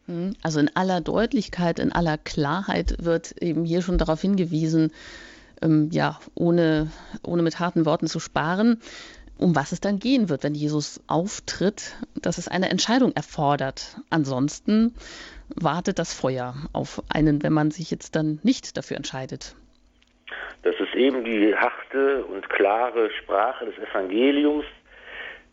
Hm, 0.07 0.34
also 0.42 0.61
in 0.61 0.74
aller 0.74 1.01
Deutlichkeit, 1.01 1.78
in 1.78 1.92
aller 1.92 2.18
Klarheit 2.18 2.96
wird 2.98 3.32
eben 3.42 3.64
hier 3.64 3.82
schon 3.82 3.98
darauf 3.98 4.20
hingewiesen, 4.20 4.92
ähm, 5.62 5.88
ja, 5.92 6.18
ohne, 6.34 6.90
ohne 7.22 7.42
mit 7.42 7.61
harten 7.61 7.84
Worten 7.84 8.07
zu 8.07 8.20
sparen, 8.20 8.80
um 9.38 9.55
was 9.55 9.72
es 9.72 9.80
dann 9.80 9.98
gehen 9.98 10.28
wird, 10.28 10.42
wenn 10.42 10.55
Jesus 10.55 11.01
auftritt, 11.07 11.96
dass 12.14 12.38
es 12.38 12.48
eine 12.48 12.68
Entscheidung 12.70 13.12
erfordert. 13.12 14.01
Ansonsten 14.11 14.94
wartet 15.48 15.98
das 15.98 16.12
Feuer 16.12 16.55
auf 16.72 17.03
einen, 17.09 17.42
wenn 17.42 17.53
man 17.53 17.70
sich 17.70 17.90
jetzt 17.90 18.16
dann 18.16 18.38
nicht 18.42 18.76
dafür 18.76 18.96
entscheidet. 18.96 19.57
Das 20.62 20.74
ist 20.78 20.95
eben 20.95 21.24
die 21.24 21.55
harte 21.55 22.24
und 22.24 22.49
klare 22.51 23.11
Sprache 23.11 23.66
des 23.66 23.78
Evangeliums, 23.78 24.66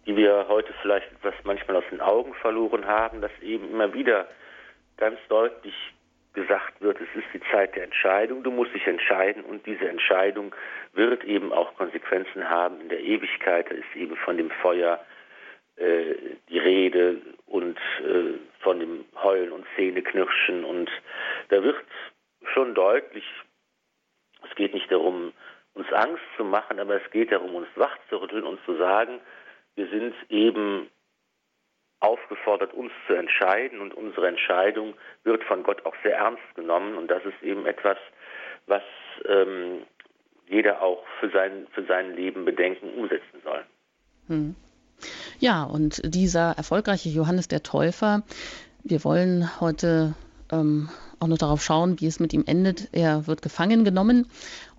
die 0.06 0.16
wir 0.16 0.46
heute 0.48 0.74
vielleicht 0.82 1.12
etwas 1.12 1.34
manchmal 1.44 1.78
aus 1.78 1.84
den 1.92 2.02
Augen 2.02 2.34
verloren 2.36 2.86
haben, 2.86 3.22
dass 3.22 3.32
eben 3.42 3.70
immer 3.70 3.94
wieder 3.94 4.28
ganz 4.98 5.20
deutlich 5.30 5.76
gesagt 6.34 6.80
wird, 6.82 7.00
es 7.02 7.08
ist 7.16 7.28
die 7.34 7.42
Zeit 7.52 7.76
der 7.76 7.84
Entscheidung, 7.86 8.44
du 8.44 8.52
musst 8.52 8.74
dich 8.74 8.86
entscheiden 8.86 9.44
und 9.44 9.66
diese 9.66 9.90
Entscheidung 9.90 10.54
wird 10.94 11.24
eben 11.24 11.52
auch 11.52 11.74
Konsequenzen 11.76 12.48
haben 12.48 12.80
in 12.80 12.90
der 12.90 13.02
Ewigkeit, 13.02 13.72
da 13.72 13.74
ist 13.74 13.96
eben 13.96 14.16
von 14.18 14.38
dem 14.38 14.52
Feuer 14.62 15.04
äh, 15.78 16.14
die 16.50 16.60
Rede 16.60 17.18
und 17.48 17.78
äh, 18.02 18.38
von 18.60 18.80
dem 18.80 19.06
Heulen 19.22 19.52
und 19.52 19.66
Zähneknirschen 19.76 20.64
und 20.64 20.92
da 21.50 21.64
wird 21.64 21.78
schon 22.54 22.76
deutlich, 22.76 23.26
es 24.44 24.56
geht 24.56 24.74
nicht 24.74 24.92
darum, 24.92 25.34
uns 25.74 25.92
Angst 25.94 26.24
zu 26.36 26.44
machen, 26.44 26.80
aber 26.80 27.02
es 27.02 27.12
geht 27.12 27.32
darum, 27.32 27.56
uns 27.56 27.68
wach 27.76 27.98
zu 28.10 28.18
rütteln 28.18 28.44
und 28.44 28.60
zu 28.66 28.76
sagen, 28.78 29.20
wir 29.76 29.88
sind 29.90 30.14
eben 30.30 30.90
aufgefordert, 32.00 32.74
uns 32.74 32.92
zu 33.08 33.14
entscheiden 33.14 33.80
und 33.80 33.94
unsere 33.94 34.28
Entscheidung 34.28 34.94
wird 35.24 35.44
von 35.44 35.64
Gott 35.64 35.86
auch 35.86 35.96
sehr 36.04 36.18
ernst 36.18 36.44
genommen 36.56 36.96
und 36.96 37.10
das 37.10 37.24
ist 37.26 37.42
eben 37.42 37.66
etwas, 37.66 37.98
was 38.68 38.84
ähm, 39.26 39.84
jeder 40.48 40.82
auch 40.82 41.04
für 41.20 41.30
sein, 41.30 41.68
für 41.72 41.84
sein 41.86 42.16
Leben 42.16 42.46
bedenken, 42.46 42.94
umsetzen 42.94 43.42
soll. 43.44 43.64
Hm. 44.28 44.56
Ja, 45.40 45.64
und 45.64 46.02
dieser 46.04 46.54
erfolgreiche 46.58 47.10
Johannes 47.10 47.48
der 47.48 47.64
Täufer, 47.64 48.24
wir 48.84 49.04
wollen 49.04 49.60
heute 49.60 50.16
ähm, 50.52 50.90
auch 51.20 51.28
noch 51.28 51.38
darauf 51.38 51.64
schauen, 51.64 52.00
wie 52.00 52.08
es 52.08 52.20
mit 52.20 52.34
ihm 52.34 52.44
endet. 52.46 52.90
Er 52.92 53.28
wird 53.28 53.42
gefangen 53.42 53.84
genommen 53.84 54.28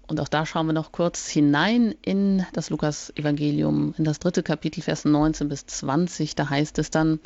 und 0.08 0.20
auch 0.20 0.28
da 0.28 0.46
schauen 0.46 0.66
wir 0.66 0.72
noch 0.72 0.90
kurz 0.90 1.28
hinein 1.28 1.94
in 2.02 2.46
das 2.54 2.70
Lukas-Evangelium, 2.70 3.94
in 3.98 4.04
das 4.04 4.18
dritte 4.18 4.42
Kapitel, 4.42 4.80
Vers 4.80 5.04
19 5.04 5.48
bis 5.48 5.66
20. 5.66 6.34
Da 6.34 6.48
heißt 6.48 6.78
es 6.78 6.90
dann, 6.90 7.20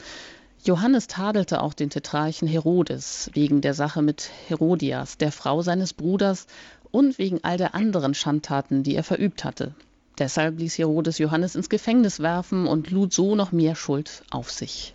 Johannes 0.64 1.06
tadelte 1.06 1.62
auch 1.62 1.74
den 1.74 1.90
Tetrarchen 1.90 2.48
Herodes 2.48 3.30
wegen 3.34 3.60
der 3.60 3.74
Sache 3.74 4.02
mit 4.02 4.30
Herodias, 4.48 5.16
der 5.16 5.32
Frau 5.32 5.62
seines 5.62 5.92
Bruders, 5.92 6.46
und 6.90 7.18
wegen 7.18 7.40
all 7.42 7.56
der 7.56 7.74
anderen 7.74 8.14
Schandtaten, 8.14 8.82
die 8.82 8.94
er 8.94 9.04
verübt 9.04 9.44
hatte. 9.44 9.74
Deshalb 10.18 10.58
ließ 10.58 10.76
Herodes 10.76 11.18
Johannes 11.18 11.54
ins 11.54 11.68
Gefängnis 11.68 12.20
werfen 12.20 12.66
und 12.66 12.90
lud 12.90 13.12
so 13.12 13.34
noch 13.34 13.50
mehr 13.52 13.74
Schuld 13.74 14.22
auf 14.30 14.50
sich. 14.50 14.94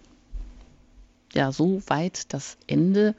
Ja, 1.37 1.51
so 1.51 1.83
weit 1.87 2.33
das 2.33 2.57
Ende, 2.67 3.13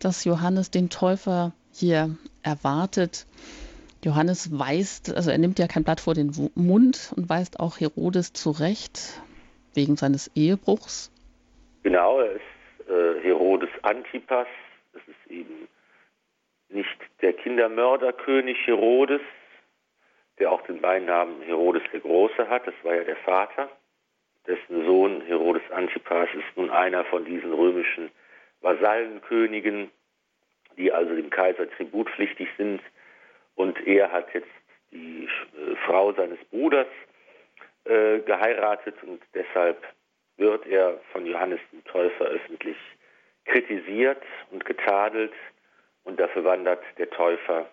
das 0.00 0.24
Johannes 0.24 0.70
den 0.70 0.90
Täufer 0.90 1.50
hier 1.72 2.16
erwartet. 2.44 3.26
Johannes 4.04 4.56
weist, 4.56 5.12
also 5.12 5.32
er 5.32 5.38
nimmt 5.38 5.58
ja 5.58 5.66
kein 5.66 5.82
Blatt 5.82 5.98
vor 5.98 6.14
den 6.14 6.30
Mund 6.54 7.12
und 7.16 7.28
weist 7.28 7.58
auch 7.58 7.80
Herodes 7.80 8.32
zurecht 8.32 9.20
wegen 9.74 9.96
seines 9.96 10.30
Ehebruchs. 10.36 11.10
Genau, 11.82 12.20
er 12.20 12.34
ist 12.34 12.88
äh, 12.88 13.20
Herodes 13.24 13.70
Antipas. 13.82 14.46
Das 14.92 15.02
ist 15.08 15.32
eben 15.32 15.66
nicht 16.68 16.96
der 17.22 17.32
Kindermörderkönig 17.32 18.56
Herodes, 18.68 19.20
der 20.38 20.52
auch 20.52 20.62
den 20.62 20.80
Beinamen 20.80 21.42
Herodes 21.42 21.82
der 21.92 21.98
Große 21.98 22.48
hat. 22.48 22.68
Das 22.68 22.74
war 22.84 22.94
ja 22.94 23.02
der 23.02 23.16
Vater. 23.16 23.68
Dessen 24.46 24.84
Sohn 24.84 25.22
Herodes 25.22 25.62
Antipas 25.70 26.28
ist 26.34 26.56
nun 26.56 26.70
einer 26.70 27.04
von 27.06 27.24
diesen 27.24 27.52
römischen 27.52 28.10
Vasallenkönigen, 28.60 29.90
die 30.76 30.92
also 30.92 31.14
dem 31.14 31.30
Kaiser 31.30 31.70
tributpflichtig 31.70 32.48
sind 32.58 32.80
und 33.54 33.78
er 33.86 34.10
hat 34.10 34.32
jetzt 34.34 34.50
die 34.90 35.24
äh, 35.24 35.76
Frau 35.86 36.12
seines 36.12 36.38
Bruders 36.50 36.88
äh, 37.84 38.20
geheiratet 38.20 38.96
und 39.02 39.22
deshalb 39.34 39.82
wird 40.36 40.66
er 40.66 41.00
von 41.12 41.26
Johannes 41.26 41.60
dem 41.72 41.84
Täufer 41.84 42.24
öffentlich 42.24 42.76
kritisiert 43.44 44.22
und 44.50 44.64
getadelt 44.64 45.32
und 46.04 46.18
dafür 46.18 46.44
wandert 46.44 46.82
der 46.98 47.10
Täufer 47.10 47.68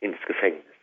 ins 0.00 0.20
Gefängnis. 0.26 0.73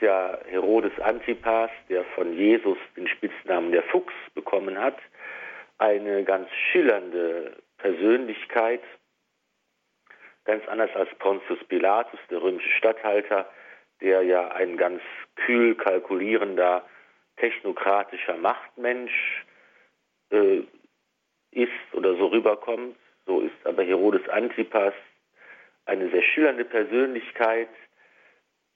Ja 0.00 0.38
Herodes 0.46 0.92
Antipas, 1.00 1.70
der 1.88 2.04
von 2.14 2.32
Jesus 2.32 2.78
den 2.96 3.08
Spitznamen 3.08 3.72
der 3.72 3.82
Fuchs 3.84 4.14
bekommen 4.34 4.78
hat, 4.78 4.98
eine 5.78 6.24
ganz 6.24 6.48
schillernde 6.70 7.56
Persönlichkeit, 7.78 8.82
ganz 10.44 10.66
anders 10.68 10.90
als 10.94 11.08
Pontius 11.18 11.62
Pilatus, 11.64 12.20
der 12.30 12.42
römische 12.42 12.70
Statthalter, 12.70 13.48
der 14.00 14.22
ja 14.22 14.48
ein 14.48 14.76
ganz 14.76 15.02
kühl 15.36 15.74
kalkulierender, 15.74 16.84
technokratischer 17.36 18.36
Machtmensch 18.36 19.44
äh, 20.30 20.62
ist 21.50 21.70
oder 21.92 22.14
so 22.16 22.26
rüberkommt. 22.26 22.96
So 23.26 23.40
ist 23.40 23.66
aber 23.66 23.82
Herodes 23.82 24.28
Antipas 24.28 24.94
eine 25.86 26.10
sehr 26.10 26.22
schillernde 26.22 26.64
Persönlichkeit. 26.64 27.68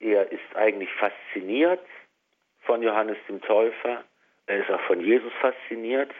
Er 0.01 0.31
ist 0.31 0.55
eigentlich 0.55 0.89
fasziniert 0.93 1.85
von 2.61 2.81
Johannes 2.81 3.17
dem 3.29 3.41
Täufer. 3.41 4.03
Er 4.47 4.57
ist 4.57 4.69
auch 4.69 4.81
von 4.81 4.99
Jesus 4.99 5.31
fasziniert. 5.39 6.11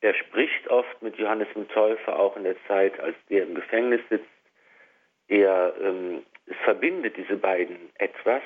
Er 0.00 0.14
spricht 0.14 0.66
oft 0.68 1.02
mit 1.02 1.16
Johannes 1.16 1.48
dem 1.54 1.68
Täufer, 1.68 2.18
auch 2.18 2.36
in 2.36 2.44
der 2.44 2.56
Zeit, 2.66 2.98
als 3.00 3.14
der 3.28 3.42
im 3.42 3.54
Gefängnis 3.54 4.00
sitzt. 4.08 4.26
Er 5.28 5.74
ähm, 5.80 6.24
es 6.50 6.56
verbindet 6.64 7.16
diese 7.16 7.36
beiden 7.36 7.90
etwas 7.94 8.42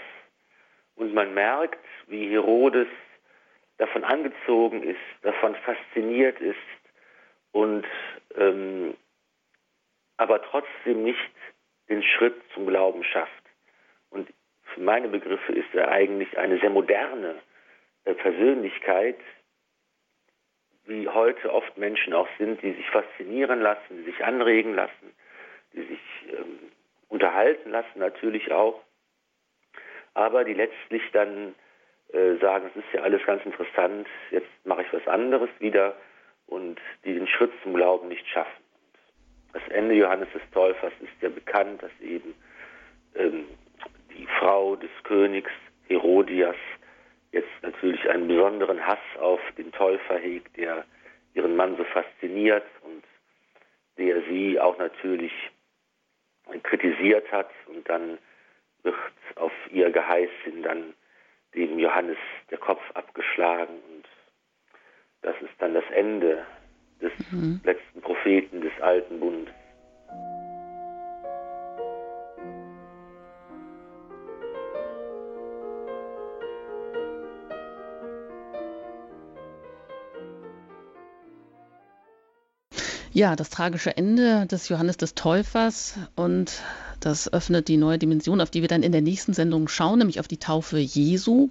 und 0.96 1.14
man 1.14 1.32
merkt, 1.32 1.82
wie 2.06 2.28
Herodes 2.28 2.88
davon 3.78 4.04
angezogen 4.04 4.82
ist, 4.82 5.00
davon 5.22 5.54
fasziniert 5.56 6.38
ist 6.40 6.56
und 7.52 7.86
ähm, 8.36 8.94
aber 10.18 10.42
trotzdem 10.42 11.02
nicht 11.02 11.18
den 11.88 12.02
Schritt 12.02 12.40
zum 12.52 12.66
Glauben 12.66 13.02
schafft. 13.04 13.43
Und 14.14 14.32
für 14.62 14.80
meine 14.80 15.08
Begriffe 15.08 15.52
ist 15.52 15.74
er 15.74 15.90
eigentlich 15.90 16.38
eine 16.38 16.58
sehr 16.60 16.70
moderne 16.70 17.34
äh, 18.04 18.14
Persönlichkeit, 18.14 19.18
wie 20.86 21.08
heute 21.08 21.52
oft 21.52 21.76
Menschen 21.76 22.14
auch 22.14 22.28
sind, 22.38 22.62
die 22.62 22.72
sich 22.72 22.88
faszinieren 22.90 23.60
lassen, 23.60 23.98
die 23.98 24.04
sich 24.04 24.24
anregen 24.24 24.74
lassen, 24.74 25.12
die 25.72 25.82
sich 25.82 26.00
ähm, 26.30 26.70
unterhalten 27.08 27.70
lassen 27.70 27.98
natürlich 27.98 28.52
auch, 28.52 28.80
aber 30.12 30.44
die 30.44 30.54
letztlich 30.54 31.02
dann 31.12 31.54
äh, 32.12 32.36
sagen, 32.36 32.70
es 32.70 32.84
ist 32.84 32.92
ja 32.92 33.02
alles 33.02 33.24
ganz 33.24 33.44
interessant, 33.44 34.06
jetzt 34.30 34.50
mache 34.64 34.82
ich 34.82 34.92
was 34.92 35.06
anderes 35.08 35.50
wieder 35.58 35.96
und 36.46 36.80
die 37.04 37.14
den 37.14 37.26
Schritt 37.26 37.52
zum 37.62 37.74
Glauben 37.74 38.08
nicht 38.08 38.26
schaffen. 38.28 38.62
Das 39.52 39.66
Ende 39.70 39.94
Johannes 39.94 40.28
des 40.32 40.42
Täufers 40.52 40.92
ist 41.00 41.20
ja 41.20 41.30
bekannt, 41.30 41.82
dass 41.82 41.92
eben 42.00 42.34
ähm, 43.14 43.48
die 44.16 44.26
Frau 44.38 44.76
des 44.76 44.90
Königs 45.04 45.50
Herodias 45.88 46.56
jetzt 47.32 47.50
natürlich 47.62 48.08
einen 48.08 48.28
besonderen 48.28 48.84
Hass 48.86 48.98
auf 49.20 49.40
den 49.58 49.72
Täufer 49.72 50.18
hegt, 50.18 50.56
der 50.56 50.84
ihren 51.34 51.56
Mann 51.56 51.76
so 51.76 51.84
fasziniert 51.84 52.64
und 52.82 53.04
der 53.98 54.22
sie 54.22 54.58
auch 54.60 54.78
natürlich 54.78 55.32
kritisiert 56.62 57.30
hat 57.32 57.50
und 57.66 57.88
dann 57.88 58.18
wird 58.82 58.94
auf 59.36 59.52
ihr 59.70 59.90
Geheiß 59.90 60.30
hin 60.44 60.62
dann 60.62 60.94
dem 61.54 61.78
Johannes 61.78 62.18
der 62.50 62.58
Kopf 62.58 62.82
abgeschlagen 62.94 63.74
und 63.74 64.04
das 65.22 65.34
ist 65.40 65.54
dann 65.58 65.74
das 65.74 65.84
Ende 65.90 66.44
des 67.00 67.12
mhm. 67.32 67.60
letzten 67.64 68.00
Propheten 68.00 68.60
des 68.60 68.72
alten 68.80 69.20
Bundes. 69.20 69.54
Ja, 83.14 83.36
das 83.36 83.48
tragische 83.48 83.96
Ende 83.96 84.44
des 84.46 84.68
Johannes 84.68 84.96
des 84.96 85.14
Täufers 85.14 85.94
und 86.16 86.50
das 86.98 87.32
öffnet 87.32 87.68
die 87.68 87.76
neue 87.76 87.96
Dimension, 87.96 88.40
auf 88.40 88.50
die 88.50 88.60
wir 88.60 88.66
dann 88.66 88.82
in 88.82 88.90
der 88.90 89.02
nächsten 89.02 89.34
Sendung 89.34 89.68
schauen, 89.68 90.00
nämlich 90.00 90.18
auf 90.18 90.26
die 90.26 90.38
Taufe 90.38 90.78
Jesu. 90.78 91.48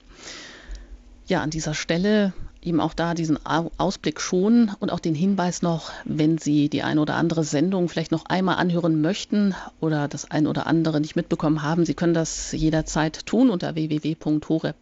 Ja, 1.26 1.41
an 1.41 1.51
dieser 1.51 1.74
Stelle 1.74 2.34
eben 2.61 2.82
auch 2.82 2.93
da 2.93 3.14
diesen 3.14 3.39
Ausblick 3.45 4.20
schon 4.20 4.72
und 4.82 4.91
auch 4.91 4.99
den 4.99 5.16
Hinweis 5.16 5.61
noch, 5.61 5.93
wenn 6.03 6.38
Sie 6.38 6.68
die 6.68 6.84
eine 6.84 6.99
oder 6.99 7.16
andere 7.16 7.45
Sendung 7.45 7.88
vielleicht 7.88 8.11
noch 8.11 8.26
einmal 8.26 8.57
anhören 8.57 8.99
möchten 8.99 9.55
oder 9.80 10.09
das 10.09 10.30
ein 10.30 10.47
oder 10.47 10.68
andere 10.68 10.99
nicht 10.99 11.16
mitbekommen 11.16 11.61
haben, 11.61 11.86
Sie 11.86 11.93
können 11.93 12.14
das 12.14 12.51
jederzeit 12.51 13.26
tun 13.26 13.49
unter 13.49 13.74
www.hore.org. 13.76 14.74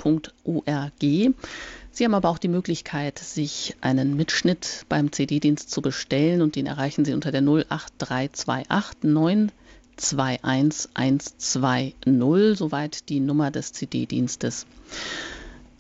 Sie 1.94 2.06
haben 2.06 2.14
aber 2.14 2.30
auch 2.30 2.38
die 2.38 2.48
Möglichkeit, 2.48 3.20
sich 3.20 3.76
einen 3.82 4.16
Mitschnitt 4.16 4.86
beim 4.88 5.12
CD-Dienst 5.12 5.70
zu 5.70 5.82
bestellen 5.82 6.42
und 6.42 6.56
den 6.56 6.66
erreichen 6.66 7.04
Sie 7.04 7.14
unter 7.14 7.32
der 7.32 7.42
08328 7.42 9.04
921 9.98 11.34
soweit 12.58 13.10
die 13.10 13.20
Nummer 13.20 13.52
des 13.52 13.74
CD-Dienstes. 13.74 14.66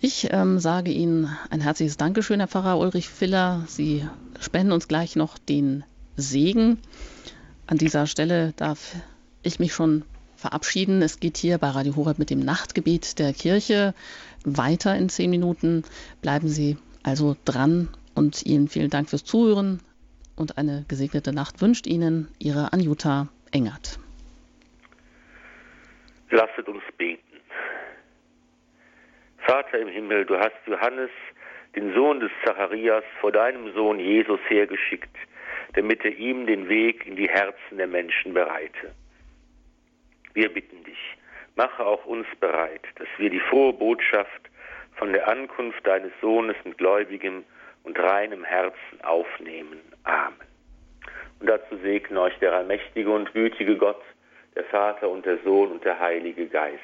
Ich 0.01 0.27
ähm, 0.31 0.59
sage 0.59 0.91
Ihnen 0.91 1.29
ein 1.49 1.61
herzliches 1.61 1.95
Dankeschön, 1.95 2.39
Herr 2.39 2.47
Pfarrer 2.49 2.77
Ulrich 2.77 3.07
Filler. 3.07 3.63
Sie 3.67 4.05
spenden 4.39 4.73
uns 4.73 4.87
gleich 4.87 5.15
noch 5.15 5.37
den 5.37 5.83
Segen. 6.17 6.79
An 7.67 7.77
dieser 7.77 8.05
Stelle 8.05 8.53
darf 8.57 8.95
ich 9.43 9.59
mich 9.59 9.73
schon 9.73 10.03
verabschieden. 10.41 11.01
Es 11.01 11.19
geht 11.19 11.37
hier 11.37 11.57
bei 11.57 11.69
Radio 11.69 11.95
Horeb 11.95 12.19
mit 12.19 12.29
dem 12.29 12.39
Nachtgebet 12.39 13.19
der 13.19 13.31
Kirche 13.33 13.93
weiter 14.43 14.95
in 14.95 15.07
zehn 15.07 15.29
Minuten. 15.29 15.83
Bleiben 16.21 16.47
Sie 16.47 16.77
also 17.03 17.37
dran 17.45 17.89
und 18.15 18.45
Ihnen 18.45 18.67
vielen 18.67 18.89
Dank 18.89 19.09
fürs 19.09 19.23
Zuhören 19.23 19.79
und 20.35 20.57
eine 20.57 20.85
gesegnete 20.87 21.33
Nacht 21.33 21.61
wünscht 21.61 21.87
Ihnen 21.87 22.27
Ihre 22.39 22.73
Anjuta 22.73 23.27
Engert. 23.51 23.99
Lasset 26.31 26.67
uns 26.67 26.83
beten. 26.97 27.21
Vater 29.39 29.79
im 29.79 29.89
Himmel, 29.89 30.25
du 30.25 30.37
hast 30.37 30.55
Johannes, 30.65 31.09
den 31.75 31.93
Sohn 31.93 32.19
des 32.19 32.31
Zacharias, 32.45 33.03
vor 33.19 33.31
deinem 33.31 33.73
Sohn 33.73 33.99
Jesus 33.99 34.39
hergeschickt, 34.47 35.15
damit 35.73 36.03
er 36.05 36.15
ihm 36.17 36.45
den 36.47 36.69
Weg 36.69 37.05
in 37.05 37.15
die 37.15 37.27
Herzen 37.27 37.77
der 37.77 37.87
Menschen 37.87 38.33
bereite. 38.33 38.93
Wir 40.33 40.53
bitten 40.53 40.83
dich, 40.83 41.17
mache 41.55 41.85
auch 41.85 42.05
uns 42.05 42.27
bereit, 42.39 42.83
dass 42.95 43.07
wir 43.17 43.29
die 43.29 43.39
frohe 43.39 43.73
Botschaft 43.73 44.49
von 44.95 45.13
der 45.13 45.27
Ankunft 45.27 45.85
deines 45.85 46.11
Sohnes 46.21 46.55
mit 46.63 46.77
gläubigem 46.77 47.43
und 47.83 47.97
reinem 47.97 48.43
Herzen 48.43 49.01
aufnehmen. 49.03 49.79
Amen. 50.03 50.47
Und 51.39 51.47
dazu 51.47 51.77
segne 51.77 52.21
euch 52.21 52.37
der 52.39 52.53
allmächtige 52.53 53.09
und 53.11 53.33
gütige 53.33 53.75
Gott, 53.77 54.01
der 54.55 54.63
Vater 54.65 55.09
und 55.09 55.25
der 55.25 55.39
Sohn 55.43 55.71
und 55.71 55.83
der 55.83 55.99
Heilige 55.99 56.47
Geist. 56.47 56.79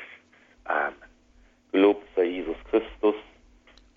Amen. 0.64 0.96
Gelobt 1.72 2.08
sei 2.16 2.24
Jesus 2.24 2.58
Christus. 2.72 3.16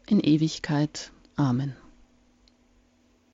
In 0.09 0.21
Ewigkeit. 0.21 1.11
Amen. 1.37 1.77